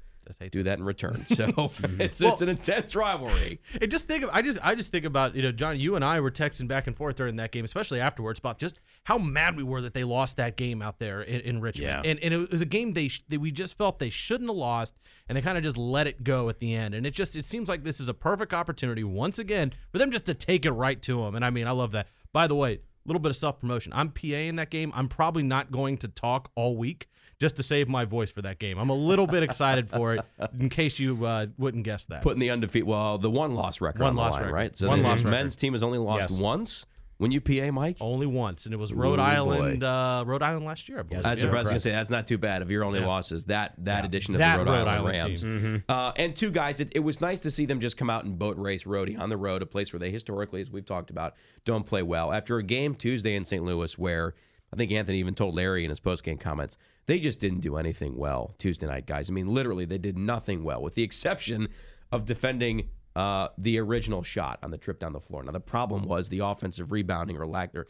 do 0.51 0.63
that 0.65 0.79
in 0.79 0.85
return. 0.85 1.25
So 1.29 1.47
it's 1.99 2.21
Well- 2.21 2.33
it's 2.33 2.43
an 2.43 2.49
intense 2.49 2.95
rivalry. 2.95 3.61
And 3.81 3.91
just 3.91 4.07
think 4.07 4.25
of 4.25 4.31
I 4.33 4.43
just 4.43 4.59
I 4.63 4.75
just 4.75 4.91
think 4.91 5.05
about 5.05 5.35
you 5.35 5.43
know 5.43 5.53
John 5.53 5.79
you 5.79 5.95
and 5.97 6.05
I 6.05 6.21
were 6.21 6.31
texting 6.31 6.67
back 6.69 6.87
and 6.87 6.97
forth 6.97 7.17
during 7.17 7.37
that 7.37 7.53
game 7.53 7.65
especially 7.65 8.01
afterwards 8.01 8.39
about 8.39 8.59
just 8.59 8.81
how 9.05 9.19
mad 9.19 9.57
we 9.57 9.63
were 9.63 9.81
that 9.83 9.95
they 9.95 10.05
lost 10.05 10.37
that 10.37 10.57
game 10.57 10.83
out 10.83 10.99
there 10.99 11.23
in, 11.23 11.41
in 11.43 11.61
Richmond 11.61 12.05
Yeah. 12.05 12.11
and 12.11 12.19
and 12.21 12.35
it 12.35 12.51
was 12.51 12.61
a 12.61 12.67
game 12.67 12.93
they 12.95 13.09
sh- 13.09 13.23
that 13.29 13.41
we 13.41 13.51
just 13.51 13.77
felt 13.79 13.99
they 13.99 14.11
shouldn't 14.11 14.49
have 14.51 14.57
lost 14.57 14.95
and 15.29 15.37
they 15.37 15.43
kind 15.43 15.57
of 15.59 15.65
just 15.65 15.77
let 15.77 16.07
it 16.07 16.25
go 16.25 16.49
at 16.49 16.59
the 16.59 16.75
end 16.75 16.95
and 16.95 17.07
it 17.07 17.13
just 17.13 17.37
it 17.37 17.45
seems 17.45 17.69
like 17.69 17.85
this 17.85 18.01
is 18.01 18.09
a 18.09 18.15
perfect 18.15 18.53
opportunity 18.53 19.05
once 19.05 19.39
again 19.39 19.73
for 19.93 19.99
them 19.99 20.11
just 20.11 20.27
to 20.27 20.35
take 20.35 20.65
it 20.67 20.73
right 20.73 21.01
to 21.03 21.23
them 21.23 21.35
and 21.35 21.45
I 21.45 21.51
mean 21.51 21.67
I 21.67 21.71
love 21.73 21.93
that 21.93 22.09
by 22.33 22.47
the 22.47 22.55
way 22.55 22.81
little 23.09 23.21
bit 23.21 23.31
of 23.31 23.37
self 23.37 23.59
promotion 23.61 23.93
I'm 23.95 24.11
PA 24.11 24.27
in 24.27 24.57
that 24.57 24.71
game 24.71 24.93
I'm 24.95 25.09
probably 25.09 25.43
not 25.43 25.71
going 25.73 25.97
to 25.99 26.09
talk 26.09 26.51
all 26.55 26.77
week 26.77 27.09
just 27.41 27.57
to 27.57 27.63
save 27.63 27.89
my 27.89 28.05
voice 28.05 28.31
for 28.31 28.43
that 28.43 28.59
game 28.59 28.79
I'm 28.79 28.91
a 28.91 28.95
little 28.95 29.27
bit 29.27 29.43
excited 29.43 29.89
for 29.91 30.15
it 30.15 30.25
in 30.59 30.69
case 30.69 30.99
you 30.99 31.25
uh, 31.25 31.47
wouldn't 31.57 31.85
guess 31.85 32.05
that 32.07 32.23
Putting 32.23 32.41
the 32.41 32.51
undefeated, 32.51 32.87
well, 32.87 33.19
the 33.19 33.31
one 33.31 33.55
loss 33.55 33.81
record 33.81 34.01
One 34.03 34.11
on 34.11 34.15
the 34.17 34.23
loss 34.23 34.33
line, 34.35 34.43
record. 34.43 34.55
right? 34.55 34.77
So 34.77 34.89
One 34.89 35.03
the 35.03 35.09
loss 35.09 35.19
record. 35.19 35.31
men's 35.31 35.57
team 35.57 35.73
has 35.73 35.83
only 35.83 35.99
lost 35.99 36.31
Yes. 36.31 36.39
once 36.39 36.87
when 37.19 37.31
you 37.33 37.41
PA, 37.41 37.71
Mike. 37.71 37.97
Only 38.01 38.27
once, 38.27 38.65
and 38.65 38.73
it 38.73 38.79
was 38.79 38.93
Rhode 38.95 39.19
Ooh, 39.19 39.23
Island. 39.23 39.85
Uh, 39.85 40.25
Rhode 40.27 40.43
Island 40.43 40.65
last 40.65 40.89
year. 40.89 41.01
I 41.01 41.03
believe. 41.03 41.23
That's 41.23 41.43
Yeah. 41.43 41.49
what 41.51 41.59
I 41.59 41.61
was 41.63 41.69
gonna 41.69 41.81
say. 41.81 41.91
That's 41.91 42.11
not 42.11 42.27
too 42.27 42.39
bad. 42.39 42.63
If 42.63 42.71
your 42.71 42.85
only 42.85 43.01
Yeah. 43.01 43.07
loss 43.07 43.31
is 43.33 43.45
that 43.47 43.75
that 43.79 44.05
edition 44.05 44.35
of 44.35 44.39
That 44.39 44.59
the 44.59 44.65
Rhode, 44.65 44.71
Rhode 44.71 44.89
Island, 44.89 45.17
Island 45.17 45.25
Rams, 45.29 45.43
team. 45.43 45.85
uh, 45.89 46.13
and 46.17 46.35
two 46.35 46.51
guys. 46.51 46.81
It, 46.81 46.93
it 46.95 47.01
was 47.01 47.21
nice 47.21 47.41
to 47.41 47.51
see 47.51 47.67
them 47.67 47.81
just 47.81 47.97
come 47.97 48.09
out 48.09 48.25
and 48.25 48.39
boat 48.39 48.57
race 48.57 48.85
Rhodey 48.85 49.19
on 49.19 49.29
the 49.29 49.37
road, 49.37 49.63
a 49.63 49.67
place 49.67 49.93
where 49.93 50.01
they 50.01 50.11
historically, 50.11 50.61
as 50.61 50.71
we've 50.71 50.87
talked 50.87 51.11
about, 51.11 51.35
don't 51.65 51.85
play 51.85 52.03
well. 52.03 52.33
After 52.33 52.57
a 52.59 52.63
game 52.63 52.95
Tuesday 52.95 53.35
in 53.35 53.45
St. 53.45 53.65
Louis, 53.65 53.99
where 53.99 54.35
I 54.73 54.77
think 54.77 54.93
Anthony 54.93 55.19
even 55.19 55.35
told 55.35 55.55
Larry 55.55 55.83
in 55.85 55.91
his 55.91 55.99
postgame 56.01 56.39
comments, 56.39 56.79
they 57.07 57.19
just 57.19 57.41
didn't 57.41 57.61
do 57.61 57.77
anything 57.77 58.17
well 58.17 58.55
Tuesday 58.59 58.87
night, 58.87 59.07
guys. 59.07 59.31
I 59.31 59.33
mean, 59.33 59.47
literally, 59.49 59.87
they 59.87 59.99
did 59.99 60.17
nothing 60.19 60.63
well, 60.63 60.83
with 60.83 60.95
the 60.95 61.03
exception 61.03 61.69
of 62.13 62.25
defending. 62.27 62.91
Uh, 63.19 63.49
the 63.59 63.81
original 63.81 64.23
shot 64.23 64.61
on 64.63 64.71
the 64.71 64.79
trip 64.79 65.01
down 65.01 65.13
the 65.13 65.19
floor. 65.19 65.43
Now 65.43 65.51
the 65.51 65.59
problem 65.59 66.05
was 66.05 66.29
the 66.29 66.39
offensive 66.39 66.93
rebounding 66.93 67.37
or 67.37 67.49
lack 67.49 67.73
there 67.73 67.87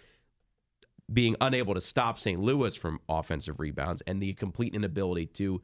being 1.13 1.37
unable 1.43 1.75
to 1.75 1.83
stop 1.83 2.19
St. 2.19 2.41
Louis 2.41 2.75
from 2.75 2.99
offensive 3.11 3.61
rebounds 3.61 4.03
and 4.07 4.23
the 4.23 4.33
complete 4.33 4.75
inability 4.75 5.27
to 5.27 5.61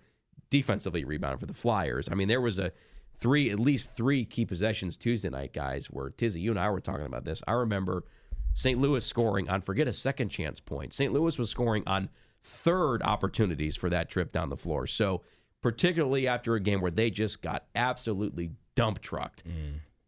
defensively 0.50 1.02
rebound 1.02 1.40
for 1.40 1.46
the 1.46 1.54
Flyers. 1.54 2.10
I 2.12 2.14
mean, 2.14 2.28
there 2.28 2.42
was 2.42 2.58
a 2.58 2.72
three, 3.18 3.48
at 3.48 3.58
least 3.58 3.96
three 3.96 4.26
key 4.26 4.44
possessions 4.44 4.98
Tuesday 4.98 5.30
night, 5.30 5.54
guys, 5.54 5.86
where 5.86 6.10
Tizzy, 6.10 6.40
you 6.40 6.50
and 6.50 6.60
I 6.60 6.68
were 6.68 6.80
talking 6.80 7.06
about 7.06 7.24
this. 7.24 7.42
I 7.48 7.52
remember 7.52 8.04
St. 8.52 8.78
Louis 8.78 9.02
scoring 9.02 9.48
on, 9.48 9.62
forget 9.62 9.88
a 9.88 9.94
second 9.94 10.28
chance 10.28 10.60
point. 10.60 10.92
St. 10.92 11.10
Louis 11.10 11.38
was 11.38 11.48
scoring 11.48 11.84
on 11.86 12.10
third 12.42 13.02
opportunities 13.02 13.76
for 13.76 13.88
that 13.88 14.10
trip 14.10 14.30
down 14.30 14.50
the 14.50 14.58
floor. 14.58 14.86
So, 14.86 15.22
particularly 15.62 16.28
after 16.28 16.54
a 16.54 16.60
game 16.60 16.82
where 16.82 16.90
they 16.90 17.08
just 17.08 17.40
got 17.40 17.64
absolutely 17.74 18.50
dump 18.76 19.00
trucked 19.00 19.42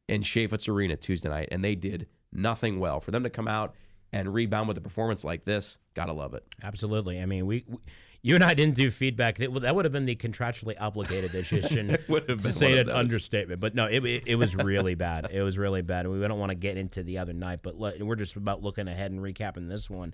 in 0.09 0.23
Chaifetz 0.23 0.69
Arena 0.69 0.97
Tuesday 0.97 1.29
night, 1.29 1.49
and 1.51 1.65
they 1.65 1.75
did 1.75 2.07
nothing 2.33 2.79
well. 2.81 3.01
For 3.01 3.11
them 3.11 3.23
to 3.25 3.31
come 3.31 3.49
out 3.49 3.75
and 4.13 4.33
rebound 4.33 4.69
with 4.69 4.77
a 4.79 4.81
performance 4.81 5.25
like 5.25 5.45
this, 5.45 5.79
gotta 5.95 6.13
love 6.13 6.35
it. 6.35 6.45
Absolutely. 6.63 7.21
I 7.21 7.27
mean, 7.27 7.47
we, 7.47 7.65
we 7.69 7.79
you 8.23 8.35
and 8.35 8.43
I 8.43 8.55
didn't 8.55 8.75
do 8.75 8.91
feedback. 8.91 9.39
That 9.39 9.53
would- 9.53 9.63
that 9.63 9.75
would 9.77 9.85
have 9.85 9.93
been 9.93 10.05
the 10.07 10.17
contractually 10.17 10.75
obligated 10.81 11.31
decision 11.33 11.91
It 11.95 12.09
would 12.09 12.29
have 12.29 12.39
to 12.39 12.43
been 12.45 12.53
say 12.53 12.73
it 12.73 12.81
of 12.81 12.87
those. 12.87 12.95
understatement. 12.97 13.61
But 13.61 13.75
no, 13.75 13.87
it, 13.87 14.05
it, 14.05 14.25
it 14.27 14.35
was 14.37 14.57
really 14.57 14.95
bad. 14.97 15.29
It 15.33 15.43
was 15.43 15.57
really 15.59 15.83
bad. 15.83 16.09
We 16.09 16.19
don't 16.21 16.39
want 16.39 16.51
to 16.51 16.57
get 16.57 16.77
into 16.77 17.03
the 17.05 17.19
other 17.19 17.33
night, 17.33 17.61
but 17.63 17.79
let, 17.79 18.03
we're 18.03 18.17
just 18.17 18.35
about 18.37 18.63
looking 18.63 18.89
ahead 18.89 19.13
and 19.13 19.21
recapping 19.21 19.69
this 19.69 19.89
one. 19.89 20.13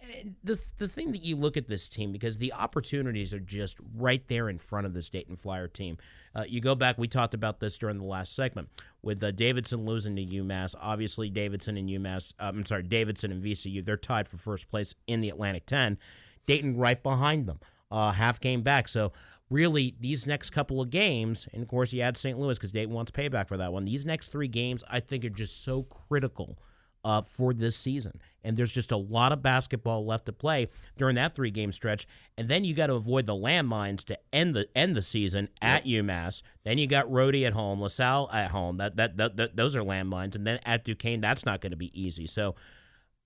And 0.00 0.36
the 0.44 0.60
the 0.78 0.86
thing 0.86 1.12
that 1.12 1.24
you 1.24 1.36
look 1.36 1.56
at 1.56 1.66
this 1.66 1.88
team 1.88 2.12
because 2.12 2.38
the 2.38 2.52
opportunities 2.52 3.34
are 3.34 3.40
just 3.40 3.78
right 3.96 4.22
there 4.28 4.48
in 4.48 4.58
front 4.58 4.86
of 4.86 4.94
this 4.94 5.08
Dayton 5.08 5.36
Flyer 5.36 5.66
team. 5.66 5.98
Uh, 6.34 6.44
you 6.46 6.60
go 6.60 6.74
back, 6.74 6.98
we 6.98 7.08
talked 7.08 7.34
about 7.34 7.58
this 7.58 7.76
during 7.76 7.98
the 7.98 8.04
last 8.04 8.34
segment 8.34 8.68
with 9.02 9.22
uh, 9.22 9.32
Davidson 9.32 9.84
losing 9.84 10.14
to 10.14 10.24
UMass. 10.24 10.74
Obviously, 10.80 11.30
Davidson 11.30 11.76
and 11.76 11.88
UMass. 11.88 12.32
Um, 12.38 12.58
I'm 12.58 12.66
sorry, 12.66 12.84
Davidson 12.84 13.32
and 13.32 13.42
VCU. 13.42 13.84
They're 13.84 13.96
tied 13.96 14.28
for 14.28 14.36
first 14.36 14.70
place 14.70 14.94
in 15.06 15.20
the 15.20 15.30
Atlantic 15.30 15.66
10. 15.66 15.98
Dayton 16.46 16.76
right 16.76 17.02
behind 17.02 17.46
them, 17.46 17.58
uh, 17.90 18.12
half 18.12 18.40
game 18.40 18.62
back. 18.62 18.86
So 18.88 19.12
really, 19.50 19.96
these 20.00 20.26
next 20.26 20.50
couple 20.50 20.80
of 20.80 20.90
games, 20.90 21.48
and 21.52 21.62
of 21.62 21.68
course 21.68 21.92
you 21.92 22.02
add 22.02 22.16
St. 22.16 22.38
Louis 22.38 22.56
because 22.56 22.72
Dayton 22.72 22.94
wants 22.94 23.10
payback 23.10 23.48
for 23.48 23.56
that 23.56 23.72
one. 23.72 23.84
These 23.84 24.06
next 24.06 24.28
three 24.28 24.48
games, 24.48 24.84
I 24.88 25.00
think, 25.00 25.24
are 25.24 25.30
just 25.30 25.64
so 25.64 25.82
critical 25.82 26.58
uh, 27.04 27.22
for 27.22 27.54
this 27.54 27.76
season. 27.76 28.20
And 28.42 28.56
there's 28.56 28.72
just 28.72 28.92
a 28.92 28.96
lot 28.96 29.32
of 29.32 29.42
basketball 29.42 30.06
left 30.06 30.26
to 30.26 30.32
play 30.32 30.68
during 30.96 31.16
that 31.16 31.34
three 31.34 31.50
game 31.50 31.72
stretch. 31.72 32.06
And 32.36 32.48
then 32.48 32.64
you 32.64 32.74
got 32.74 32.86
to 32.86 32.94
avoid 32.94 33.26
the 33.26 33.34
landmines 33.34 34.04
to 34.04 34.18
end 34.32 34.54
the 34.54 34.68
end 34.74 34.96
the 34.96 35.02
season 35.02 35.48
at 35.60 35.84
UMass. 35.84 36.42
Then 36.64 36.78
you 36.78 36.86
got 36.86 37.06
Rhodey 37.06 37.46
at 37.46 37.52
home, 37.52 37.80
LaSalle 37.80 38.30
at 38.32 38.50
home. 38.50 38.78
That, 38.78 38.96
that 38.96 39.16
that, 39.16 39.36
that 39.36 39.56
those 39.56 39.76
are 39.76 39.82
landmines. 39.82 40.34
And 40.34 40.46
then 40.46 40.58
at 40.64 40.84
Duquesne, 40.84 41.20
that's 41.20 41.44
not 41.44 41.60
going 41.60 41.72
to 41.72 41.76
be 41.76 41.98
easy. 42.00 42.26
So 42.26 42.54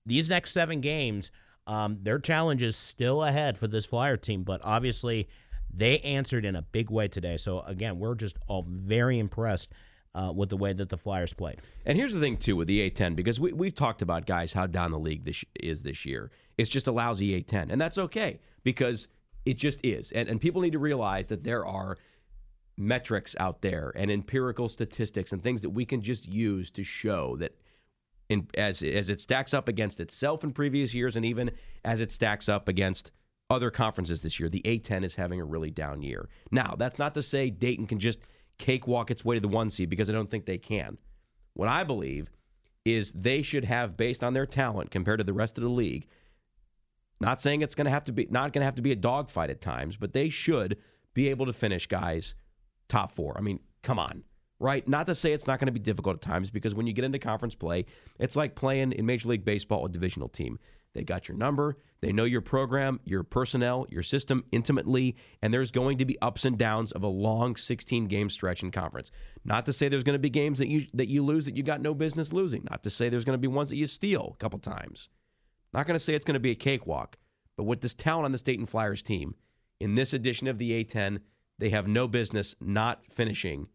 these 0.05 0.29
next 0.29 0.53
seven 0.53 0.81
games, 0.81 1.31
um, 1.67 1.99
their 2.03 2.19
challenge 2.19 2.63
is 2.63 2.77
still 2.77 3.23
ahead 3.23 3.59
for 3.59 3.69
this 3.69 3.87
Flyer 3.87 4.17
team. 4.17 4.43
But 4.43 4.61
obviously, 4.65 5.29
they 5.73 6.01
answered 6.01 6.45
in 6.45 6.57
a 6.57 6.63
big 6.63 6.91
way 6.91 7.09
today. 7.09 7.37
So 7.37 7.61
again, 7.61 7.99
we're 7.99 8.15
just 8.15 8.37
all 8.49 8.65
very 8.69 9.19
impressed 9.19 9.73
uh, 10.15 10.33
with 10.35 10.51
the 10.51 10.57
way 10.57 10.73
that 10.73 10.89
the 10.89 10.97
Flyers 10.97 11.33
played. 11.33 11.61
And 11.87 11.97
here's 11.97 12.13
the 12.13 12.21
thing 12.21 12.37
too 12.37 12.57
with 12.57 12.69
the 12.69 12.91
A10 12.91 13.17
because 13.17 13.41
we 13.41 13.53
we've 13.53 13.75
talked 13.75 14.03
about 14.03 14.27
guys 14.27 14.53
how 14.53 14.67
down 14.67 14.91
the 14.91 14.99
league 14.99 15.25
this 15.25 15.45
is 15.61 15.83
this 15.83 16.05
year. 16.05 16.31
It's 16.59 16.69
just 16.69 16.87
a 16.87 16.93
lousy 16.93 17.43
A10, 17.43 17.71
and 17.71 17.81
that's 17.81 17.99
okay 17.99 18.41
because 18.63 19.09
it 19.45 19.55
just 19.55 19.85
is. 19.85 20.13
And 20.13 20.29
and 20.29 20.41
people 20.41 20.63
need 20.63 20.73
to 20.73 20.79
realize 20.79 21.29
that 21.29 21.45
there 21.45 21.67
are 21.67 21.99
metrics 22.77 23.37
out 23.39 23.63
there 23.63 23.93
and 23.95 24.11
empirical 24.11 24.69
statistics 24.69 25.33
and 25.33 25.43
things 25.43 25.63
that 25.63 25.71
we 25.71 25.85
can 25.85 26.01
just 26.01 26.27
use 26.27 26.71
to 26.71 26.83
show 26.83 27.37
that 27.37 27.57
in 28.29 28.49
as 28.55 28.83
as 28.83 29.11
it 29.11 29.21
stacks 29.21 29.53
up 29.53 29.69
against 29.69 30.01
itself 30.01 30.43
in 30.43 30.53
previous 30.53 30.95
years 30.95 31.17
and 31.17 31.25
even 31.25 31.51
as 31.85 32.01
it 32.01 32.13
stacks 32.13 32.49
up 32.49 32.69
against 32.69 33.13
other 33.51 33.71
conferences 33.71 34.23
this 34.23 34.41
year, 34.41 34.49
the 34.49 34.63
A10 34.63 35.05
is 35.05 35.17
having 35.17 35.41
a 35.41 35.45
really 35.45 35.71
down 35.71 36.03
year. 36.03 36.29
Now, 36.51 36.75
that's 36.77 36.99
not 36.99 37.15
to 37.15 37.23
say 37.23 37.51
Dayton 37.51 37.87
can 37.87 37.99
just 37.99 38.21
cakewalk 38.59 39.11
its 39.11 39.25
way 39.25 39.37
to 39.37 39.41
the 39.41 39.49
one 39.49 39.71
seed 39.71 39.91
because 39.91 40.09
I 40.09 40.13
don't 40.13 40.31
think 40.31 40.47
they 40.47 40.59
can. 40.59 40.99
What 41.55 41.69
I 41.69 41.85
believe 41.85 42.31
is 42.85 43.13
they 43.13 43.43
should 43.43 43.65
have, 43.65 43.97
based 43.97 44.25
on 44.25 44.35
their 44.35 44.47
talent 44.47 44.91
compared 44.91 45.19
to 45.19 45.25
the 45.25 45.33
rest 45.33 45.59
of 45.59 45.63
the 45.63 45.71
league, 45.71 46.07
not 47.21 47.41
saying 47.41 47.63
it's 47.63 47.75
going 47.75 47.85
to 47.85 47.91
have 47.91 48.05
to 48.05 48.13
be 48.13 48.27
not 48.31 48.53
going 48.53 48.63
to 48.63 48.65
have 48.65 48.75
to 48.75 48.83
be 48.83 48.93
a 48.93 48.97
dogfight 48.97 49.51
at 49.51 49.61
times, 49.61 49.97
but 49.97 50.13
they 50.13 50.29
should 50.29 50.77
be 51.15 51.29
able 51.29 51.47
to 51.47 51.53
finish 51.53 51.87
guys 51.87 52.35
top 52.89 53.13
four. 53.13 53.37
I 53.39 53.41
mean, 53.41 53.61
come 53.83 53.99
on, 53.99 54.25
right? 54.63 54.87
Not 54.89 55.07
to 55.07 55.15
say 55.15 55.33
it's 55.33 55.47
not 55.47 55.59
going 55.59 55.67
to 55.67 55.73
be 55.73 55.81
difficult 55.81 56.17
at 56.17 56.23
times 56.23 56.49
because 56.49 56.75
when 56.75 56.87
you 56.87 56.93
get 56.93 57.05
into 57.05 57.19
conference 57.19 57.55
play, 57.55 57.85
it's 58.19 58.37
like 58.37 58.55
playing 58.55 58.93
in 58.93 59.05
Major 59.05 59.29
League 59.29 59.45
Baseball 59.45 59.85
a 59.85 59.89
divisional 59.89 60.29
team. 60.29 60.59
They 60.95 61.03
got 61.03 61.27
your 61.27 61.37
number. 61.37 61.79
They 62.01 62.13
know 62.13 62.25
your 62.25 62.43
program, 62.43 63.01
your 63.05 63.23
personnel, 63.23 63.87
your 63.91 64.03
system 64.03 64.45
intimately, 64.53 65.17
and 65.41 65.53
there's 65.53 65.71
going 65.71 65.99
to 65.99 66.05
be 66.05 66.21
ups 66.21 66.45
and 66.45 66.59
downs 66.59 66.93
of 66.93 67.03
a 67.03 67.09
long 67.09 67.57
16 67.57 68.07
game 68.07 68.31
stretch 68.31 68.63
in 68.63 68.71
conference. 68.71 69.11
Not 69.45 69.67
to 69.67 69.73
say 69.73 69.89
there's 69.89 70.05
going 70.05 70.15
to 70.15 70.19
be 70.19 70.31
games 70.31 70.59
that 70.59 70.69
you 70.69 70.87
that 70.95 71.09
you 71.09 71.25
lose 71.25 71.47
that 71.47 71.57
you 71.57 71.63
got 71.63 71.81
no 71.81 71.95
business 71.95 72.33
losing. 72.33 72.65
Not 72.71 72.83
to 72.83 72.91
say 72.91 73.09
there's 73.09 73.25
going 73.25 73.39
to 73.39 73.41
be 73.41 73.49
ones 73.49 73.71
that 73.71 73.77
you 73.77 73.87
steal 73.87 74.33
a 74.35 74.37
couple 74.39 74.59
times. 74.59 75.09
Not 75.73 75.87
going 75.87 75.99
to 75.99 76.05
say 76.05 76.15
it's 76.15 76.25
going 76.25 76.35
to 76.35 76.41
be 76.41 76.51
a 76.51 76.57
cakewalk, 76.57 77.17
but 77.57 77.65
with 77.65 77.81
this 77.81 77.95
talent 77.95 78.27
on 78.27 78.33
the 78.33 78.55
and 78.55 78.69
Flyers 78.69 79.03
team, 79.03 79.35
in 79.81 79.95
this 79.95 80.13
edition 80.13 80.47
of 80.47 80.59
the 80.59 80.85
A10, 80.85 81.21
they 81.59 81.71
have 81.71 81.89
no 81.89 82.07
business 82.07 82.55
not 82.61 83.05
finishing 83.11 83.69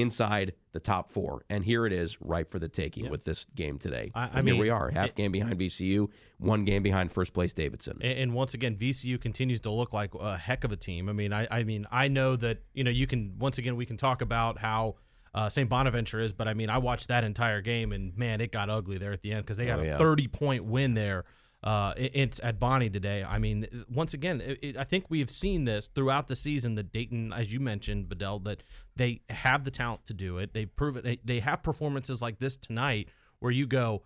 inside 0.00 0.52
the 0.72 0.80
top 0.80 1.10
four. 1.10 1.42
And 1.50 1.64
here 1.64 1.86
it 1.86 1.92
is, 1.92 2.20
ripe 2.20 2.50
for 2.50 2.58
the 2.58 2.68
taking 2.68 3.04
Yeah. 3.04 3.10
with 3.10 3.24
this 3.24 3.46
game 3.56 3.78
today. 3.78 4.10
I- 4.14 4.22
I 4.22 4.24
And 4.26 4.34
here 4.34 4.42
mean, 4.54 4.58
we 4.58 4.70
are, 4.70 4.90
half 4.90 5.08
it- 5.10 5.14
game 5.16 5.32
behind 5.32 5.58
VCU, 5.58 6.08
one 6.38 6.64
game 6.64 6.82
behind 6.82 7.10
first 7.12 7.32
place 7.32 7.52
Davidson. 7.52 7.98
And, 8.00 8.18
and 8.18 8.34
once 8.34 8.54
again, 8.54 8.76
VCU 8.76 9.18
continues 9.20 9.60
to 9.60 9.70
look 9.70 9.92
like 9.92 10.14
a 10.14 10.36
heck 10.36 10.64
of 10.64 10.72
a 10.72 10.76
team. 10.76 11.08
I 11.08 11.12
mean, 11.12 11.32
I, 11.32 11.46
I 11.50 11.62
mean, 11.64 11.86
I 11.90 12.08
know 12.08 12.36
that 12.36 12.58
you 12.74 12.84
know 12.84 12.90
you 12.90 13.06
can 13.06 13.38
once 13.38 13.58
again 13.58 13.76
we 13.76 13.86
can 13.86 13.96
talk 13.96 14.22
about 14.22 14.58
how 14.58 14.96
uh, 15.34 15.48
St. 15.48 15.68
Bonaventure 15.68 16.20
is, 16.20 16.32
but 16.32 16.48
I 16.48 16.54
mean, 16.54 16.70
I 16.70 16.78
watched 16.78 17.08
that 17.08 17.22
entire 17.22 17.60
game 17.60 17.92
and 17.92 18.16
man, 18.16 18.40
it 18.40 18.50
got 18.50 18.70
ugly 18.70 18.96
there 18.98 19.12
at 19.12 19.20
the 19.22 19.32
end 19.32 19.44
because 19.44 19.56
they 19.58 19.66
got 19.66 19.78
Oh, 19.78 19.82
a 19.94 19.98
thirty 19.98 20.26
point 20.26 20.64
win 20.64 20.94
there. 20.94 21.24
Uh, 21.62 21.92
it's 21.96 22.40
at 22.42 22.60
Bonnie 22.60 22.88
today. 22.88 23.24
I 23.24 23.38
mean, 23.38 23.66
once 23.92 24.14
again, 24.14 24.40
it, 24.40 24.58
it, 24.62 24.76
I 24.76 24.84
think 24.84 25.06
we 25.08 25.18
have 25.18 25.30
seen 25.30 25.64
this 25.64 25.88
throughout 25.92 26.28
the 26.28 26.36
season 26.36 26.76
that 26.76 26.92
Dayton, 26.92 27.32
as 27.32 27.52
you 27.52 27.58
mentioned, 27.58 28.08
Bedell, 28.08 28.38
that 28.40 28.62
they 28.94 29.22
have 29.28 29.64
the 29.64 29.70
talent 29.72 30.06
to 30.06 30.14
do 30.14 30.38
it. 30.38 30.54
They 30.54 30.66
prove 30.66 30.96
it. 30.96 31.02
They, 31.02 31.18
they 31.24 31.40
have 31.40 31.64
performances 31.64 32.22
like 32.22 32.38
this 32.38 32.56
tonight 32.56 33.08
where 33.40 33.50
you 33.50 33.66
go, 33.66 34.02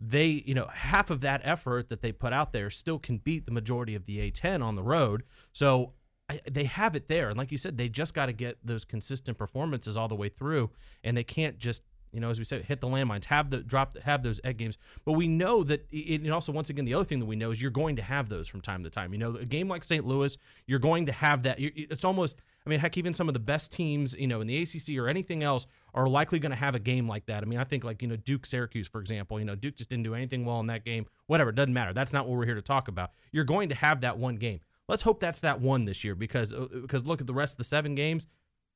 they, 0.00 0.42
you 0.44 0.54
know, 0.54 0.68
half 0.72 1.10
of 1.10 1.20
that 1.20 1.40
effort 1.44 1.88
that 1.88 2.02
they 2.02 2.10
put 2.10 2.32
out 2.32 2.52
there 2.52 2.68
still 2.68 2.98
can 2.98 3.18
beat 3.18 3.46
the 3.46 3.52
majority 3.52 3.94
of 3.94 4.06
the 4.06 4.18
A10 4.30 4.62
on 4.62 4.74
the 4.74 4.82
road. 4.82 5.22
So 5.52 5.92
I, 6.28 6.40
they 6.50 6.64
have 6.64 6.94
it 6.94 7.08
there. 7.08 7.28
And 7.28 7.38
like 7.38 7.50
you 7.50 7.58
said, 7.58 7.76
they 7.78 7.88
just 7.88 8.14
got 8.14 8.26
to 8.26 8.32
get 8.32 8.58
those 8.62 8.84
consistent 8.84 9.38
performances 9.38 9.96
all 9.96 10.08
the 10.08 10.14
way 10.14 10.28
through, 10.28 10.70
and 11.02 11.16
they 11.16 11.24
can't 11.24 11.58
just. 11.58 11.82
You 12.12 12.20
know, 12.20 12.30
as 12.30 12.38
we 12.38 12.44
said, 12.44 12.64
hit 12.64 12.80
the 12.80 12.86
landmines, 12.86 13.26
have 13.26 13.50
the 13.50 13.58
drop, 13.58 13.96
have 13.98 14.22
those 14.22 14.40
egg 14.44 14.58
games. 14.58 14.78
But 15.04 15.12
we 15.12 15.28
know 15.28 15.62
that, 15.64 15.86
it, 15.90 16.22
and 16.22 16.32
also 16.32 16.52
once 16.52 16.70
again, 16.70 16.84
the 16.84 16.94
other 16.94 17.04
thing 17.04 17.18
that 17.20 17.26
we 17.26 17.36
know 17.36 17.50
is 17.50 17.60
you're 17.60 17.70
going 17.70 17.96
to 17.96 18.02
have 18.02 18.28
those 18.28 18.48
from 18.48 18.60
time 18.60 18.84
to 18.84 18.90
time. 18.90 19.12
You 19.12 19.18
know, 19.18 19.36
a 19.36 19.44
game 19.44 19.68
like 19.68 19.84
St. 19.84 20.04
Louis, 20.04 20.36
you're 20.66 20.78
going 20.78 21.06
to 21.06 21.12
have 21.12 21.42
that. 21.44 21.56
It's 21.58 22.04
almost, 22.04 22.40
I 22.66 22.70
mean, 22.70 22.80
heck, 22.80 22.96
even 22.96 23.14
some 23.14 23.28
of 23.28 23.34
the 23.34 23.40
best 23.40 23.72
teams, 23.72 24.14
you 24.14 24.26
know, 24.26 24.40
in 24.40 24.46
the 24.46 24.62
ACC 24.62 24.96
or 24.98 25.08
anything 25.08 25.42
else, 25.42 25.66
are 25.94 26.08
likely 26.08 26.38
going 26.38 26.50
to 26.50 26.56
have 26.56 26.74
a 26.74 26.78
game 26.78 27.08
like 27.08 27.26
that. 27.26 27.42
I 27.42 27.46
mean, 27.46 27.58
I 27.58 27.64
think 27.64 27.84
like 27.84 28.02
you 28.02 28.08
know 28.08 28.16
Duke 28.16 28.46
Syracuse, 28.46 28.88
for 28.88 29.00
example. 29.00 29.38
You 29.38 29.44
know, 29.44 29.54
Duke 29.54 29.76
just 29.76 29.90
didn't 29.90 30.04
do 30.04 30.14
anything 30.14 30.44
well 30.44 30.60
in 30.60 30.66
that 30.68 30.84
game. 30.84 31.06
Whatever, 31.26 31.52
doesn't 31.52 31.72
matter. 31.72 31.92
That's 31.92 32.12
not 32.12 32.28
what 32.28 32.38
we're 32.38 32.46
here 32.46 32.54
to 32.54 32.62
talk 32.62 32.88
about. 32.88 33.10
You're 33.32 33.44
going 33.44 33.68
to 33.70 33.74
have 33.74 34.00
that 34.02 34.18
one 34.18 34.36
game. 34.36 34.60
Let's 34.88 35.02
hope 35.02 35.20
that's 35.20 35.40
that 35.40 35.60
one 35.60 35.84
this 35.84 36.02
year 36.02 36.14
because 36.14 36.52
uh, 36.52 36.66
because 36.72 37.04
look 37.04 37.20
at 37.20 37.26
the 37.26 37.34
rest 37.34 37.54
of 37.54 37.58
the 37.58 37.64
seven 37.64 37.94
games. 37.94 38.26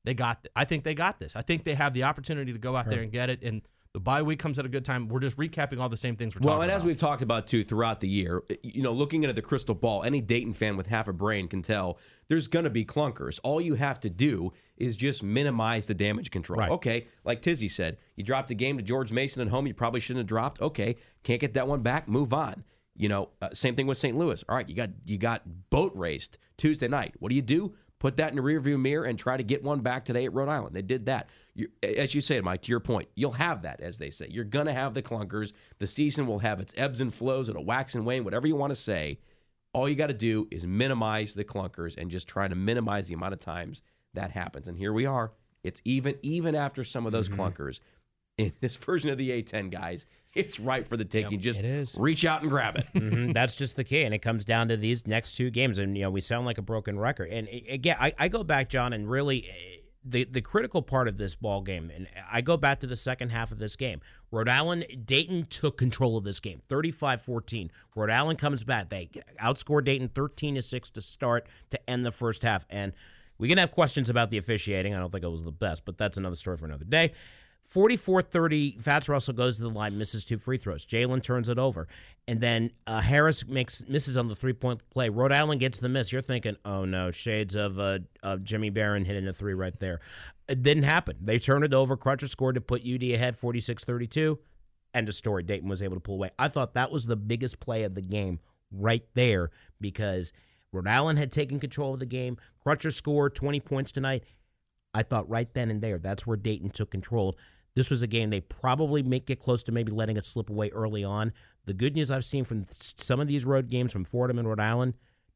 They 0.05 0.13
got. 0.13 0.45
I 0.55 0.65
think 0.65 0.83
they 0.83 0.93
got 0.95 1.19
this. 1.19 1.35
I 1.35 1.41
think 1.41 1.63
they 1.63 1.75
have 1.75 1.93
the 1.93 2.03
opportunity 2.03 2.51
to 2.53 2.59
go 2.59 2.75
out 2.75 2.85
Sure. 2.85 2.93
there 2.93 3.01
and 3.03 3.11
get 3.11 3.29
it. 3.29 3.41
And 3.41 3.61
the 3.93 3.99
bye 3.99 4.23
week 4.23 4.39
comes 4.39 4.57
at 4.57 4.65
a 4.65 4.69
good 4.69 4.83
time. 4.83 5.07
We're 5.07 5.19
just 5.19 5.37
recapping 5.37 5.79
all 5.79 5.87
the 5.87 5.95
same 5.95 6.15
things 6.15 6.33
we're 6.33 6.39
talking. 6.39 6.47
Well, 6.47 6.55
talking 6.57 6.63
and 6.63 6.71
about. 6.71 6.75
as 6.77 6.83
we've 6.85 6.97
talked 6.97 7.21
about 7.21 7.45
too 7.47 7.63
throughout 7.63 7.99
the 7.99 8.07
year, 8.07 8.41
you 8.63 8.81
know, 8.81 8.91
looking 8.91 9.23
into 9.23 9.33
the 9.33 9.41
crystal 9.43 9.75
ball, 9.75 10.03
any 10.03 10.19
Dayton 10.19 10.53
fan 10.53 10.75
with 10.77 10.87
half 10.87 11.07
a 11.07 11.13
brain 11.13 11.47
can 11.47 11.61
tell 11.61 11.99
there's 12.27 12.47
going 12.47 12.63
to 12.65 12.71
be 12.71 12.83
clunkers. 12.85 13.39
All 13.43 13.61
you 13.61 13.75
have 13.75 13.99
to 14.01 14.09
do 14.09 14.51
is 14.77 14.97
just 14.97 15.21
minimize 15.21 15.85
the 15.85 15.93
damage 15.93 16.31
control. 16.31 16.59
Right. 16.59 16.71
Okay, 16.71 17.05
like 17.23 17.41
Tizzy 17.43 17.69
said, 17.69 17.97
you 18.15 18.23
dropped 18.23 18.49
a 18.49 18.55
game 18.55 18.77
to 18.77 18.83
George 18.83 19.11
Mason 19.11 19.41
at 19.43 19.49
home 19.49 19.67
you 19.67 19.75
probably 19.75 19.99
shouldn't 19.99 20.21
have 20.21 20.27
dropped. 20.27 20.59
Okay, 20.59 20.95
can't 21.23 21.39
get 21.39 21.53
that 21.53 21.67
one 21.67 21.81
back, 21.81 22.07
move 22.07 22.33
on. 22.33 22.63
You 22.95 23.09
know, 23.09 23.29
uh, 23.41 23.49
same 23.53 23.75
thing 23.75 23.87
with 23.87 23.97
St. 23.97 24.15
Louis. 24.17 24.43
All 24.49 24.55
right, 24.55 24.67
you 24.67 24.75
got 24.75 24.89
you 25.05 25.17
got 25.17 25.43
boat 25.69 25.91
raced 25.95 26.37
Tuesday 26.57 26.87
night. 26.87 27.13
What 27.19 27.29
do 27.29 27.35
you 27.35 27.41
do? 27.43 27.73
Put 28.03 28.17
that 28.17 28.31
in 28.31 28.35
the 28.35 28.41
rearview 28.41 28.77
mirror 28.77 29.05
and 29.05 29.17
try 29.17 29.37
to 29.37 29.43
get 29.43 29.63
one 29.63 29.79
back 29.79 30.03
today 30.03 30.25
at 30.25 30.33
Rhode 30.33 30.49
Island. 30.49 30.75
They 30.75 30.81
did 30.81 31.05
that. 31.05 31.29
You, 31.55 31.69
as 31.81 32.13
you 32.13 32.19
say, 32.19 32.41
Mike, 32.41 32.63
to 32.63 32.69
your 32.69 32.81
point, 32.81 33.07
you'll 33.15 33.31
have 33.31 33.61
that, 33.61 33.79
as 33.79 33.97
they 33.97 34.09
say. 34.09 34.27
You're 34.29 34.43
going 34.43 34.65
to 34.65 34.73
have 34.73 34.93
the 34.93 35.01
clunkers. 35.01 35.53
The 35.79 35.87
season 35.87 36.27
will 36.27 36.39
have 36.39 36.59
its 36.59 36.73
ebbs 36.75 36.99
and 36.99 37.13
flows. 37.13 37.47
It'll 37.47 37.63
wax 37.63 37.95
and 37.95 38.05
wane, 38.05 38.25
whatever 38.25 38.45
you 38.45 38.57
want 38.57 38.71
to 38.71 38.75
say. 38.75 39.19
All 39.71 39.87
you 39.87 39.95
got 39.95 40.07
to 40.07 40.13
do 40.13 40.49
is 40.51 40.67
minimize 40.67 41.33
the 41.33 41.45
clunkers 41.45 41.95
and 41.95 42.11
just 42.11 42.27
try 42.27 42.45
to 42.45 42.55
minimize 42.55 43.07
the 43.07 43.13
amount 43.13 43.35
of 43.35 43.39
times 43.39 43.81
that 44.15 44.31
happens. 44.31 44.67
And 44.67 44.77
here 44.77 44.91
we 44.91 45.05
are. 45.05 45.31
It's 45.63 45.81
even 45.85 46.15
even 46.21 46.55
after 46.55 46.83
some 46.83 47.05
of 47.05 47.13
those 47.13 47.29
mm-hmm. 47.29 47.39
clunkers 47.39 47.79
in 48.37 48.51
this 48.59 48.75
version 48.85 49.11
of 49.11 49.17
the 49.17 49.29
A10 49.29 49.71
guys. 49.71 50.05
It's 50.33 50.59
right 50.59 50.87
for 50.87 50.97
the 50.97 51.05
taking. 51.05 51.39
Just 51.39 51.59
it 51.59 51.65
is. 51.65 51.95
reach 51.97 52.25
out 52.25 52.41
and 52.41 52.49
grab 52.49 52.75
it. 52.77 52.87
Mhm, 52.93 53.33
That's 53.33 53.55
just 53.55 53.75
the 53.75 53.83
key, 53.83 54.01
and 54.03 54.13
it 54.13 54.19
comes 54.19 54.43
down 54.45 54.67
to 54.69 54.77
these 54.77 55.05
next 55.05 55.35
two 55.35 55.49
games. 55.51 55.77
And 55.79 55.95
you 55.95 56.03
know, 56.03 56.09
we 56.11 56.21
sound 56.21 56.45
like 56.45 56.57
a 56.57 56.61
broken 56.63 56.97
record. 56.99 57.29
And 57.29 57.47
again, 57.69 57.97
I, 57.99 58.13
I 58.17 58.27
go 58.29 58.43
back, 58.43 58.69
John, 58.69 58.93
and 58.93 59.09
really. 59.09 59.45
eh, 59.47 59.79
The, 60.05 60.25
the 60.25 60.41
critical 60.41 60.81
part 60.81 61.07
of 61.07 61.15
this 61.17 61.33
ball 61.33 61.61
game, 61.61 61.89
and 61.95 62.09
I 62.29 62.41
go 62.41 62.57
back 62.57 62.81
to 62.81 62.87
the 62.87 62.95
second 62.97 63.29
half 63.29 63.53
of 63.53 63.57
this 63.59 63.77
game. 63.77 64.01
Rhode 64.31 64.49
Island, 64.49 64.85
Dayton 65.05 65.45
took 65.45 65.77
control 65.77 66.17
of 66.17 66.25
this 66.25 66.41
game, 66.41 66.59
35-14. 66.67 67.69
Rhode 67.95 68.09
Island 68.09 68.37
comes 68.37 68.65
back. 68.65 68.89
They 68.89 69.09
outscore 69.41 69.81
Dayton 69.81 70.09
13 70.09 70.55
to 70.55 70.61
6 70.61 70.89
to 70.91 70.99
start 71.01 71.47
to 71.69 71.89
end 71.89 72.05
the 72.05 72.11
first 72.11 72.43
half. 72.43 72.65
And 72.69 72.91
we 73.37 73.47
can 73.47 73.57
have 73.57 73.71
questions 73.71 74.09
about 74.09 74.29
the 74.29 74.37
officiating. 74.37 74.93
I 74.93 74.99
don't 74.99 75.09
think 75.09 75.23
it 75.23 75.31
was 75.31 75.43
the 75.45 75.51
best, 75.53 75.85
but 75.85 75.97
that's 75.97 76.17
another 76.17 76.35
story 76.35 76.57
for 76.57 76.65
another 76.65 76.83
day. 76.85 77.13
44-30, 77.73 78.81
Fatts 78.81 79.09
Russell 79.09 79.33
goes 79.33 79.57
to 79.57 79.63
the 79.63 79.69
line, 79.69 79.97
misses 79.97 80.23
two 80.23 80.37
free 80.37 80.57
throws. 80.57 80.85
Jalen 80.85 81.23
turns 81.23 81.49
it 81.49 81.57
over. 81.57 81.87
And 82.27 82.39
then 82.39 82.71
uh, 82.85 83.01
Harris 83.01 83.47
makes 83.47 83.83
misses 83.87 84.15
on 84.15 84.27
the 84.27 84.35
three-point 84.35 84.87
play. 84.91 85.09
Rhode 85.09 85.31
Island 85.31 85.59
gets 85.59 85.79
the 85.79 85.89
miss. 85.89 86.11
You're 86.11 86.21
thinking, 86.21 86.55
oh 86.63 86.85
no, 86.85 87.09
shades 87.09 87.55
of, 87.55 87.79
uh, 87.79 87.99
of 88.21 88.43
Jimmy 88.43 88.69
Baron 88.69 89.05
hitting 89.05 89.27
a 89.27 89.33
three 89.33 89.55
right 89.55 89.77
there. 89.79 90.01
It 90.47 90.61
didn't 90.61 90.83
happen. 90.83 91.17
They 91.21 91.39
turned 91.39 91.65
it 91.65 91.73
over. 91.73 91.97
Crutcher 91.97 92.29
scored 92.29 92.55
to 92.55 92.61
put 92.61 92.85
UD 92.85 93.03
ahead 93.03 93.35
46-32. 93.35 94.37
End 94.93 95.09
of 95.09 95.15
story. 95.15 95.41
Dayton 95.41 95.67
was 95.67 95.81
able 95.81 95.95
to 95.95 96.01
pull 96.01 96.15
away. 96.15 96.29
I 96.37 96.49
thought 96.49 96.75
that 96.75 96.91
was 96.91 97.07
the 97.07 97.15
biggest 97.15 97.59
play 97.59 97.83
of 97.83 97.95
the 97.95 98.01
game 98.01 98.39
right 98.71 99.03
there 99.15 99.49
because 99.81 100.31
Rhode 100.71 100.87
Island 100.87 101.17
had 101.17 101.31
taken 101.31 101.59
control 101.59 101.93
of 101.93 101.99
the 101.99 102.05
game. 102.05 102.37
Crutcher 102.65 102.93
scored 102.93 103.33
20 103.33 103.59
points 103.61 103.91
tonight. 103.91 104.23
I 104.93 105.01
thought 105.01 105.27
right 105.27 105.51
then 105.53 105.71
and 105.71 105.81
there, 105.81 105.97
that's 105.97 106.27
where 106.27 106.37
Dayton 106.37 106.69
took 106.69 106.91
control. 106.91 107.35
This 107.75 107.89
was 107.89 108.01
a 108.01 108.07
game 108.07 108.29
they 108.29 108.41
probably 108.41 109.01
make 109.01 109.25
get 109.25 109.39
close 109.39 109.63
to 109.63 109.71
maybe 109.71 109.91
letting 109.91 110.17
it 110.17 110.25
slip 110.25 110.49
away 110.49 110.69
early 110.69 111.03
on. 111.03 111.33
The 111.65 111.73
good 111.73 111.95
news 111.95 112.11
I've 112.11 112.25
seen 112.25 112.45
from 112.45 112.65
some 112.69 113.19
of 113.19 113.27
these 113.27 113.45
road 113.45 113.69
games 113.69 113.91
from 113.91 114.05
Fordham 114.05 114.37
and 114.37 114.47
Rhode 114.47 114.59
Island, 114.59 114.93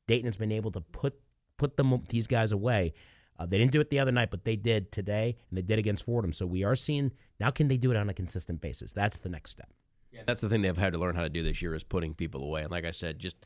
Dayton 0.08 0.26
has 0.26 0.38
been 0.38 0.52
able 0.52 0.72
to 0.72 0.82
put 0.82 1.16
put 1.58 1.78
them 1.78 2.04
these 2.10 2.28
guys 2.28 2.52
away. 2.52 2.94
Uh, 3.40 3.46
they 3.46 3.58
didn't 3.58 3.72
do 3.72 3.82
it 3.82 3.90
the 3.90 4.00
other 4.00 4.12
night, 4.12 4.32
but 4.32 4.46
they 4.46 4.56
did 4.56 4.92
today, 4.92 5.36
and 5.50 5.58
they 5.58 5.62
did 5.62 5.80
against 5.80 6.06
Fordham. 6.06 6.32
So 6.32 6.46
we 6.46 6.64
are 6.64 6.76
seeing 6.76 7.12
now. 7.40 7.50
Can 7.50 7.68
they 7.68 7.78
do 7.78 7.92
it 7.92 7.98
on 7.98 8.10
a 8.10 8.14
consistent 8.14 8.62
basis? 8.62 8.94
That's 8.94 9.20
the 9.20 9.30
next 9.30 9.52
step. 9.52 9.70
Yeah, 10.12 10.22
that's 10.26 10.42
the 10.42 10.50
thing 10.50 10.62
they've 10.62 10.78
had 10.78 10.94
to 10.94 11.00
learn 11.00 11.16
how 11.16 11.24
to 11.24 11.30
do 11.30 11.44
this 11.44 11.62
year 11.62 11.76
is 11.76 11.84
putting 11.84 12.14
people 12.14 12.44
away. 12.44 12.64
And 12.64 12.72
like 12.72 12.86
I 12.86 12.92
said, 12.92 13.20
just 13.20 13.46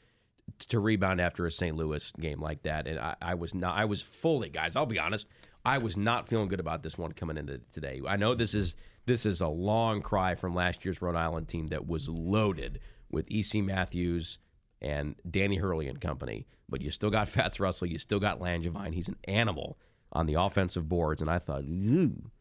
to 0.69 0.79
rebound 0.79 1.19
after 1.19 1.45
a 1.45 1.51
St. 1.51 1.75
Louis 1.75 2.11
game 2.19 2.39
like 2.39 2.63
that, 2.63 2.87
and 2.87 2.99
I, 2.99 3.15
I 3.21 3.33
was 3.35 3.53
not, 3.53 3.75
I 3.77 3.85
was 3.85 4.01
fully, 4.01 4.49
guys. 4.49 4.75
I'll 4.75 4.85
be 4.85 4.99
honest, 4.99 5.27
I 5.63 5.77
was 5.77 5.95
not 5.95 6.27
feeling 6.27 6.47
good 6.47 6.59
about 6.59 6.83
this 6.83 6.97
one 6.97 7.11
coming 7.11 7.37
into 7.37 7.59
today. 7.73 8.01
I 8.07 8.17
know 8.17 8.33
this 8.33 8.53
is 8.53 8.75
this 9.05 9.25
is 9.25 9.41
a 9.41 9.47
long 9.47 10.01
cry 10.01 10.35
from 10.35 10.53
last 10.53 10.85
year's 10.85 11.01
Rhode 11.01 11.15
Island 11.15 11.47
team 11.47 11.67
that 11.67 11.87
was 11.87 12.07
loaded 12.07 12.79
with 13.09 13.29
E.C. 13.29 13.61
Matthews 13.61 14.39
and 14.81 15.15
Danny 15.29 15.57
Hurley 15.57 15.87
and 15.87 15.99
company, 15.99 16.47
but 16.69 16.81
you 16.81 16.91
still 16.91 17.09
got 17.09 17.27
Fatts 17.29 17.59
Russell, 17.59 17.87
you 17.87 17.99
still 17.99 18.19
got 18.19 18.39
Langevine. 18.39 18.93
He's 18.93 19.07
an 19.07 19.17
animal 19.25 19.77
on 20.11 20.25
the 20.25 20.35
offensive 20.35 20.89
boards, 20.89 21.21
and 21.21 21.29
I 21.29 21.39
thought, 21.39 21.63
ooh. 21.63 22.31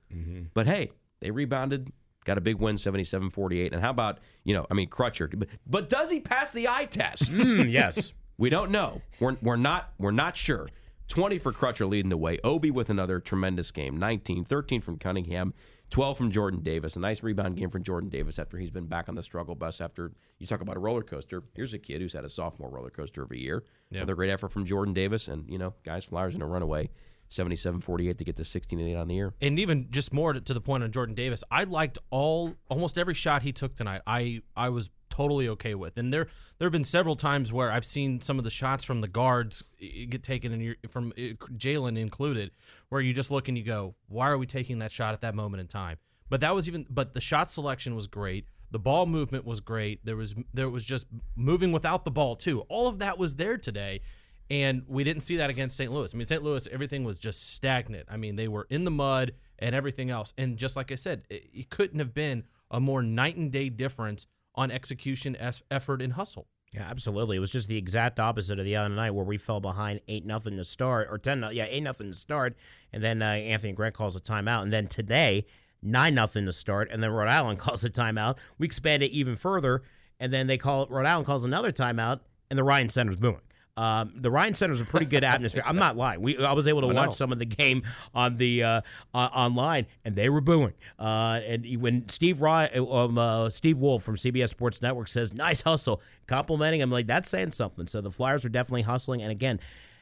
But 0.55 0.67
hey, 0.67 0.91
they 1.21 1.31
rebounded, 1.31 1.93
got 2.25 2.37
a 2.39 2.41
big 2.41 2.57
win, 2.57 2.77
77-48. 2.77 3.73
And 3.73 3.81
how 3.81 3.91
about, 3.91 4.19
you 4.45 4.55
know, 4.55 4.67
I 4.71 4.75
mean, 4.75 4.89
Crutcher. 4.89 5.39
But, 5.39 5.49
but 5.67 5.89
does 5.89 6.11
he 6.11 6.21
pass 6.21 6.53
the 6.53 6.69
eye 6.69 6.87
test? 6.87 7.33
Mm, 7.33 7.71
yes. 7.71 8.13
we 8.39 8.51
don't 8.51 8.71
know. 8.71 9.03
We're, 9.21 9.37
we're 9.41 9.57
not 9.57 9.93
we're 9.99 10.11
not 10.11 10.37
sure. 10.37 10.69
20 11.11 11.39
for 11.41 11.53
Crutcher 11.53 11.89
leading 11.89 12.09
the 12.09 12.17
way. 12.17 12.39
Obi 12.45 12.71
with 12.71 12.89
another 12.89 13.19
tremendous 13.19 13.71
game. 13.71 13.97
19, 13.99 14.45
13 14.45 14.81
from 14.81 14.97
Cunningham, 14.97 15.53
12 15.91 16.17
from 16.17 16.31
Jordan 16.31 16.61
Davis. 16.61 16.95
A 16.95 17.01
nice 17.01 17.23
rebound 17.23 17.57
game 17.57 17.69
from 17.69 17.83
Jordan 17.83 18.09
Davis 18.09 18.39
after 18.39 18.57
he's 18.59 18.71
been 18.71 18.87
back 18.87 19.09
on 19.09 19.17
the 19.17 19.23
struggle 19.23 19.57
bus 19.57 19.81
after 19.81 20.13
you 20.39 20.47
talk 20.47 20.61
about 20.61 20.77
a 20.77 20.81
roller 20.81 21.03
coaster. 21.03 21.43
Here's 21.55 21.75
a 21.75 21.79
kid 21.79 22.01
who's 22.01 22.13
had 22.13 22.25
a 22.25 22.31
sophomore 22.31 22.71
roller 22.71 22.91
coaster 22.91 23.23
of 23.23 23.33
a 23.33 23.39
year. 23.39 23.65
Yeah. 23.91 23.99
Another 23.99 24.15
great 24.15 24.31
effort 24.31 24.53
from 24.53 24.65
Jordan 24.65 24.95
Davis. 24.95 25.27
And, 25.27 25.51
you 25.51 25.59
know, 25.59 25.75
guys, 25.85 26.05
Flyers 26.05 26.35
in 26.35 26.43
a 26.43 26.47
runaway. 26.47 26.91
77-48 27.29 28.19
to 28.19 28.25
get 28.25 28.37
to 28.37 28.43
16-8 28.43 29.01
on 29.01 29.07
the 29.07 29.15
year. 29.15 29.35
and 29.41 29.59
even 29.61 29.87
just 29.91 30.13
more 30.13 30.33
to, 30.33 30.41
to 30.41 30.53
the 30.53 30.61
point 30.61 30.83
on 30.83 30.91
Jordan 30.91 31.15
Davis, 31.15 31.45
I 31.51 31.63
liked 31.63 31.99
all 32.11 32.57
almost 32.69 32.99
every 32.99 33.15
shot 33.15 33.43
he 33.43 33.53
took 33.53 33.77
tonight. 33.77 34.03
I 34.05 34.43
I 34.57 34.69
was 34.71 34.91
totally 35.21 35.49
okay 35.49 35.75
with, 35.75 35.99
and 35.99 36.13
there 36.13 36.29
there 36.59 36.67
have 36.67 36.73
been 36.73 36.85
several 36.85 37.17
times 37.17 37.53
where 37.53 37.71
I've 37.71 37.85
seen 37.85 38.21
some 38.21 38.39
of 38.39 38.45
the 38.45 38.51
shots 38.51 38.85
from 38.85 39.01
the 39.01 39.09
guards 39.09 39.63
eh, 39.81 40.07
get 40.09 40.23
taken, 40.23 40.53
and 40.53 40.77
from 40.91 41.13
eh, 41.19 41.33
Jalen 41.57 41.99
included, 41.99 42.53
where 42.89 43.01
you 43.01 43.13
just 43.13 43.31
look 43.31 43.49
and 43.49 43.59
you 43.59 43.65
go, 43.65 43.95
why 44.09 44.29
are 44.29 44.39
we 44.39 44.47
taking 44.47 44.79
that 44.79 44.91
shot 44.91 45.13
at 45.13 45.21
that 45.21 45.35
moment 45.35 45.61
in 45.61 45.67
time? 45.67 45.99
But 46.31 46.41
that 46.41 46.55
was 46.55 46.69
even, 46.69 46.87
but 46.89 47.13
the 47.13 47.21
shot 47.21 47.51
selection 47.51 47.95
was 47.95 48.07
great. 48.07 48.47
The 48.71 48.79
ball 48.79 49.05
movement 49.05 49.45
was 49.45 49.61
great. 49.61 50.05
There 50.07 50.17
was 50.17 50.35
there 50.55 50.71
was 50.71 50.85
just 50.85 51.07
moving 51.37 51.73
without 51.73 52.05
the 52.05 52.11
ball 52.11 52.37
too. 52.37 52.61
All 52.69 52.89
of 52.89 52.99
that 53.01 53.19
was 53.19 53.35
there 53.35 53.59
today. 53.59 54.01
And 54.49 54.83
we 54.89 55.05
didn't 55.05 55.23
see 55.23 55.37
that 55.37 55.49
against 55.49 55.77
St. 55.77 55.93
Louis. 55.93 56.13
I 56.13 56.17
mean, 56.17 56.27
St. 56.27 56.43
Louis, 56.43 56.67
everything 56.73 57.05
was 57.05 57.21
just 57.21 57.55
stagnant. 57.55 58.09
I 58.11 58.17
mean, 58.17 58.35
they 58.35 58.49
were 58.49 58.67
in 58.69 58.83
the 58.83 58.91
mud 58.91 59.33
and 59.61 59.77
everything 59.77 60.11
else. 60.11 60.35
And 60.37 60.57
just 60.57 60.75
like 60.75 60.91
I 60.91 60.97
said, 60.97 61.23
it, 61.31 61.45
it 61.55 61.71
couldn't 61.71 62.01
have 62.01 62.13
been 62.13 62.43
a 62.69 62.81
more 62.81 63.01
night 63.01 63.37
and 63.37 63.53
day 63.53 63.69
difference 63.69 64.27
on 64.55 64.71
execution, 64.71 65.37
effort, 65.71 66.03
and 66.03 66.15
hustle. 66.15 66.49
Yeah, 66.73 66.87
absolutely. 66.89 67.37
It 67.37 67.41
was 67.41 67.51
just 67.51 67.69
the 67.69 67.77
exact 67.77 68.21
opposite 68.21 68.59
of 68.59 68.65
the 68.65 68.77
other 68.77 68.95
night 68.95 69.11
where 69.11 69.25
we 69.25 69.39
fell 69.39 69.61
behind 69.61 70.01
eight 70.07 70.25
nothing 70.25 70.57
to 70.57 70.65
start 70.65 71.09
or 71.11 71.19
ten. 71.19 71.45
Yeah, 71.53 71.67
eight 71.69 71.83
nothing 71.83 72.13
to 72.13 72.17
start, 72.17 72.57
and 72.93 73.03
then 73.03 73.23
uh, 73.23 73.27
Anthony 73.27 73.73
Grant 73.73 73.95
calls 73.95 74.15
a 74.15 74.21
timeout, 74.21 74.63
and 74.63 74.73
then 74.73 74.87
today 74.87 75.47
nine 75.83 76.15
nothing 76.15 76.47
to 76.47 76.53
start, 76.53 76.89
and 76.93 77.03
then 77.03 77.11
Rhode 77.11 77.29
Island 77.29 77.59
calls 77.61 77.85
a 77.85 77.91
timeout. 77.91 78.37
We 78.59 78.67
expand 78.67 79.03
it 79.03 79.11
even 79.11 79.35
further, 79.35 79.83
and 80.21 80.33
then 80.33 80.47
they 80.47 80.59
call 80.59 80.87
Rhode 80.87 81.07
Island 81.07 81.27
calls 81.27 81.45
another 81.45 81.73
timeout, 81.73 82.21
and 82.51 82.59
the 82.59 82.65
Ryan 82.65 82.89
Center's 82.89 83.17
booing. 83.17 83.41
Um, 83.77 84.13
the 84.17 84.31
Ryan 84.31 84.55
Center 84.55 84.73
is 84.73 84.81
a 84.81 84.85
pretty 84.85 85.07
good 85.07 85.25
atmosphere. 85.25 85.63
I'm 85.65 85.77
not 85.77 85.97
lying. 85.97 86.21
We 86.21 86.39
I 86.39 86.53
was 86.53 86.67
able 86.67 86.83
to 86.83 86.89
I 86.89 86.93
watch 86.93 87.07
know. 87.07 87.13
some 87.13 87.33
of 87.33 87.39
the 87.39 87.47
game 87.47 87.83
on 88.15 88.37
the 88.37 88.63
uh, 88.63 88.81
uh, 89.15 89.17
online, 89.17 89.87
and 90.05 90.17
they 90.17 90.29
were 90.29 90.41
booing. 90.41 90.75
Uh, 90.99 91.41
and 91.47 91.65
when 91.81 92.09
Steve 92.09 92.43
Ryan, 92.43 92.87
um, 92.91 93.19
uh, 93.19 93.51
Steve 93.51 93.79
Wolf 93.79 94.03
from 94.03 94.17
CBS 94.17 94.49
Sports 94.49 94.83
Network 94.83 95.09
says 95.09 95.33
"nice 95.33 95.63
hustle," 95.63 96.03
complimenting 96.27 96.81
him, 96.81 96.91
like 96.91 97.07
that's 97.07 97.31
saying 97.31 97.53
something. 97.53 97.87
So 97.87 98.01
the 98.01 98.11
Flyers 98.11 98.45
are 98.45 98.51
definitely 98.51 98.83
hustling. 98.83 99.23
And 99.23 99.31
again, 99.31 99.61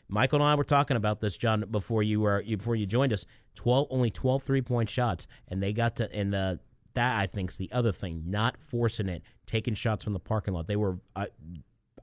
Michael 0.08 0.40
and 0.40 0.48
I 0.48 0.54
were 0.54 0.64
talking 0.64 0.96
about 0.96 1.20
this, 1.20 1.36
John, 1.36 1.64
before 1.70 2.02
you 2.02 2.20
were 2.20 2.42
before 2.42 2.74
you 2.76 2.86
joined 2.86 3.12
us. 3.12 3.26
Twelve 3.54 3.88
only 3.90 4.10
12 4.10 4.42
three 4.42 4.62
point 4.62 4.88
shots, 4.88 5.26
and 5.48 5.62
they 5.62 5.72
got 5.72 5.96
to 5.96 6.12
and 6.12 6.34
uh, 6.34 6.56
that 6.94 7.16
I 7.16 7.26
think's 7.26 7.56
the 7.56 7.70
other 7.72 7.92
thing, 7.92 8.24
not 8.26 8.56
forcing 8.60 9.08
it, 9.08 9.22
taking 9.46 9.74
shots 9.74 10.04
from 10.04 10.14
the 10.14 10.20
parking 10.20 10.54
lot. 10.54 10.66
They 10.66 10.76
were. 10.76 10.98
Uh, 11.14 11.26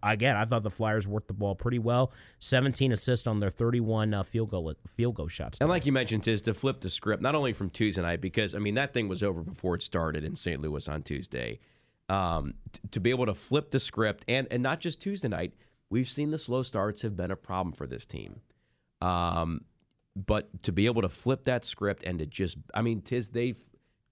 Again, 0.05 0.35
I 0.35 0.45
thought 0.45 0.63
the 0.63 0.69
Flyers 0.69 1.07
worked 1.07 1.27
the 1.27 1.33
ball 1.33 1.55
pretty 1.55 1.79
well. 1.79 2.11
17 2.39 2.91
assists 2.91 3.27
on 3.27 3.39
their 3.39 3.49
31 3.49 4.13
uh, 4.13 4.23
field 4.23 4.51
goal 4.51 4.73
field 4.87 5.15
goal 5.15 5.27
shots. 5.27 5.57
And 5.59 5.69
like 5.69 5.85
you 5.85 5.91
mentioned, 5.91 6.23
Tiz, 6.23 6.41
to 6.43 6.53
flip 6.53 6.81
the 6.81 6.89
script, 6.89 7.21
not 7.21 7.35
only 7.35 7.53
from 7.53 7.69
Tuesday 7.69 8.01
night, 8.01 8.21
because, 8.21 8.53
I 8.53 8.59
mean, 8.59 8.75
that 8.75 8.93
thing 8.93 9.07
was 9.07 9.23
over 9.23 9.41
before 9.41 9.75
it 9.75 9.83
started 9.83 10.23
in 10.23 10.35
St. 10.35 10.61
Louis 10.61 10.87
on 10.87 11.01
Tuesday. 11.01 11.59
Um, 12.07 12.53
t- 12.71 12.81
to 12.91 12.99
be 12.99 13.09
able 13.09 13.25
to 13.25 13.33
flip 13.33 13.71
the 13.71 13.79
script, 13.79 14.23
and, 14.27 14.47
and 14.51 14.61
not 14.61 14.79
just 14.79 15.01
Tuesday 15.01 15.27
night, 15.27 15.53
we've 15.89 16.07
seen 16.07 16.29
the 16.29 16.37
slow 16.37 16.61
starts 16.61 17.01
have 17.01 17.15
been 17.15 17.31
a 17.31 17.35
problem 17.35 17.73
for 17.73 17.87
this 17.87 18.05
team. 18.05 18.41
Um, 19.01 19.61
but 20.15 20.63
to 20.63 20.71
be 20.71 20.85
able 20.85 21.01
to 21.01 21.09
flip 21.09 21.43
that 21.45 21.65
script 21.65 22.03
and 22.03 22.19
to 22.19 22.25
just, 22.25 22.57
I 22.73 22.81
mean, 22.81 23.01
Tiz, 23.01 23.31
they've 23.31 23.59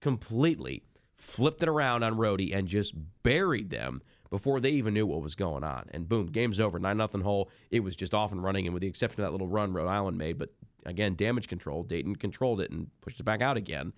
completely 0.00 0.82
flipped 1.14 1.62
it 1.62 1.68
around 1.68 2.02
on 2.02 2.16
Rhodey 2.16 2.54
and 2.54 2.68
just 2.68 2.94
buried 3.22 3.70
them 3.70 4.02
before 4.34 4.58
they 4.58 4.70
even 4.70 4.92
knew 4.92 5.06
what 5.06 5.22
was 5.22 5.36
going 5.36 5.62
on. 5.62 5.84
And 5.92 6.08
boom, 6.08 6.26
game's 6.26 6.58
over. 6.58 6.80
9 6.80 6.96
nothing 6.96 7.20
hole. 7.20 7.48
It 7.70 7.84
was 7.84 7.94
just 7.94 8.12
off 8.12 8.32
and 8.32 8.42
running. 8.42 8.66
And 8.66 8.74
with 8.74 8.80
the 8.80 8.88
exception 8.88 9.20
of 9.20 9.28
that 9.28 9.30
little 9.30 9.46
run 9.46 9.72
Rhode 9.72 9.86
Island 9.86 10.18
made, 10.18 10.38
but 10.38 10.48
again, 10.84 11.14
damage 11.14 11.46
control. 11.46 11.84
Dayton 11.84 12.16
controlled 12.16 12.60
it 12.60 12.72
and 12.72 12.88
pushed 13.00 13.20
it 13.20 13.22
back 13.22 13.42
out 13.42 13.56
again. 13.56 13.92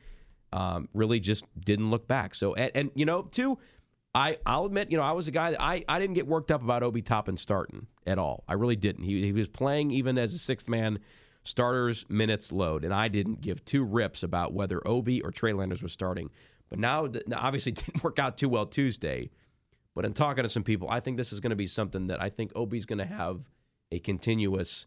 Um, 0.53 0.91
really 0.93 1.20
just 1.20 1.47
didn't 1.59 1.89
look 1.89 2.07
back. 2.07 2.34
So, 2.34 2.53
and, 2.53 2.70
and 2.74 2.91
you 2.95 3.07
know, 3.07 3.22
too, 3.22 3.57
I, 4.14 4.37
I'll 4.45 4.66
admit, 4.66 4.91
you 4.91 4.99
know, 4.99 5.05
I 5.05 5.12
was 5.12 5.26
a 5.26 5.30
guy 5.30 5.53
that 5.53 5.62
I, 5.62 5.82
I 5.89 5.99
didn't 5.99 6.16
get 6.16 6.26
worked 6.26 6.51
up 6.51 6.62
about 6.62 6.82
Obi 6.82 7.01
Toppin 7.01 7.39
starting 7.39 7.87
at 8.07 8.18
all. 8.18 8.45
I 8.47 8.53
really 8.53 8.76
didn't. 8.76 9.05
He, 9.05 9.22
he 9.22 9.32
was 9.32 9.49
playing 9.49 9.91
even 9.91 10.18
as 10.18 10.34
a 10.34 10.39
sixth 10.39 10.68
man, 10.68 10.99
starters 11.45 12.05
minutes 12.11 12.53
load, 12.53 12.84
and 12.84 12.93
I 12.93 13.09
didn't 13.09 13.41
give 13.41 13.64
two 13.64 13.84
rips 13.84 14.22
about 14.22 14.53
whether 14.53 14.87
Obi 14.87 15.22
or 15.22 15.30
Trey 15.30 15.55
Landers 15.55 15.82
was 15.82 15.95
starting. 15.95 16.28
But 16.68 16.78
now, 16.78 17.09
obviously, 17.34 17.72
didn't 17.72 18.05
work 18.05 18.18
out 18.18 18.37
too 18.37 18.51
well 18.51 18.66
Tuesday. 18.66 19.30
But 19.97 20.05
in 20.05 20.13
talking 20.13 20.43
to 20.45 20.49
some 20.51 20.63
people, 20.63 20.89
I 20.91 21.01
think 21.01 21.17
this 21.17 21.33
is 21.33 21.41
going 21.41 21.51
to 21.51 21.57
be 21.57 21.67
something 21.67 22.07
that 22.09 22.23
I 22.23 22.29
think 22.29 22.53
Obi's 22.55 22.85
going 22.85 22.99
to 22.99 23.07
have 23.07 23.41
a 23.91 23.99
continuous. 23.99 24.85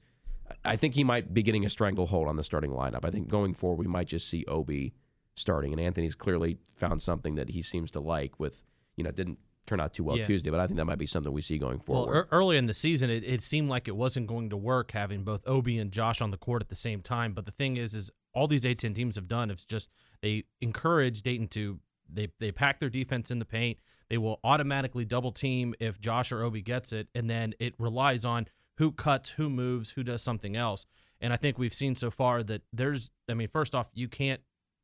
I 0.63 0.75
think 0.75 0.93
he 0.93 1.03
might 1.03 1.33
be 1.33 1.41
getting 1.41 1.65
a 1.65 1.69
stranglehold 1.69 2.27
on 2.27 2.35
the 2.35 2.43
starting 2.43 2.69
lineup. 2.71 3.03
I 3.03 3.09
think 3.09 3.27
going 3.27 3.55
forward, 3.55 3.79
we 3.79 3.87
might 3.87 4.07
just 4.07 4.29
see 4.29 4.45
Obi 4.47 4.93
starting, 5.35 5.71
and 5.73 5.81
Anthony's 5.81 6.13
clearly 6.15 6.59
found 6.75 7.01
something 7.01 7.33
that 7.35 7.49
he 7.49 7.63
seems 7.63 7.89
to 7.91 7.99
like. 7.99 8.39
With 8.39 8.61
you 8.95 9.03
know, 9.03 9.09
it 9.09 9.15
didn't 9.15 9.39
turn 9.65 9.79
out 9.79 9.93
too 9.95 10.03
well 10.03 10.17
Yeah. 10.17 10.25
Tuesday, 10.25 10.51
but 10.51 10.59
I 10.59 10.67
think 10.67 10.77
that 10.77 10.85
might 10.85 10.99
be 10.99 11.07
something 11.07 11.31
we 11.33 11.41
see 11.41 11.57
going 11.57 11.81
Well, 11.87 12.03
forward. 12.05 12.15
ear- 12.15 12.27
early 12.31 12.57
in 12.57 12.67
the 12.67 12.73
season, 12.75 13.09
it, 13.09 13.23
it 13.23 13.41
seemed 13.41 13.67
like 13.69 13.87
it 13.87 13.95
wasn't 13.95 14.27
going 14.27 14.49
to 14.51 14.57
work 14.57 14.91
having 14.91 15.23
both 15.23 15.41
Obi 15.47 15.77
and 15.79 15.91
Josh 15.91 16.21
on 16.21 16.29
the 16.31 16.37
court 16.37 16.61
at 16.61 16.69
the 16.69 16.75
same 16.75 17.01
time. 17.01 17.33
But 17.33 17.45
the 17.45 17.51
thing 17.51 17.77
is, 17.77 17.93
is 17.95 18.11
all 18.33 18.47
these 18.47 18.63
A10 18.63 18.93
teams 18.93 19.15
have 19.15 19.27
done 19.27 19.49
is 19.49 19.65
just 19.65 19.89
they 20.21 20.43
encourage 20.61 21.23
Dayton 21.23 21.47
to 21.49 21.79
they 22.11 22.27
they 22.39 22.51
pack 22.51 22.79
their 22.79 22.89
defense 22.89 23.31
in 23.31 23.39
the 23.39 23.45
paint. 23.45 23.79
They 24.09 24.17
will 24.17 24.39
automatically 24.43 25.05
double 25.05 25.31
team 25.31 25.75
if 25.79 25.99
Josh 25.99 26.31
or 26.31 26.43
Obi 26.43 26.61
gets 26.61 26.91
it, 26.91 27.07
and 27.13 27.29
then 27.29 27.53
it 27.59 27.75
relies 27.77 28.25
on 28.25 28.47
who 28.77 28.91
cuts, 28.91 29.31
who 29.31 29.49
moves, 29.49 29.91
who 29.91 30.03
does 30.03 30.21
something 30.21 30.55
else. 30.55 30.85
And 31.21 31.33
I 31.33 31.37
think 31.37 31.57
we've 31.57 31.73
seen 31.73 31.95
so 31.95 32.09
far 32.09 32.43
that 32.43 32.61
there's, 32.71 33.11
I 33.29 33.33
mean, 33.33 33.49
first 33.49 33.75
off, 33.75 33.87
you 33.93 34.07
can't 34.07 34.41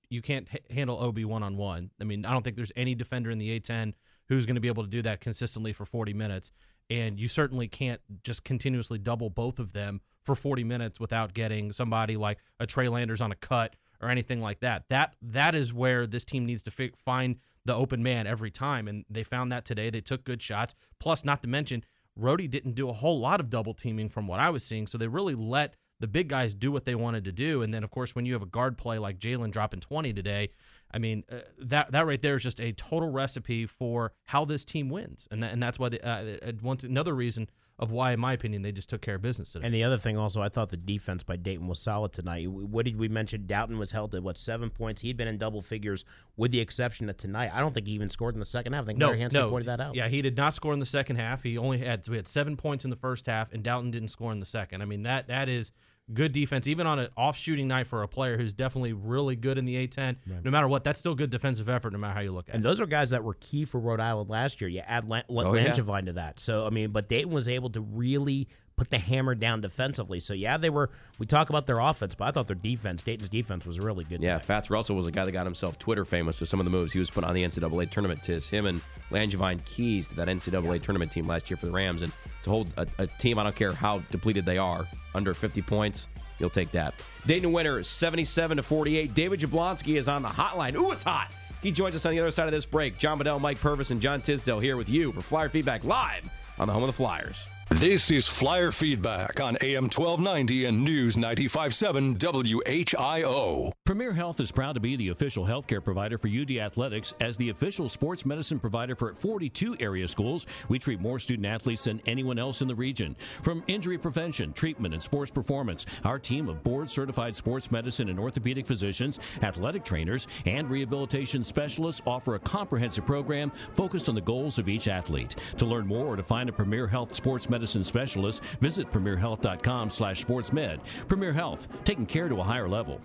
you 0.10 0.22
can't 0.22 0.48
h- 0.54 0.62
handle 0.70 1.02
Obi 1.02 1.26
one 1.26 1.42
on 1.42 1.58
one. 1.58 1.90
I 2.00 2.04
mean, 2.04 2.26
I 2.26 2.32
don't 2.32 2.44
think 2.44 2.56
there's 2.56 2.72
any 2.76 2.94
defender 2.94 3.32
in 3.32 3.40
the 3.40 3.60
A10 3.60 3.94
who's 4.28 4.46
going 4.46 4.56
to 4.56 4.62
be 4.62 4.68
able 4.68 4.84
to 4.84 4.90
do 4.90 5.02
that 5.02 5.20
consistently 5.20 5.74
for 5.74 5.84
40 5.86 6.14
minutes. 6.14 6.52
And 6.92 7.20
you 7.20 7.28
certainly 7.28 7.68
can't 7.68 8.02
just 8.24 8.44
continuously 8.44 9.00
double 9.00 9.32
both 9.32 9.58
of 9.58 9.74
them 9.74 10.02
for 10.24 10.36
40 10.36 10.64
minutes 10.64 11.00
without 11.00 11.34
getting 11.34 11.72
somebody 11.72 12.18
like 12.18 12.38
a 12.60 12.68
Trey 12.68 12.88
Landers 12.88 13.22
on 13.22 13.32
a 13.32 13.36
cut 13.36 13.76
or 14.02 14.10
anything 14.10 14.42
like 14.42 14.60
that. 14.60 14.84
That 14.90 15.16
that 15.22 15.56
is 15.56 15.74
where 15.74 16.06
this 16.06 16.24
team 16.24 16.46
needs 16.46 16.62
to 16.64 16.72
fi- 16.72 16.92
find 17.04 17.38
the 17.66 17.74
open 17.74 18.04
man 18.04 18.28
every 18.28 18.52
time, 18.52 18.88
and 18.88 19.06
they 19.10 19.24
found 19.24 19.52
that 19.52 19.66
today. 19.66 19.90
They 19.90 20.02
took 20.02 20.24
good 20.24 20.42
shots. 20.42 20.76
Plus, 21.00 21.26
not 21.26 21.42
to 21.42 21.48
mention, 21.48 21.84
Rhodey 22.20 22.50
didn't 22.50 22.76
do 22.76 22.90
a 22.90 22.94
whole 22.94 23.20
lot 23.20 23.40
of 23.40 23.50
double 23.50 23.74
teaming 23.74 24.10
from 24.10 24.28
what 24.28 24.40
I 24.40 24.50
was 24.50 24.64
seeing, 24.64 24.88
so 24.88 24.98
they 24.98 25.08
really 25.08 25.36
let 25.36 25.76
the 26.00 26.08
big 26.08 26.28
guys 26.28 26.54
do 26.54 26.72
what 26.72 26.86
they 26.86 26.96
wanted 26.96 27.24
to 27.24 27.32
do. 27.32 27.62
And 27.62 27.74
then, 27.74 27.84
of 27.84 27.90
course, 27.90 28.16
when 28.16 28.26
you 28.26 28.34
have 28.34 28.42
a 28.42 28.48
guard 28.48 28.78
play 28.78 29.00
like 29.00 29.18
Jalen 29.18 29.52
dropping 29.52 29.80
20 29.80 30.14
today, 30.14 30.50
I 30.92 30.98
mean, 30.98 31.24
uh, 31.32 31.40
that 31.60 31.92
that 31.92 32.06
right 32.06 32.22
there 32.22 32.36
is 32.36 32.44
just 32.44 32.60
a 32.60 32.72
total 32.74 33.10
recipe 33.10 33.66
for 33.66 34.14
how 34.26 34.46
this 34.46 34.64
team 34.64 34.90
wins, 34.90 35.28
and 35.32 35.42
that, 35.44 35.52
and 35.52 35.62
that's 35.62 35.80
why 35.80 35.90
they, 35.90 36.00
uh, 36.00 36.48
uh, 36.48 36.52
once 36.62 36.84
another 36.84 37.16
reason 37.16 37.50
of 37.78 37.92
why, 37.92 38.14
in 38.14 38.20
my 38.20 38.32
opinion, 38.32 38.62
they 38.62 38.72
just 38.72 38.90
took 38.90 39.02
care 39.02 39.16
of 39.16 39.22
business 39.22 39.52
today. 39.52 39.66
And 39.66 39.76
the 39.76 39.84
other 39.84 39.98
thing 39.98 40.18
also, 40.18 40.42
I 40.42 40.48
thought 40.48 40.70
the 40.70 40.78
defense 40.78 41.24
by 41.24 41.36
Dayton 41.36 41.68
was 41.68 41.80
solid 41.80 42.14
tonight. 42.14 42.50
What 42.50 42.86
did 42.86 42.98
we 42.98 43.10
mention? 43.10 43.46
Dowtin 43.48 43.78
was 43.78 43.92
held 43.92 44.16
at 44.16 44.24
what 44.24 44.38
seven 44.38 44.70
points? 44.70 45.02
He'd 45.02 45.18
been 45.18 45.28
in 45.28 45.38
double 45.38 45.62
figures, 45.62 46.06
with 46.38 46.52
the 46.52 46.62
exception 46.62 47.10
of 47.10 47.18
tonight. 47.18 47.52
I 47.54 47.60
don't 47.60 47.74
think 47.74 47.88
he 47.88 47.94
even 47.94 48.10
scored 48.10 48.34
in 48.34 48.40
the 48.40 48.46
second 48.46 48.74
half. 48.74 48.84
I 48.84 48.88
think 48.88 49.00
no, 49.00 49.10
Hansgen 49.10 49.34
no, 49.34 49.50
pointed 49.50 49.68
that 49.68 49.82
out. 49.82 49.96
Yeah, 49.96 50.08
he 50.08 50.22
did 50.22 50.38
not 50.38 50.54
score 50.54 50.72
in 50.72 50.80
the 50.80 50.86
second 50.86 51.18
half. 51.18 51.44
He 51.44 51.58
only 51.58 51.80
had 51.80 52.08
we 52.08 52.16
had 52.16 52.28
seven 52.28 52.56
points 52.56 52.86
in 52.86 52.92
the 52.92 52.96
first 52.96 53.26
half, 53.26 53.52
and 53.52 53.62
Dowtin 53.62 53.92
didn't 53.92 54.10
score 54.10 54.32
in 54.32 54.40
the 54.40 54.46
second. 54.46 54.82
I 54.82 54.86
mean 54.86 55.04
that 55.04 55.28
that 55.28 55.50
is 55.50 55.74
good 56.14 56.32
defense, 56.32 56.68
even 56.68 56.86
on 56.86 57.00
an 57.00 57.08
off 57.18 57.36
shooting 57.38 57.68
night 57.68 57.88
for 57.88 58.04
a 58.04 58.08
player 58.08 58.38
who's 58.38 58.54
definitely 58.54 58.94
really 58.94 59.36
good 59.36 59.58
in 59.58 59.66
the 59.66 59.88
A10. 59.88 60.18
No 60.44 60.52
matter 60.52 60.68
what, 60.68 60.84
that's 60.84 61.00
still 61.00 61.16
good 61.16 61.30
defensive 61.32 61.68
effort, 61.68 61.94
no 61.94 62.00
matter 62.00 62.14
how 62.14 62.20
you 62.22 62.32
look 62.32 62.48
at 62.48 62.54
it. 62.54 62.56
And 62.58 62.64
those 62.64 62.80
are 62.80 62.86
guys 62.86 63.10
that 63.10 63.24
were 63.24 63.34
key 63.36 63.66
for 63.66 63.80
Rhode 63.80 64.00
Island 64.00 64.30
last 64.30 64.62
year. 64.62 64.70
You 64.70 64.82
add 64.86 65.10
Lan- 65.10 65.24
Oh, 65.30 65.54
yeah. 65.56 65.72
Langevine 65.74 66.06
to 66.06 66.14
that. 66.14 66.40
So 66.40 66.66
I 66.68 66.70
mean, 66.70 66.92
but 66.92 67.10
Dayton 67.10 67.32
was 67.32 67.48
able 67.48 67.70
to 67.72 67.82
really 67.82 68.48
put 68.78 68.90
the 68.90 68.98
hammer 68.98 69.34
down 69.36 69.62
defensively. 69.62 70.20
So 70.20 70.34
yeah, 70.34 70.58
they 70.58 70.70
were. 70.70 70.90
We 71.18 71.26
talk 71.26 71.50
about 71.50 71.66
their 71.66 71.80
offense, 71.80 72.14
but 72.14 72.28
I 72.28 72.32
thought 72.32 72.48
their 72.48 72.58
defense, 72.58 73.02
Dayton's 73.04 73.30
defense, 73.30 73.66
was 73.66 73.80
really 73.80 74.04
good. 74.04 74.22
Yeah, 74.22 74.38
Fatts 74.38 74.70
Russell 74.70 74.98
was 74.98 75.08
a 75.08 75.12
guy 75.12 75.24
that 75.26 75.32
got 75.32 75.46
himself 75.46 75.80
Twitter 75.80 76.04
famous 76.06 76.40
with 76.42 76.50
some 76.50 76.60
of 76.60 76.66
the 76.66 76.70
moves 76.70 76.92
he 76.92 77.00
was 77.00 77.10
put 77.10 77.24
on 77.24 77.34
the 77.34 77.44
NCAA 77.44 77.90
tournament. 77.90 78.22
Tis 78.24 78.50
him 78.50 78.66
and 78.66 78.82
Langevine 79.12 79.64
Keys 79.66 80.08
to 80.10 80.16
that 80.16 80.28
NCAA 80.28 80.84
tournament 80.84 81.12
team 81.12 81.26
last 81.26 81.50
year 81.50 81.56
for 81.58 81.66
the 81.68 81.72
Rams, 81.72 82.02
and 82.02 82.12
to 82.46 82.50
hold 82.50 82.68
a, 82.78 82.88
a 82.98 83.08
team, 83.08 83.38
I 83.38 83.44
don't 83.44 83.56
care 83.56 83.74
how 83.74 84.00
depleted 84.12 84.46
they 84.46 84.58
are, 84.58 84.88
under 85.14 85.34
50 85.34 85.62
points, 85.62 86.08
you'll 86.40 86.50
take 86.50 86.72
that. 86.72 86.94
Dayton 87.26 87.52
winner 87.52 87.84
77 87.84 88.58
to 88.58 88.64
48. 88.64 89.14
David 89.14 89.40
Jablonski 89.42 89.98
is 89.98 90.08
on 90.08 90.22
the 90.22 90.30
hotline. 90.30 90.76
Ooh, 90.76 90.92
it's 90.92 91.04
hot. 91.04 91.32
He 91.62 91.72
joins 91.72 91.96
us 91.96 92.06
on 92.06 92.12
the 92.12 92.20
other 92.20 92.32
side 92.32 92.48
of 92.48 92.52
this 92.52 92.66
break. 92.66 92.98
John 92.98 93.18
Bedell, 93.18 93.40
Mike 93.40 93.60
Purvis, 93.60 93.92
and 93.92 94.00
John 94.00 94.22
Tisdale 94.22 94.60
here 94.60 94.78
with 94.78 94.90
you 94.90 95.12
for 95.12 95.22
Flyer 95.22 95.50
Feedback 95.50 95.84
live 95.84 96.30
on 96.60 96.68
the 96.68 96.74
home 96.74 96.84
of 96.84 96.88
the 96.88 96.94
Flyers. 96.94 97.38
This 97.72 98.12
is 98.12 98.28
Flyer 98.28 98.72
Feedback 98.72 99.40
on 99.40 99.58
AM 99.60 99.86
1290 99.86 100.66
and 100.66 100.84
News 100.84 101.18
957 101.18 102.16
WHIO. 102.16 103.72
Premier 103.84 104.14
Health 104.14 104.40
is 104.40 104.52
proud 104.52 104.74
to 104.74 104.80
be 104.80 104.96
the 104.96 105.10
official 105.10 105.48
healthcare 105.48 105.84
provider 105.84 106.20
for 106.20 106.28
UD 106.28 106.58
Athletics. 106.58 107.16
As 107.22 107.38
the 107.38 107.50
official 107.50 107.90
sports 107.90 108.24
medicine 108.24 108.60
provider 108.60 108.96
for 108.96 109.16
42 109.16 109.78
area 109.80 110.08
schools, 110.08 110.46
we 110.70 110.78
treat 110.78 111.00
more 111.02 111.18
student 111.18 111.48
athletes 111.48 111.86
than 111.86 112.04
anyone 112.06 112.38
else 112.38 112.62
in 112.62 112.68
the 112.68 112.76
region. 112.76 113.16
From 113.42 113.64
injury 113.66 113.98
prevention, 113.98 114.54
treatment, 114.54 114.94
and 114.94 115.02
sports 115.02 115.32
performance, 115.32 115.88
our 116.04 116.20
team 116.20 116.48
of 116.50 116.64
board 116.64 116.88
certified 116.92 117.36
sports 117.36 117.72
medicine 117.72 118.10
and 118.10 118.20
orthopedic 118.20 118.68
physicians, 118.68 119.18
athletic 119.42 119.84
trainers, 119.84 120.28
and 120.46 120.70
rehabilitation 120.70 121.44
specialists 121.44 122.04
offer 122.06 122.36
a 122.36 122.40
comprehensive 122.40 123.08
program 123.08 123.52
focused 123.74 124.08
on 124.08 124.14
the 124.14 124.22
goals 124.22 124.60
of 124.60 124.70
each 124.70 124.88
athlete. 124.88 125.36
To 125.58 125.66
learn 125.66 125.88
more 125.88 126.06
or 126.06 126.16
to 126.16 126.24
find 126.24 126.48
a 126.48 126.54
Premier 126.54 126.86
Health 126.86 127.16
sports 127.16 127.50
medicine 127.50 127.55
specialist, 127.84 128.42
visit 128.62 128.92
premierhealth.com 128.92 129.90
slash 129.90 130.26
sportsmed. 130.26 130.80
Premier 131.08 131.34
Health, 131.34 131.68
taking 131.84 132.06
care 132.06 132.30
to 132.30 132.40
a 132.40 132.44
higher 132.44 132.68
level. 132.68 133.00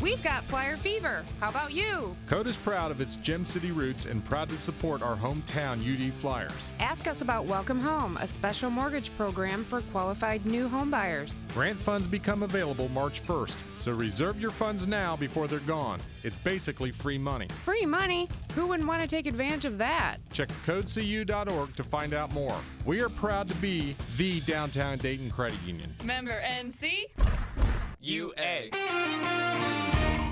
We've 0.00 0.22
got 0.22 0.44
flyer 0.44 0.76
fever. 0.76 1.24
How 1.40 1.48
about 1.48 1.72
you? 1.72 2.16
Code 2.28 2.46
is 2.46 2.56
proud 2.56 2.92
of 2.92 3.00
its 3.00 3.16
Gem 3.16 3.44
City 3.44 3.72
roots 3.72 4.04
and 4.04 4.24
proud 4.24 4.48
to 4.50 4.56
support 4.56 5.02
our 5.02 5.16
hometown 5.16 5.80
UD 5.82 6.12
Flyers. 6.14 6.70
Ask 6.78 7.08
us 7.08 7.20
about 7.20 7.46
Welcome 7.46 7.80
Home, 7.80 8.16
a 8.18 8.26
special 8.26 8.70
mortgage 8.70 9.14
program 9.16 9.64
for 9.64 9.80
qualified 9.92 10.46
new 10.46 10.68
home 10.68 10.88
buyers. 10.88 11.44
Grant 11.52 11.80
funds 11.80 12.06
become 12.06 12.44
available 12.44 12.88
March 12.90 13.24
1st, 13.24 13.56
so 13.78 13.92
reserve 13.92 14.40
your 14.40 14.52
funds 14.52 14.86
now 14.86 15.16
before 15.16 15.48
they're 15.48 15.58
gone. 15.60 16.00
It's 16.22 16.38
basically 16.38 16.92
free 16.92 17.18
money. 17.18 17.48
Free 17.64 17.84
money? 17.84 18.28
Who 18.54 18.68
wouldn't 18.68 18.88
want 18.88 19.02
to 19.02 19.08
take 19.08 19.26
advantage 19.26 19.64
of 19.64 19.78
that? 19.78 20.18
Check 20.32 20.48
codecu.org 20.64 21.74
to 21.74 21.82
find 21.82 22.14
out 22.14 22.32
more. 22.32 22.56
We 22.84 23.00
are 23.00 23.08
proud 23.08 23.48
to 23.48 23.54
be 23.56 23.96
the 24.16 24.40
downtown 24.42 24.98
Dayton 24.98 25.32
Credit 25.32 25.58
Union. 25.66 25.92
Member 26.04 26.40
NC? 26.40 27.06
UA. 28.00 28.70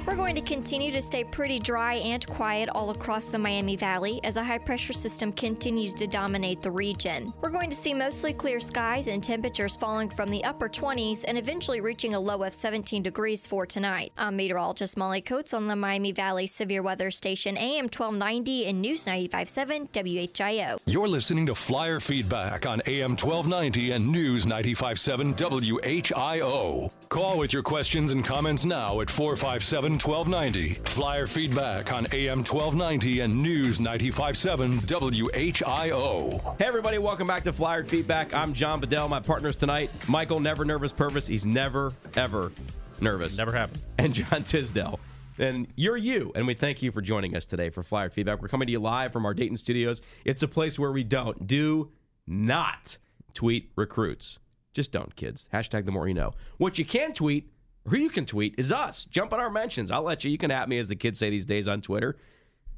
We're 0.06 0.14
going 0.14 0.36
to 0.36 0.40
continue 0.40 0.92
to 0.92 1.02
stay 1.02 1.24
pretty 1.24 1.58
dry 1.58 1.94
and 1.94 2.24
quiet 2.28 2.68
all 2.68 2.90
across 2.90 3.24
the 3.24 3.38
Miami 3.38 3.74
Valley 3.74 4.20
as 4.22 4.36
a 4.36 4.44
high 4.44 4.58
pressure 4.58 4.92
system 4.92 5.32
continues 5.32 5.96
to 5.96 6.06
dominate 6.06 6.62
the 6.62 6.70
region. 6.70 7.32
We're 7.40 7.50
going 7.50 7.70
to 7.70 7.76
see 7.76 7.92
mostly 7.92 8.32
clear 8.32 8.60
skies 8.60 9.08
and 9.08 9.20
temperatures 9.20 9.74
falling 9.74 10.08
from 10.08 10.30
the 10.30 10.44
upper 10.44 10.68
20s 10.68 11.24
and 11.26 11.36
eventually 11.36 11.80
reaching 11.80 12.14
a 12.14 12.20
low 12.20 12.44
of 12.44 12.54
17 12.54 13.02
degrees 13.02 13.48
for 13.48 13.66
tonight. 13.66 14.12
I'm 14.16 14.36
meteorologist 14.36 14.96
Molly 14.96 15.22
Coates 15.22 15.52
on 15.52 15.66
the 15.66 15.74
Miami 15.74 16.12
Valley 16.12 16.46
Severe 16.46 16.82
Weather 16.82 17.10
Station 17.10 17.56
AM 17.56 17.86
1290 17.86 18.66
and 18.66 18.80
News 18.80 19.08
957 19.08 19.88
WHIO. 19.88 20.78
You're 20.86 21.08
listening 21.08 21.46
to 21.46 21.54
Flyer 21.56 21.98
Feedback 21.98 22.64
on 22.64 22.80
AM 22.86 23.16
1290 23.16 23.90
and 23.90 24.12
News 24.12 24.46
957 24.46 25.34
WHIO. 25.34 26.92
Call 27.08 27.38
with 27.38 27.52
your 27.52 27.62
questions 27.62 28.12
and 28.12 28.24
comments 28.24 28.64
now 28.64 29.00
at 29.00 29.10
457 29.10 29.95
1290. 29.98 30.74
Flyer 30.74 31.26
Feedback 31.26 31.92
on 31.92 32.06
AM 32.12 32.38
1290 32.38 33.20
and 33.20 33.42
News 33.42 33.80
957 33.80 34.80
WHIO. 34.80 36.58
Hey, 36.58 36.64
everybody, 36.64 36.98
welcome 36.98 37.26
back 37.26 37.44
to 37.44 37.52
Flyer 37.52 37.84
Feedback. 37.84 38.34
I'm 38.34 38.52
John 38.52 38.80
Bedell. 38.80 39.08
My 39.08 39.20
partners 39.20 39.56
tonight, 39.56 39.90
Michael, 40.08 40.40
never 40.40 40.64
nervous 40.64 40.92
Purvis. 40.92 41.26
He's 41.26 41.46
never, 41.46 41.92
ever 42.16 42.52
nervous. 43.00 43.36
Never 43.36 43.52
happened. 43.52 43.82
And 43.98 44.14
John 44.14 44.44
Tisdale. 44.44 45.00
And 45.38 45.66
you're 45.76 45.96
you. 45.96 46.32
And 46.34 46.46
we 46.46 46.54
thank 46.54 46.82
you 46.82 46.90
for 46.90 47.00
joining 47.00 47.36
us 47.36 47.44
today 47.44 47.70
for 47.70 47.82
Flyer 47.82 48.10
Feedback. 48.10 48.40
We're 48.40 48.48
coming 48.48 48.66
to 48.66 48.72
you 48.72 48.80
live 48.80 49.12
from 49.12 49.26
our 49.26 49.34
Dayton 49.34 49.56
studios. 49.56 50.02
It's 50.24 50.42
a 50.42 50.48
place 50.48 50.78
where 50.78 50.92
we 50.92 51.04
don't, 51.04 51.46
do 51.46 51.90
not 52.26 52.98
tweet 53.34 53.70
recruits. 53.76 54.38
Just 54.74 54.92
don't, 54.92 55.16
kids. 55.16 55.48
Hashtag 55.52 55.86
the 55.86 55.92
more 55.92 56.06
you 56.06 56.14
know. 56.14 56.34
What 56.58 56.78
you 56.78 56.84
can 56.84 57.14
tweet, 57.14 57.48
or 57.48 57.55
who 57.88 57.96
you 57.96 58.08
can 58.10 58.26
tweet, 58.26 58.54
is 58.58 58.72
us. 58.72 59.04
Jump 59.04 59.32
on 59.32 59.40
our 59.40 59.50
mentions. 59.50 59.90
I'll 59.90 60.02
let 60.02 60.24
you. 60.24 60.30
You 60.30 60.38
can 60.38 60.50
at 60.50 60.68
me, 60.68 60.78
as 60.78 60.88
the 60.88 60.96
kids 60.96 61.18
say 61.18 61.30
these 61.30 61.46
days 61.46 61.68
on 61.68 61.80
Twitter. 61.80 62.16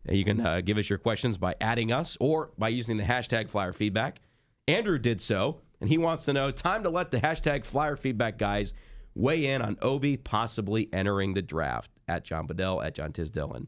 You 0.09 0.25
can 0.25 0.41
uh, 0.41 0.61
give 0.61 0.79
us 0.79 0.89
your 0.89 0.99
questions 0.99 1.37
by 1.37 1.55
adding 1.61 1.93
us 1.93 2.17
or 2.21 2.51
by 2.57 2.69
using 2.69 2.97
the 2.97 3.05
hashtag 3.05 3.49
flyer 3.49 3.73
feedback. 3.73 4.21
Andrew 4.67 4.99
did 4.99 5.21
so, 5.21 5.61
and 5.81 5.89
he 5.89 5.99
wants 5.99 6.25
to 6.27 6.33
know 6.33 6.51
time 6.51 6.83
to 6.83 6.91
let 6.91 7.11
the 7.11 7.21
hashtag 7.21 7.65
flyer 7.65 7.97
feedback 7.97 8.39
guys 8.39 8.75
weigh 9.15 9.47
in 9.47 9.61
on 9.63 9.77
Obi 9.83 10.17
possibly 10.17 10.89
entering 10.93 11.35
the 11.35 11.43
draft 11.43 11.91
at 12.07 12.25
John 12.25 12.47
Bedell, 12.47 12.81
at 12.81 12.95
John 12.95 13.13
Tisdale, 13.13 13.53
and 13.53 13.67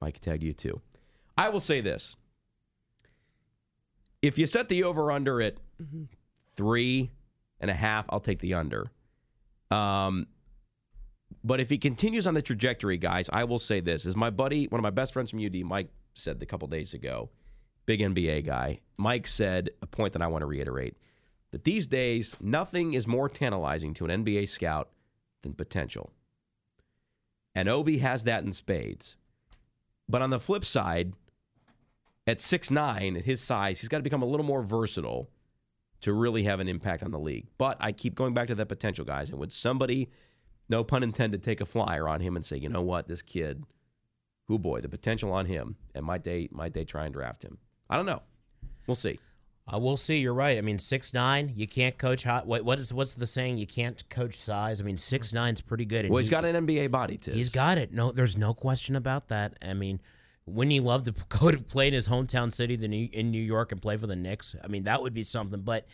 Mike 0.00 0.20
tag 0.20 0.42
you 0.42 0.52
too. 0.52 0.80
I 1.36 1.48
will 1.48 1.60
say 1.60 1.80
this. 1.80 2.16
If 4.20 4.38
you 4.38 4.46
set 4.46 4.68
the 4.68 4.84
over 4.84 5.10
under 5.10 5.42
at 5.42 5.56
three 6.56 7.10
and 7.60 7.70
a 7.70 7.74
half, 7.74 8.06
I'll 8.10 8.20
take 8.20 8.38
the 8.38 8.54
under. 8.54 8.92
Um, 9.70 10.28
but 11.44 11.60
if 11.60 11.70
he 11.70 11.78
continues 11.78 12.26
on 12.26 12.34
the 12.34 12.42
trajectory, 12.42 12.96
guys, 12.96 13.28
I 13.32 13.44
will 13.44 13.58
say 13.58 13.80
this: 13.80 14.06
as 14.06 14.16
my 14.16 14.30
buddy, 14.30 14.66
one 14.66 14.78
of 14.78 14.82
my 14.82 14.90
best 14.90 15.12
friends 15.12 15.30
from 15.30 15.44
UD, 15.44 15.56
Mike 15.64 15.90
said 16.14 16.42
a 16.42 16.46
couple 16.46 16.68
days 16.68 16.94
ago, 16.94 17.30
big 17.86 18.00
NBA 18.00 18.46
guy. 18.46 18.80
Mike 18.96 19.26
said 19.26 19.70
a 19.80 19.86
point 19.86 20.12
that 20.12 20.22
I 20.22 20.26
want 20.28 20.42
to 20.42 20.46
reiterate: 20.46 20.96
that 21.50 21.64
these 21.64 21.86
days, 21.86 22.36
nothing 22.40 22.94
is 22.94 23.06
more 23.06 23.28
tantalizing 23.28 23.94
to 23.94 24.06
an 24.06 24.24
NBA 24.24 24.48
scout 24.48 24.90
than 25.42 25.54
potential. 25.54 26.12
And 27.54 27.68
Obi 27.68 27.98
has 27.98 28.24
that 28.24 28.44
in 28.44 28.52
spades. 28.52 29.16
But 30.08 30.22
on 30.22 30.30
the 30.30 30.40
flip 30.40 30.64
side, 30.64 31.12
at 32.26 32.40
six 32.40 32.70
nine, 32.70 33.16
at 33.16 33.24
his 33.24 33.40
size, 33.40 33.80
he's 33.80 33.88
got 33.88 33.98
to 33.98 34.02
become 34.02 34.22
a 34.22 34.26
little 34.26 34.46
more 34.46 34.62
versatile 34.62 35.30
to 36.00 36.12
really 36.12 36.44
have 36.44 36.60
an 36.60 36.68
impact 36.68 37.02
on 37.02 37.10
the 37.10 37.18
league. 37.18 37.46
But 37.58 37.76
I 37.80 37.92
keep 37.92 38.14
going 38.14 38.34
back 38.34 38.48
to 38.48 38.54
that 38.56 38.66
potential, 38.66 39.04
guys. 39.04 39.30
And 39.30 39.38
would 39.38 39.52
somebody, 39.52 40.10
no 40.72 40.82
pun 40.82 41.04
intended, 41.04 41.44
take 41.44 41.60
a 41.60 41.66
flyer 41.66 42.08
on 42.08 42.20
him 42.20 42.34
and 42.34 42.44
say, 42.44 42.56
you 42.56 42.68
know 42.68 42.82
what, 42.82 43.06
this 43.06 43.22
kid, 43.22 43.64
who 44.48 44.58
boy, 44.58 44.80
the 44.80 44.88
potential 44.88 45.30
on 45.30 45.46
him, 45.46 45.76
and 45.94 46.04
might 46.04 46.24
they 46.24 46.48
might 46.50 46.72
they 46.72 46.84
try 46.84 47.04
and 47.04 47.14
draft 47.14 47.44
him? 47.44 47.58
I 47.88 47.96
don't 47.96 48.06
know. 48.06 48.22
We'll 48.88 48.96
see. 48.96 49.20
Uh, 49.72 49.78
we'll 49.78 49.96
see. 49.96 50.18
You're 50.18 50.34
right. 50.34 50.58
I 50.58 50.60
mean, 50.62 50.80
six 50.80 51.14
nine. 51.14 51.52
You 51.54 51.68
can't 51.68 51.96
coach 51.96 52.24
hot. 52.24 52.46
What, 52.46 52.64
what 52.64 52.80
is 52.80 52.92
what's 52.92 53.14
the 53.14 53.26
saying? 53.26 53.58
You 53.58 53.66
can't 53.66 54.08
coach 54.08 54.34
size. 54.34 54.80
I 54.80 54.84
mean, 54.84 54.96
six 54.96 55.32
nine's 55.32 55.60
pretty 55.60 55.84
good. 55.84 56.08
Well, 56.10 56.18
he's 56.18 56.30
got 56.30 56.44
an 56.44 56.66
NBA 56.66 56.90
body 56.90 57.18
too. 57.18 57.32
He's 57.32 57.50
got 57.50 57.78
it. 57.78 57.92
No, 57.92 58.10
there's 58.10 58.36
no 58.36 58.54
question 58.54 58.96
about 58.96 59.28
that. 59.28 59.56
I 59.62 59.74
mean, 59.74 60.00
wouldn't 60.46 60.72
he 60.72 60.80
love 60.80 61.04
to 61.04 61.14
go 61.28 61.50
to 61.50 61.58
play 61.58 61.86
in 61.86 61.94
his 61.94 62.08
hometown 62.08 62.52
city, 62.52 62.76
the 62.76 62.88
New, 62.88 63.08
in 63.12 63.30
New 63.30 63.42
York, 63.42 63.70
and 63.70 63.80
play 63.80 63.96
for 63.96 64.06
the 64.06 64.16
Knicks? 64.16 64.56
I 64.64 64.68
mean, 64.68 64.84
that 64.84 65.02
would 65.02 65.14
be 65.14 65.22
something. 65.22 65.60
But 65.60 65.86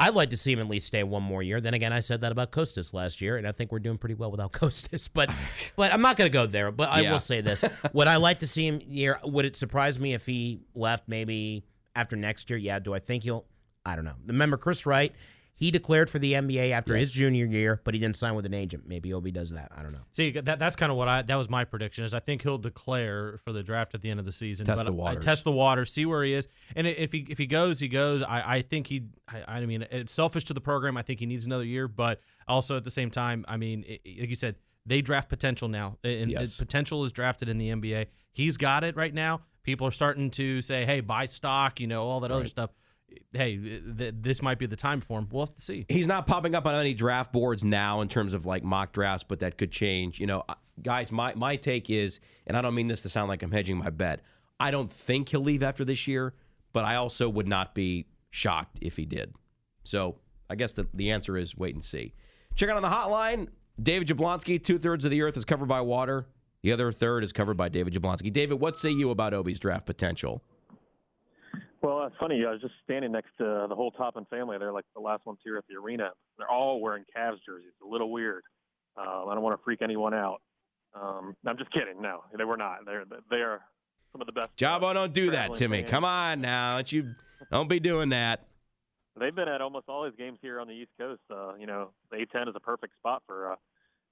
I'd 0.00 0.14
like 0.14 0.30
to 0.30 0.36
see 0.36 0.52
him 0.52 0.58
at 0.60 0.68
least 0.68 0.86
stay 0.86 1.02
one 1.04 1.22
more 1.22 1.42
year. 1.42 1.60
Then 1.60 1.74
again, 1.74 1.92
I 1.92 2.00
said 2.00 2.22
that 2.22 2.32
about 2.32 2.50
Kostas 2.52 2.92
last 2.94 3.20
year, 3.20 3.36
and 3.36 3.46
I 3.46 3.52
think 3.52 3.70
we're 3.70 3.78
doing 3.78 3.98
pretty 3.98 4.14
well 4.14 4.30
without 4.30 4.52
Kostas. 4.60 5.08
But, 5.12 5.30
but 5.76 5.92
I'm 5.92 6.00
not 6.02 6.16
going 6.16 6.28
to 6.30 6.32
go 6.32 6.46
there. 6.46 6.72
But 6.72 6.88
I 6.90 7.00
Yeah. 7.00 7.12
will 7.12 7.18
say 7.18 7.40
this: 7.40 7.62
Would 7.92 8.08
I 8.08 8.16
like 8.16 8.40
to 8.40 8.46
see 8.46 8.66
him 8.66 8.80
here? 8.80 9.18
Would 9.24 9.44
it 9.44 9.56
surprise 9.56 10.00
me 10.00 10.14
if 10.14 10.26
he 10.26 10.60
left 10.74 11.04
maybe 11.08 11.64
after 11.94 12.16
next 12.16 12.48
year? 12.50 12.58
Yeah. 12.58 12.78
Do 12.78 12.94
I 12.94 12.98
think 12.98 13.24
he'll? 13.24 13.44
I 13.84 13.94
don't 13.96 14.04
know. 14.04 14.16
Remember 14.26 14.56
Chris 14.56 14.86
Wright? 14.86 15.14
He 15.60 15.70
declared 15.70 16.08
for 16.08 16.18
the 16.18 16.32
NBA 16.32 16.70
after 16.70 16.96
his 16.96 17.10
junior 17.10 17.44
year, 17.44 17.82
but 17.84 17.92
he 17.92 18.00
didn't 18.00 18.16
sign 18.16 18.34
with 18.34 18.46
an 18.46 18.54
agent. 18.54 18.84
Maybe 18.88 19.12
Obi 19.12 19.30
does 19.30 19.50
that. 19.50 19.70
I 19.76 19.82
don't 19.82 19.92
know. 19.92 20.00
See, 20.10 20.30
that, 20.30 20.58
that's 20.58 20.74
kind 20.74 20.90
of 20.90 20.96
what 20.96 21.06
I 21.06 21.20
that 21.20 21.34
was 21.34 21.50
my 21.50 21.64
prediction 21.66 22.02
is 22.02 22.14
I 22.14 22.20
think 22.20 22.40
he'll 22.40 22.56
declare 22.56 23.38
for 23.44 23.52
the 23.52 23.62
draft 23.62 23.94
at 23.94 24.00
the 24.00 24.08
end 24.08 24.18
of 24.18 24.24
the 24.24 24.32
season. 24.32 24.64
Test 24.64 24.78
but 24.78 24.84
the 24.86 24.92
I- 24.92 24.94
waters. 24.94 25.22
test 25.22 25.44
the 25.44 25.52
water, 25.52 25.84
see 25.84 26.06
where 26.06 26.24
he 26.24 26.32
is, 26.32 26.48
and 26.74 26.86
if 26.86 27.12
he 27.12 27.26
if 27.28 27.36
he 27.36 27.46
goes, 27.46 27.78
he 27.78 27.88
goes. 27.88 28.22
I, 28.22 28.56
I 28.56 28.62
think 28.62 28.86
he. 28.86 29.02
I, 29.28 29.58
I 29.58 29.66
mean, 29.66 29.86
it's 29.90 30.12
selfish 30.14 30.46
to 30.46 30.54
the 30.54 30.62
program. 30.62 30.96
I 30.96 31.02
think 31.02 31.20
he 31.20 31.26
needs 31.26 31.44
another 31.44 31.64
year, 31.64 31.88
but 31.88 32.20
also 32.48 32.78
at 32.78 32.84
the 32.84 32.90
same 32.90 33.10
time, 33.10 33.44
I 33.46 33.58
mean, 33.58 33.84
i 33.86 33.92
i- 34.06 34.16
like 34.20 34.30
you 34.30 34.36
said, 34.36 34.56
they 34.86 35.02
draft 35.02 35.28
potential 35.28 35.68
now, 35.68 35.98
and 36.02 36.30
Yes. 36.30 36.56
potential 36.56 37.04
is 37.04 37.12
drafted 37.12 37.50
in 37.50 37.58
the 37.58 37.68
NBA. 37.68 38.06
He's 38.32 38.56
got 38.56 38.82
it 38.82 38.96
right 38.96 39.12
now. 39.12 39.42
People 39.62 39.86
are 39.86 39.90
starting 39.92 40.30
to 40.32 40.62
say, 40.62 40.86
"Hey, 40.86 41.00
buy 41.00 41.26
stock," 41.26 41.80
you 41.80 41.86
know, 41.86 42.04
all 42.04 42.20
that 42.20 42.30
other 42.30 42.48
stuff. 42.48 42.70
Hey, 43.32 43.56
th- 43.56 44.14
this 44.20 44.42
might 44.42 44.58
be 44.58 44.66
the 44.66 44.76
time 44.76 45.00
for 45.00 45.18
him. 45.18 45.28
We'll 45.30 45.46
have 45.46 45.54
to 45.54 45.60
see. 45.60 45.86
He's 45.88 46.06
not 46.06 46.26
popping 46.26 46.54
up 46.54 46.66
on 46.66 46.74
any 46.74 46.94
draft 46.94 47.32
boards 47.32 47.64
now 47.64 48.00
in 48.00 48.08
terms 48.08 48.34
of 48.34 48.46
like 48.46 48.64
mock 48.64 48.92
drafts, 48.92 49.24
but 49.26 49.40
that 49.40 49.58
could 49.58 49.70
change. 49.70 50.18
You 50.18 50.26
know, 50.26 50.44
guys, 50.82 51.12
my 51.12 51.34
my 51.34 51.56
take 51.56 51.90
is, 51.90 52.20
and 52.46 52.56
I 52.56 52.60
don't 52.60 52.74
mean 52.74 52.88
this 52.88 53.02
to 53.02 53.08
sound 53.08 53.28
like 53.28 53.42
I'm 53.42 53.52
hedging 53.52 53.76
my 53.76 53.90
bet. 53.90 54.20
I 54.58 54.70
don't 54.70 54.92
think 54.92 55.30
he'll 55.30 55.40
leave 55.40 55.62
after 55.62 55.84
this 55.84 56.06
year, 56.06 56.34
but 56.72 56.84
I 56.84 56.96
also 56.96 57.28
would 57.28 57.48
not 57.48 57.74
be 57.74 58.06
shocked 58.30 58.78
if 58.80 58.96
he 58.96 59.04
did. 59.04 59.34
So 59.84 60.16
I 60.48 60.54
guess 60.54 60.72
the, 60.72 60.86
the 60.92 61.10
answer 61.10 61.36
is 61.36 61.56
wait 61.56 61.74
and 61.74 61.84
see. 61.84 62.14
Check 62.54 62.68
out 62.68 62.76
on 62.76 62.82
the 62.82 62.88
hotline. 62.88 63.48
David 63.80 64.08
Jablonski, 64.08 64.62
two 64.62 64.78
thirds 64.78 65.04
of 65.04 65.10
the 65.10 65.22
earth 65.22 65.36
is 65.36 65.44
covered 65.44 65.68
by 65.68 65.80
water. 65.80 66.26
The 66.62 66.72
other 66.72 66.92
third 66.92 67.24
is 67.24 67.32
covered 67.32 67.56
by 67.56 67.68
David 67.70 67.94
Jablonski. 67.94 68.32
David, 68.32 68.60
what 68.60 68.76
say 68.76 68.90
you 68.90 69.10
about 69.10 69.32
Obi's 69.32 69.58
draft 69.58 69.86
potential? 69.86 70.42
Well, 71.82 72.04
it's 72.06 72.16
funny. 72.20 72.44
I 72.46 72.50
was 72.50 72.60
just 72.60 72.74
standing 72.84 73.12
next 73.12 73.30
to 73.38 73.66
the 73.68 73.74
whole 73.74 73.90
Toppin 73.92 74.26
family. 74.28 74.58
They're 74.58 74.72
like 74.72 74.84
the 74.94 75.00
last 75.00 75.24
ones 75.24 75.38
here 75.42 75.56
at 75.56 75.64
the 75.68 75.76
arena. 75.76 76.10
They're 76.36 76.50
all 76.50 76.80
wearing 76.80 77.04
Cavs 77.16 77.38
jerseys. 77.44 77.68
It's 77.68 77.86
a 77.86 77.90
little 77.90 78.10
weird. 78.10 78.42
Um, 78.98 79.28
I 79.30 79.34
don't 79.34 79.42
want 79.42 79.58
to 79.58 79.64
freak 79.64 79.80
anyone 79.82 80.12
out. 80.12 80.42
Um, 80.94 81.34
I'm 81.46 81.56
just 81.56 81.72
kidding. 81.72 82.02
No, 82.02 82.24
they 82.36 82.44
were 82.44 82.56
not. 82.56 82.78
They're 82.84 83.04
they 83.30 83.36
are 83.36 83.60
some 84.12 84.20
of 84.20 84.26
the 84.26 84.32
best. 84.32 84.56
Jabo, 84.56 84.92
don't 84.92 85.12
do 85.12 85.30
that 85.30 85.54
to 85.56 85.68
me. 85.68 85.80
fans. 85.82 85.90
Come 85.90 86.04
on 86.04 86.40
now. 86.40 86.74
Don't 86.74 86.92
you 86.92 87.14
don't 87.50 87.68
be 87.68 87.80
doing 87.80 88.10
that. 88.10 88.46
They've 89.18 89.34
been 89.34 89.48
at 89.48 89.60
almost 89.60 89.88
all 89.88 90.04
his 90.04 90.14
games 90.16 90.38
here 90.42 90.60
on 90.60 90.68
the 90.68 90.74
East 90.74 90.90
Coast. 90.98 91.20
Uh, 91.30 91.54
you 91.54 91.66
know, 91.66 91.90
the 92.10 92.18
A10 92.18 92.48
is 92.48 92.54
a 92.56 92.60
perfect 92.60 92.94
spot 92.96 93.22
for 93.26 93.52
uh, 93.52 93.56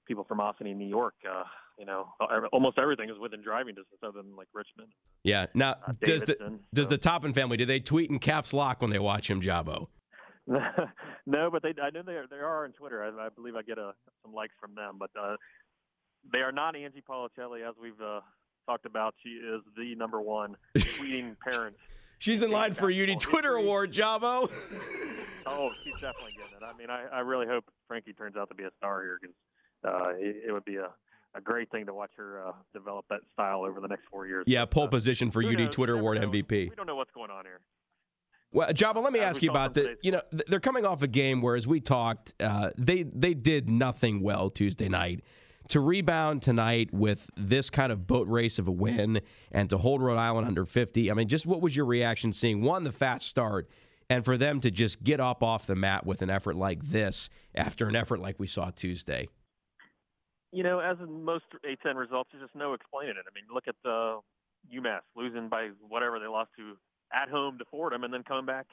people 0.07 0.23
from 0.23 0.39
Ossining, 0.39 0.77
New 0.77 0.87
York. 0.87 1.15
Uh, 1.29 1.43
you 1.79 1.85
know, 1.85 2.09
almost 2.51 2.77
everything 2.77 3.09
is 3.09 3.17
within 3.17 3.41
driving 3.41 3.73
distance, 3.73 4.01
other 4.03 4.21
than 4.21 4.35
like 4.35 4.47
Richmond. 4.53 4.91
Yeah. 5.23 5.45
Now, 5.53 5.77
does 6.03 6.23
the 6.23 6.59
does 6.73 6.89
the 6.89 6.97
Toppin 6.97 7.33
family 7.33 7.55
do 7.55 7.65
they 7.65 7.79
tweet 7.79 8.09
in 8.09 8.19
caps 8.19 8.53
lock 8.53 8.81
when 8.81 8.91
they 8.91 8.99
watch 8.99 9.29
him, 9.29 9.41
Jabo? 9.41 9.87
no, 10.47 11.49
but 11.49 11.63
they 11.63 11.73
I 11.81 11.89
know 11.91 12.01
they 12.05 12.13
are, 12.13 12.25
they 12.29 12.37
are 12.37 12.65
on 12.65 12.73
Twitter. 12.73 13.03
I, 13.03 13.27
I 13.27 13.29
believe 13.29 13.55
I 13.55 13.61
get 13.61 13.79
uh 13.79 13.93
some 14.23 14.33
likes 14.33 14.53
from 14.59 14.75
them, 14.75 14.97
but 14.99 15.09
uh, 15.19 15.37
they 16.31 16.39
are 16.39 16.51
not 16.51 16.75
Angie 16.75 17.03
Policelli, 17.07 17.67
as 17.67 17.75
we've 17.81 18.01
uh, 18.01 18.19
talked 18.67 18.85
about. 18.85 19.15
She 19.23 19.29
is 19.29 19.61
the 19.77 19.95
number 19.95 20.19
one 20.19 20.55
tweeting 20.77 21.37
parent. 21.49 21.77
She's 22.17 22.43
in 22.43 22.51
line 22.51 22.73
for 22.73 22.89
a 22.89 23.03
UD 23.11 23.19
Twitter 23.21 23.55
award, 23.55 23.93
Jabo. 23.93 24.51
Oh, 25.45 25.71
she's 25.83 25.93
definitely 25.93 26.33
getting 26.37 26.53
it. 26.57 26.63
I 26.63 26.77
mean, 26.77 26.91
I, 26.91 27.17
I 27.17 27.19
really 27.21 27.47
hope 27.47 27.63
Frankie 27.87 28.13
turns 28.13 28.35
out 28.35 28.49
to 28.49 28.55
be 28.55 28.65
a 28.65 28.69
star 28.77 29.01
here 29.01 29.17
because 29.19 29.35
uh, 29.83 30.09
it, 30.19 30.49
it 30.49 30.51
would 30.51 30.65
be 30.65 30.75
a, 30.75 30.89
a 31.35 31.41
great 31.41 31.69
thing 31.71 31.85
to 31.85 31.93
watch 31.93 32.11
her 32.17 32.47
uh, 32.47 32.51
develop 32.73 33.05
that 33.09 33.21
style 33.33 33.63
over 33.63 33.79
the 33.79 33.87
next 33.87 34.03
four 34.11 34.27
years. 34.27 34.45
Yeah, 34.47 34.65
pole 34.65 34.87
position 34.87 35.31
for 35.31 35.43
UD 35.43 35.57
knows? 35.57 35.73
Twitter 35.73 35.97
Award 35.97 36.21
know. 36.21 36.29
MVP. 36.29 36.49
We 36.51 36.75
don't 36.75 36.87
know 36.87 36.95
what's 36.95 37.11
going 37.11 37.31
on 37.31 37.45
here. 37.45 37.59
Well, 38.51 38.69
Jabo, 38.69 39.03
let 39.03 39.13
me 39.13 39.19
ask 39.19 39.43
you 39.43 39.51
about 39.51 39.75
the. 39.75 39.97
You 40.01 40.11
know, 40.13 40.21
they're 40.31 40.59
coming 40.59 40.85
off 40.85 41.03
a 41.03 41.07
game 41.07 41.41
where, 41.41 41.55
as 41.55 41.67
we 41.67 41.79
talked, 41.79 42.33
uh, 42.39 42.71
they 42.77 43.03
they 43.03 43.33
did 43.33 43.69
nothing 43.69 44.21
well 44.21 44.49
Tuesday 44.49 44.89
night. 44.89 45.23
To 45.69 45.79
rebound 45.79 46.41
tonight 46.41 46.91
with 46.91 47.29
this 47.37 47.69
kind 47.69 47.91
of 47.91 48.07
boat 48.07 48.27
race 48.27 48.57
of 48.57 48.67
a 48.67 48.71
win 48.71 49.21
and 49.51 49.69
to 49.69 49.77
hold 49.77 50.01
Rhode 50.01 50.17
Island 50.17 50.47
under 50.47 50.65
50, 50.65 51.11
I 51.11 51.13
mean, 51.13 51.27
just 51.27 51.45
what 51.45 51.61
was 51.61 51.75
your 51.75 51.85
reaction 51.85 52.33
seeing 52.33 52.63
one 52.63 52.85
the 52.85 52.91
fast 52.91 53.27
start 53.27 53.69
and 54.09 54.25
for 54.25 54.35
them 54.35 54.61
to 54.61 54.71
just 54.71 55.03
get 55.03 55.19
up 55.19 55.43
off 55.43 55.67
the 55.67 55.75
mat 55.75 56.07
with 56.07 56.23
an 56.23 56.31
effort 56.31 56.55
like 56.55 56.85
this 56.85 57.29
after 57.53 57.87
an 57.87 57.95
effort 57.95 58.19
like 58.19 58.39
we 58.39 58.47
saw 58.47 58.71
Tuesday? 58.71 59.27
You 60.51 60.63
know, 60.63 60.79
as 60.79 60.97
in 60.99 61.23
most 61.23 61.45
A10 61.63 61.95
results, 61.95 62.29
there's 62.31 62.43
just 62.43 62.55
no 62.55 62.73
explaining 62.73 63.15
it. 63.17 63.25
I 63.27 63.33
mean, 63.33 63.45
look 63.53 63.67
at 63.67 63.75
uh, 63.85 64.19
UMass 64.73 65.05
losing 65.15 65.47
by 65.47 65.69
whatever 65.87 66.19
they 66.19 66.27
lost 66.27 66.49
to 66.57 66.75
at 67.13 67.29
home 67.29 67.57
to 67.57 67.65
Fordham, 67.69 68.03
and 68.03 68.13
then 68.13 68.23
coming 68.23 68.45
back 68.45 68.67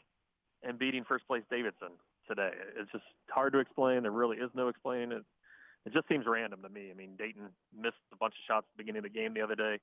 and 0.63 0.79
beating 0.79 1.05
first 1.05 1.27
place 1.27 1.43
Davidson 1.51 1.97
today. 2.29 2.51
It's 2.79 2.91
just 2.93 3.05
hard 3.31 3.53
to 3.53 3.59
explain. 3.61 4.03
There 4.03 4.11
really 4.11 4.39
is 4.39 4.51
no 4.55 4.69
explaining 4.69 5.13
it. 5.13 5.25
It 5.85 5.93
just 5.93 6.09
seems 6.09 6.27
random 6.27 6.63
to 6.63 6.69
me. 6.69 6.91
I 6.91 6.95
mean, 6.95 7.11
Dayton 7.17 7.49
missed 7.75 8.03
a 8.13 8.17
bunch 8.17 8.35
of 8.35 8.45
shots 8.47 8.67
at 8.67 8.77
the 8.77 8.83
beginning 8.83 8.99
of 8.99 9.13
the 9.13 9.19
game 9.19 9.35
the 9.35 9.43
other 9.43 9.55
day, 9.55 9.79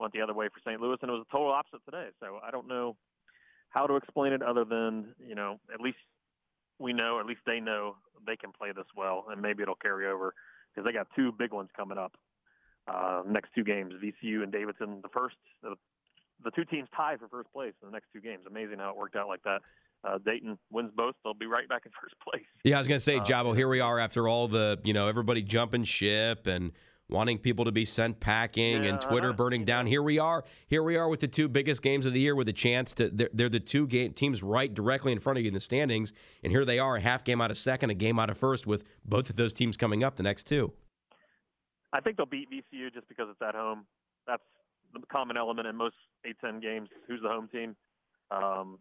went 0.00 0.12
the 0.12 0.22
other 0.22 0.32
way 0.32 0.48
for 0.48 0.60
St. 0.64 0.80
Louis, 0.80 0.96
and 1.02 1.10
it 1.10 1.12
was 1.12 1.26
a 1.28 1.32
total 1.32 1.52
opposite 1.52 1.84
today. 1.84 2.08
So 2.20 2.38
I 2.42 2.50
don't 2.50 2.66
know 2.66 2.96
how 3.68 3.86
to 3.86 3.96
explain 3.96 4.32
it 4.32 4.42
other 4.42 4.64
than 4.64 5.14
you 5.18 5.34
know 5.34 5.58
at 5.72 5.80
least 5.80 5.98
we 6.78 6.92
know, 6.92 7.20
at 7.20 7.26
least 7.26 7.40
they 7.46 7.60
know 7.60 7.96
they 8.26 8.36
can 8.36 8.52
play 8.52 8.72
this 8.74 8.86
well, 8.96 9.26
and 9.30 9.42
maybe 9.42 9.62
it'll 9.62 9.74
carry 9.74 10.06
over 10.06 10.34
because 10.74 10.86
they 10.86 10.92
got 10.92 11.06
two 11.14 11.32
big 11.32 11.52
ones 11.52 11.68
coming 11.76 11.98
up. 11.98 12.12
Uh, 12.86 13.22
next 13.26 13.50
two 13.54 13.64
games, 13.64 13.94
VCU 13.94 14.42
and 14.42 14.52
Davidson. 14.52 15.00
The 15.02 15.08
first, 15.08 15.36
the, 15.62 15.74
the 16.44 16.50
two 16.50 16.64
teams 16.64 16.88
tie 16.94 17.16
for 17.16 17.28
first 17.28 17.52
place 17.52 17.72
in 17.82 17.88
the 17.88 17.92
next 17.92 18.06
two 18.12 18.20
games. 18.20 18.42
Amazing 18.46 18.78
how 18.78 18.90
it 18.90 18.96
worked 18.96 19.16
out 19.16 19.28
like 19.28 19.42
that. 19.44 19.60
Uh, 20.04 20.18
Dayton 20.18 20.58
wins 20.70 20.90
both; 20.94 21.14
they'll 21.24 21.32
be 21.32 21.46
right 21.46 21.66
back 21.68 21.82
in 21.86 21.92
first 22.02 22.14
place. 22.22 22.44
Yeah, 22.62 22.76
I 22.76 22.78
was 22.78 22.88
going 22.88 22.98
to 22.98 23.04
say, 23.04 23.18
Uh, 23.18 23.52
here 23.52 23.68
we 23.68 23.80
are 23.80 23.98
after 23.98 24.28
all 24.28 24.48
the, 24.48 24.78
you 24.84 24.92
know, 24.92 25.08
everybody 25.08 25.42
jumping 25.42 25.84
ship 25.84 26.46
and 26.46 26.72
wanting 27.10 27.38
people 27.38 27.64
to 27.66 27.72
be 27.72 27.84
sent 27.84 28.18
packing 28.20 28.76
and 28.86 29.00
Yeah, 29.00 29.08
Twitter 29.08 29.30
I- 29.30 29.32
burning 29.32 29.64
down. 29.64 29.86
Here 29.86 30.02
we 30.02 30.18
are. 30.18 30.44
Here 30.66 30.82
we 30.82 30.96
are 30.96 31.08
with 31.08 31.20
the 31.20 31.28
two 31.28 31.48
biggest 31.48 31.82
games 31.82 32.06
of 32.06 32.12
the 32.12 32.20
year 32.20 32.34
with 32.34 32.48
a 32.48 32.52
chance 32.52 32.94
to, 32.94 33.10
they're, 33.10 33.28
they're 33.32 33.48
the 33.48 33.60
two 33.60 33.86
game, 33.86 34.12
teams 34.14 34.42
right 34.42 34.72
directly 34.72 35.12
in 35.12 35.20
front 35.20 35.38
of 35.38 35.44
you 35.44 35.48
in 35.48 35.54
the 35.54 35.60
standings. 35.60 36.12
And 36.42 36.50
here 36.52 36.64
they 36.64 36.78
are, 36.78 36.96
a 36.96 37.00
half 37.00 37.22
game 37.24 37.40
out 37.40 37.50
of 37.50 37.56
second, 37.58 37.90
a 37.90 37.94
game 37.94 38.18
out 38.18 38.30
of 38.30 38.38
first, 38.38 38.66
with 38.66 38.84
both 39.04 39.28
of 39.30 39.36
those 39.36 39.52
teams 39.52 39.76
coming 39.76 40.02
up 40.02 40.16
the 40.16 40.22
next 40.22 40.44
two. 40.46 40.72
I 41.92 42.00
think 42.00 42.16
they'll 42.16 42.26
beat 42.26 42.48
VCU 42.50 42.92
just 42.92 43.08
because 43.08 43.26
it's 43.30 43.42
at 43.42 43.54
home. 43.54 43.84
That's 44.26 44.42
the 44.94 45.00
common 45.12 45.36
element 45.36 45.68
in 45.68 45.76
most 45.76 45.96
A10 46.26 46.62
games. 46.62 46.88
Who's 47.06 47.20
the 47.22 47.28
home 47.28 47.48
team? 47.48 47.76
Um, 48.30 48.78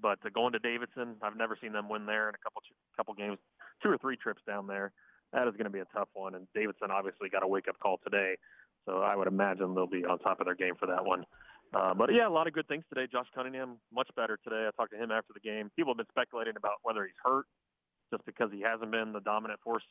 but 0.00 0.18
uh, 0.24 0.28
going 0.32 0.52
to 0.52 0.58
Davidson, 0.60 1.16
I've 1.22 1.36
never 1.36 1.56
seen 1.60 1.72
them 1.72 1.88
win 1.88 2.06
there 2.06 2.28
in 2.28 2.34
a 2.34 2.38
couple 2.38 2.62
couple 2.96 3.14
games, 3.14 3.38
two 3.82 3.88
or 3.90 3.98
three 3.98 4.16
trips 4.16 4.42
down 4.46 4.66
there. 4.66 4.92
That 5.32 5.46
is 5.46 5.52
going 5.52 5.64
to 5.64 5.70
be 5.70 5.80
a 5.80 5.86
tough 5.94 6.08
one. 6.14 6.34
And 6.34 6.46
Davidson 6.54 6.90
obviously 6.90 7.28
got 7.28 7.42
a 7.42 7.46
wake 7.46 7.68
up 7.68 7.78
call 7.78 7.98
today, 8.02 8.36
so 8.86 8.98
I 8.98 9.14
would 9.16 9.28
imagine 9.28 9.74
they'll 9.74 9.86
be 9.86 10.04
on 10.04 10.18
top 10.18 10.40
of 10.40 10.46
their 10.46 10.54
game 10.54 10.74
for 10.78 10.86
that 10.86 11.04
one. 11.04 11.24
Uh, 11.74 11.92
but 11.92 12.12
yeah, 12.12 12.26
a 12.26 12.30
lot 12.30 12.46
of 12.46 12.54
good 12.54 12.66
things 12.66 12.84
today. 12.88 13.06
Josh 13.10 13.26
Cunningham 13.34 13.76
much 13.92 14.08
better 14.16 14.38
today. 14.42 14.66
I 14.66 14.70
talked 14.76 14.92
to 14.92 15.02
him 15.02 15.10
after 15.10 15.34
the 15.34 15.40
game. 15.40 15.70
People 15.76 15.92
have 15.92 15.98
been 15.98 16.10
speculating 16.10 16.54
about 16.56 16.80
whether 16.82 17.04
he's 17.04 17.20
hurt, 17.22 17.44
just 18.10 18.24
because 18.24 18.48
he 18.52 18.62
hasn't 18.62 18.90
been 18.90 19.12
the 19.12 19.20
dominant 19.20 19.60
force 19.60 19.82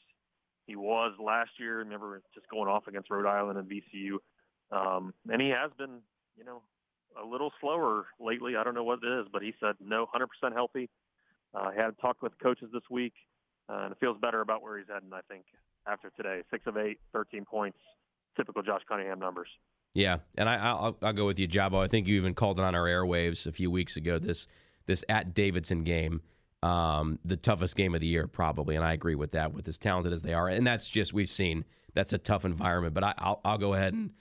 he 0.66 0.76
was 0.76 1.14
last 1.20 1.52
year. 1.60 1.78
Remember, 1.80 2.22
just 2.34 2.48
going 2.50 2.68
off 2.68 2.88
against 2.88 3.10
Rhode 3.10 3.28
Island 3.28 3.60
and 3.60 3.70
VCU, 3.70 4.18
um, 4.72 5.14
and 5.30 5.42
he 5.42 5.50
has 5.50 5.72
been, 5.78 6.02
you 6.36 6.44
know, 6.44 6.62
a 7.22 7.26
little 7.26 7.52
slower 7.62 8.08
lately. 8.20 8.56
I 8.56 8.64
don't 8.64 8.76
know 8.76 8.84
what 8.84 9.00
it 9.04 9.22
is, 9.22 9.28
but 9.32 9.42
he 9.42 9.54
said 9.60 9.76
no, 9.80 10.08
100% 10.14 10.54
healthy. 10.54 10.90
Uh, 11.54 11.72
he 11.72 11.80
had 11.80 11.98
talked 12.00 12.22
with 12.22 12.34
coaches 12.42 12.70
this 12.74 12.84
week, 12.92 13.14
uh, 13.70 13.84
and 13.84 13.92
it 13.92 13.98
feels 14.00 14.18
better 14.20 14.42
about 14.42 14.62
where 14.62 14.78
he's 14.78 14.88
heading. 14.92 15.10
I 15.14 15.22
think 15.30 15.46
after 15.88 16.12
today, 16.12 16.42
six 16.52 16.66
of 16.68 16.78
eight, 16.78 17.00
13 17.14 17.46
points, 17.46 17.78
typical 18.36 18.62
Josh 18.62 18.82
Cunningham 18.88 19.20
numbers. 19.20 19.48
Yeah, 19.94 20.18
and 20.36 20.48
I, 20.48 20.56
I'll, 20.56 20.98
I'll 21.02 21.14
go 21.14 21.26
with 21.26 21.40
you, 21.40 21.48
Jabo. 21.48 21.84
I 21.84 21.88
think 21.88 22.08
you 22.08 22.16
even 22.18 22.34
called 22.34 22.60
it 22.60 22.64
on 22.64 22.76
our 22.76 22.86
airwaves 22.86 23.48
a 23.48 23.52
few 23.52 23.72
weeks 23.72 23.98
ago. 23.98 24.20
This 24.20 24.48
this 24.86 25.04
at 25.10 25.34
Davidson 25.34 25.84
game, 25.84 26.22
um, 26.62 27.20
the 27.26 27.36
toughest 27.36 27.76
game 27.76 27.96
of 27.96 28.02
the 28.02 28.08
year 28.08 28.28
probably, 28.28 28.76
and 28.76 28.86
I 28.86 28.94
agree 28.94 29.16
with 29.16 29.32
that. 29.32 29.54
With 29.54 29.68
as 29.68 29.78
talented 29.78 30.14
as 30.14 30.22
they 30.22 30.34
are, 30.34 30.48
and 30.48 30.68
that's 30.68 30.88
just 30.88 31.14
we've 31.14 31.30
seen 31.30 31.66
that's 31.94 32.14
a 32.14 32.20
tough 32.20 32.46
environment. 32.46 32.94
But 32.94 33.06
I, 33.06 33.14
I'll 33.18 33.42
I'll 33.44 33.58
go 33.58 33.74
ahead 33.74 33.94
and 33.94 34.12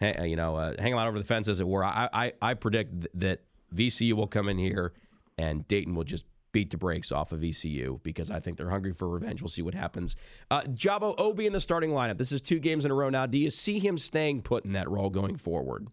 ha- 0.00 0.22
you 0.22 0.36
know 0.36 0.56
uh, 0.56 0.74
hang 0.78 0.94
on 0.94 1.06
over 1.06 1.18
the 1.18 1.24
fence 1.24 1.48
as 1.48 1.60
it 1.60 1.68
were. 1.68 1.84
I 1.84 2.08
I, 2.12 2.32
I 2.40 2.54
predict 2.54 3.06
that 3.20 3.42
VCU 3.74 4.14
will 4.14 4.26
come 4.26 4.48
in 4.48 4.58
here 4.58 4.92
and 5.38 5.66
Dayton 5.68 5.94
will 5.94 6.04
just 6.04 6.24
beat 6.56 6.70
the 6.70 6.78
brakes 6.78 7.12
off 7.12 7.32
of 7.32 7.40
VCU 7.40 8.02
because 8.02 8.30
I 8.30 8.40
think 8.40 8.56
they're 8.56 8.70
hungry 8.70 8.94
for 8.94 9.06
revenge. 9.06 9.42
We'll 9.42 9.50
see 9.50 9.60
what 9.60 9.74
happens. 9.74 10.16
Uh, 10.50 10.62
Jabo 10.62 11.14
Obi 11.18 11.46
in 11.46 11.52
the 11.52 11.60
starting 11.60 11.90
lineup. 11.90 12.16
This 12.16 12.32
is 12.32 12.40
two 12.40 12.58
games 12.58 12.86
in 12.86 12.90
a 12.90 12.94
row 12.94 13.10
now. 13.10 13.26
Do 13.26 13.36
you 13.36 13.50
see 13.50 13.78
him 13.78 13.98
staying 13.98 14.40
put 14.40 14.64
in 14.64 14.72
that 14.72 14.88
role 14.88 15.10
going 15.10 15.36
forward? 15.36 15.88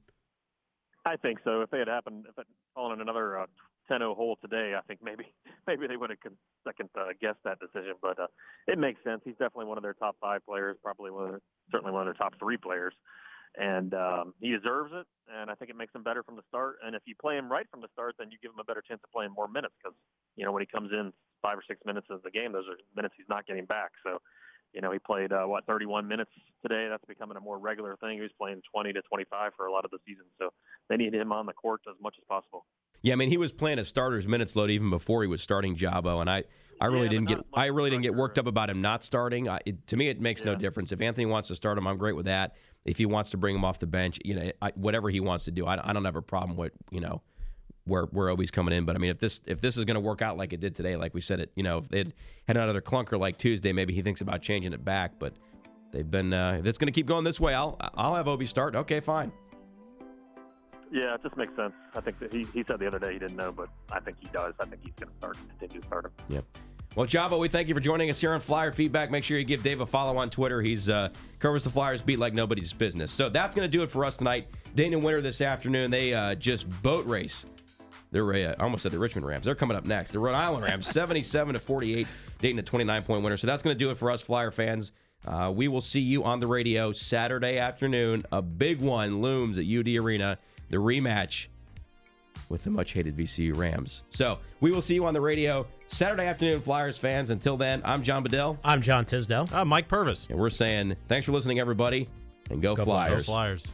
I 1.05 1.17
think 1.17 1.39
so. 1.43 1.59
If 1.59 1.69
they 1.69 1.79
had 1.79 1.89
happened, 1.89 2.27
if 2.29 2.37
it 2.37 2.47
fallen 2.73 2.93
in 2.93 3.01
another 3.01 3.39
uh, 3.39 3.45
10-0 3.91 4.15
hole 4.15 4.37
today, 4.41 4.73
I 4.77 4.81
think 4.87 5.01
maybe 5.03 5.25
maybe 5.67 5.85
they 5.85 5.97
would 5.97 6.11
have 6.11 6.21
con- 6.21 6.37
second 6.65 6.87
uh, 6.97 7.07
guessed 7.19 7.43
that 7.43 7.59
decision. 7.59 7.95
But 8.01 8.17
uh, 8.17 8.27
it 8.65 8.79
makes 8.79 9.03
sense. 9.03 9.19
He's 9.25 9.33
definitely 9.33 9.65
one 9.65 9.77
of 9.77 9.83
their 9.83 9.95
top 9.95 10.15
five 10.21 10.45
players, 10.45 10.77
probably 10.81 11.11
one 11.11 11.23
of 11.25 11.29
their, 11.31 11.41
certainly 11.73 11.91
one 11.91 12.07
of 12.07 12.07
their 12.07 12.13
top 12.13 12.39
three 12.39 12.55
players, 12.55 12.93
and 13.57 13.93
um, 13.93 14.33
he 14.39 14.51
deserves 14.51 14.93
it. 14.95 15.05
And 15.27 15.51
I 15.51 15.55
think 15.55 15.71
it 15.71 15.75
makes 15.75 15.93
him 15.93 16.03
better 16.03 16.23
from 16.23 16.37
the 16.37 16.43
start. 16.47 16.77
And 16.85 16.95
if 16.95 17.01
you 17.05 17.15
play 17.19 17.35
him 17.35 17.51
right 17.51 17.65
from 17.69 17.81
the 17.81 17.91
start, 17.91 18.15
then 18.17 18.31
you 18.31 18.37
give 18.41 18.51
him 18.51 18.59
a 18.61 18.63
better 18.63 18.81
chance 18.87 19.01
of 19.03 19.11
playing 19.11 19.33
more 19.35 19.49
minutes 19.49 19.75
because 19.83 19.97
you 20.35 20.45
know 20.45 20.51
when 20.51 20.61
he 20.61 20.67
comes 20.67 20.91
in 20.91 21.13
five 21.41 21.57
or 21.57 21.63
six 21.67 21.81
minutes 21.85 22.07
of 22.09 22.23
the 22.23 22.31
game, 22.31 22.51
those 22.53 22.65
are 22.67 22.77
minutes 22.95 23.15
he's 23.17 23.29
not 23.29 23.45
getting 23.45 23.65
back. 23.65 23.91
So. 24.03 24.19
You 24.75 24.81
know, 24.81 24.91
he 24.91 24.97
played 24.97 25.31
uh, 25.31 25.43
what 25.43 25.67
31 25.67 26.07
minutes 26.07 26.31
today. 26.63 26.87
That's 26.89 27.05
becoming 27.05 27.37
a 27.37 27.39
more 27.39 27.59
regular 27.59 27.95
thing. 27.97 28.15
He 28.15 28.21
was 28.21 28.31
playing 28.39 28.63
20 28.73 28.93
to 28.93 29.03
25 29.03 29.51
for 29.55 29.67
a 29.67 29.71
lot 29.71 29.85
of 29.85 29.91
the 29.91 29.99
season, 30.03 30.25
so 30.39 30.49
they 30.89 30.97
need 30.97 31.13
him 31.13 31.31
on 31.31 31.45
the 31.45 31.53
court 31.53 31.81
as 31.87 31.95
much 32.01 32.15
as 32.17 32.23
possible. 32.27 32.65
Yeah, 33.03 33.13
I 33.13 33.15
mean 33.17 33.29
he 33.29 33.37
was 33.37 33.51
playing 33.51 33.79
a 33.79 33.83
starter's 33.83 34.27
minutes 34.27 34.55
load 34.55 34.71
even 34.71 34.89
before 34.89 35.21
he 35.21 35.27
was 35.27 35.43
starting 35.43 35.75
Jabo, 35.75 36.21
and 36.21 36.29
I, 36.29 36.45
I 36.79 36.87
really 36.87 37.03
Yeah, 37.03 37.09
didn't 37.09 37.27
get 37.27 37.37
I 37.53 37.65
really 37.65 37.89
didn't 37.89 38.03
get 38.03 38.15
worked 38.15 38.39
up 38.39 38.47
about 38.47 38.69
him 38.69 38.81
not 38.81 39.03
starting. 39.03 39.49
I, 39.49 39.59
it, 39.65 39.85
to 39.87 39.97
me, 39.97 40.07
it 40.07 40.21
makes 40.21 40.43
no 40.43 40.55
difference 40.55 40.91
if 40.91 41.01
Anthony 41.01 41.25
wants 41.25 41.49
to 41.49 41.55
start 41.55 41.77
him. 41.77 41.85
I'm 41.85 41.97
great 41.97 42.15
with 42.15 42.25
that. 42.25 42.55
If 42.85 42.97
he 42.97 43.05
wants 43.05 43.29
to 43.31 43.37
bring 43.37 43.55
him 43.55 43.63
off 43.63 43.79
the 43.79 43.87
bench, 43.87 44.19
you 44.25 44.35
know, 44.35 44.51
I, 44.61 44.71
whatever 44.75 45.09
he 45.09 45.19
wants 45.19 45.45
to 45.45 45.51
do, 45.51 45.65
I, 45.65 45.89
I 45.89 45.93
don't 45.93 46.05
have 46.05 46.15
a 46.15 46.21
problem 46.21 46.57
with 46.57 46.71
you 46.89 47.01
know 47.01 47.21
where 47.85 48.03
where 48.03 48.29
Obi's 48.29 48.51
coming 48.51 48.73
in. 48.73 48.85
But 48.85 48.95
I 48.95 48.99
mean, 48.99 49.11
if 49.11 49.19
this 49.19 49.41
if 49.45 49.61
this 49.61 49.77
is 49.77 49.85
going 49.85 49.95
to 49.95 50.01
work 50.01 50.21
out 50.21 50.37
like 50.37 50.53
it 50.53 50.59
did 50.59 50.75
today, 50.75 50.95
like 50.95 51.13
we 51.13 51.21
said 51.21 51.39
it, 51.39 51.51
you 51.55 51.63
know, 51.63 51.79
if 51.79 51.89
they 51.89 51.99
had 51.99 52.13
had 52.47 52.57
another 52.57 52.81
clunker 52.81 53.19
like 53.19 53.37
Tuesday, 53.37 53.73
maybe 53.73 53.93
he 53.93 54.01
thinks 54.01 54.21
about 54.21 54.41
changing 54.41 54.73
it 54.73 54.83
back. 54.83 55.19
But 55.19 55.33
they've 55.91 56.09
been 56.09 56.33
uh, 56.33 56.57
if 56.59 56.65
it's 56.65 56.77
going 56.77 56.87
to 56.87 56.93
keep 56.93 57.07
going 57.07 57.23
this 57.23 57.39
way, 57.39 57.53
I'll 57.53 57.77
I'll 57.95 58.15
have 58.15 58.27
Obi 58.27 58.45
start. 58.45 58.75
Okay, 58.75 58.99
fine. 58.99 59.31
Yeah, 60.91 61.15
it 61.15 61.23
just 61.23 61.35
makes 61.35 61.55
sense. 61.55 61.73
I 61.95 62.01
think 62.01 62.19
that 62.19 62.31
he, 62.31 62.45
he 62.53 62.63
said 62.63 62.79
the 62.79 62.85
other 62.85 62.99
day 62.99 63.13
he 63.13 63.19
didn't 63.19 63.35
know, 63.35 63.51
but 63.51 63.67
I 63.91 63.99
think 63.99 64.17
he 64.19 64.27
does. 64.27 64.53
I 64.59 64.65
think 64.65 64.83
he's 64.83 64.93
going 64.93 65.09
to 65.09 65.17
start 65.17 65.37
continue 65.49 65.81
to 65.81 65.87
start 65.87 66.05
him. 66.05 66.11
Yep. 66.29 66.45
Well, 66.95 67.07
Jabo, 67.07 67.39
we 67.39 67.47
thank 67.47 67.67
you 67.67 67.73
for 67.73 67.81
joining 67.81 68.11
us 68.11 68.21
here 68.21 68.31
on 68.31 68.39
Flyer 68.39 68.71
Feedback. 68.71 69.09
Make 69.09 69.23
sure 69.23 69.39
you 69.39 69.43
give 69.43 69.63
Dave 69.63 69.81
a 69.81 69.85
follow 69.87 70.15
on 70.17 70.29
Twitter. 70.29 70.61
He's 70.61 70.89
uh, 70.89 71.09
covers 71.39 71.63
the 71.63 71.71
Flyers 71.71 72.03
beat 72.03 72.19
like 72.19 72.35
nobody's 72.35 72.71
business. 72.71 73.11
So 73.11 73.29
that's 73.29 73.55
going 73.55 73.67
to 73.67 73.77
do 73.77 73.81
it 73.81 73.89
for 73.89 74.05
us 74.05 74.17
tonight. 74.17 74.47
Dayton 74.75 75.01
Winter 75.01 75.19
this 75.19 75.41
afternoon. 75.41 75.89
They 75.89 76.13
uh, 76.13 76.35
just 76.35 76.69
boat 76.83 77.07
race. 77.07 77.47
They're 78.13 78.33
uh, 78.33 78.55
I 78.57 78.63
almost 78.63 78.83
said 78.83 78.91
the 78.91 78.99
Richmond 78.99 79.25
Rams. 79.25 79.43
They're 79.43 79.55
coming 79.55 79.75
up 79.75 79.85
next. 79.85 80.11
The 80.11 80.19
Rhode 80.19 80.35
Island 80.35 80.63
Rams, 80.63 80.87
77 80.91 81.55
to 81.55 81.59
48. 81.59 82.07
Dayton 82.39 82.59
a 82.59 82.63
29 82.63 83.01
point 83.03 83.23
winner. 83.23 83.37
So 83.37 83.47
that's 83.47 83.63
going 83.63 83.75
to 83.75 83.79
do 83.79 83.89
it 83.89 83.97
for 83.97 84.11
us 84.11 84.21
Flyer 84.21 84.51
fans. 84.51 84.91
Uh, 85.25 85.51
we 85.53 85.67
will 85.67 85.81
see 85.81 86.01
you 86.01 86.23
on 86.23 86.39
the 86.39 86.47
radio 86.47 86.91
Saturday 86.91 87.57
afternoon. 87.57 88.23
A 88.31 88.41
big 88.41 88.81
one 88.81 89.21
looms 89.21 89.57
at 89.57 89.65
UD 89.65 89.87
Arena. 89.95 90.37
The 90.69 90.77
rematch 90.77 91.47
with 92.49 92.63
the 92.63 92.69
much 92.69 92.91
hated 92.91 93.17
VCU 93.17 93.55
Rams. 93.55 94.03
So 94.09 94.39
we 94.59 94.71
will 94.71 94.81
see 94.81 94.95
you 94.95 95.05
on 95.05 95.13
the 95.13 95.21
radio 95.21 95.65
Saturday 95.87 96.25
afternoon, 96.25 96.61
Flyers 96.61 96.97
fans. 96.97 97.31
Until 97.31 97.57
then, 97.57 97.81
I'm 97.85 98.03
John 98.03 98.21
Bedell. 98.23 98.59
I'm 98.63 98.81
John 98.81 99.05
Tisdale. 99.05 99.49
I'm 99.53 99.67
Mike 99.67 99.87
Purvis. 99.87 100.27
And 100.29 100.37
we're 100.37 100.49
saying 100.49 100.95
thanks 101.07 101.25
for 101.25 101.31
listening, 101.31 101.59
everybody, 101.59 102.09
and 102.51 102.61
go, 102.61 102.75
Go 102.75 102.83
Flyers. 102.85 103.25
Go 103.25 103.33
Flyers. 103.33 103.73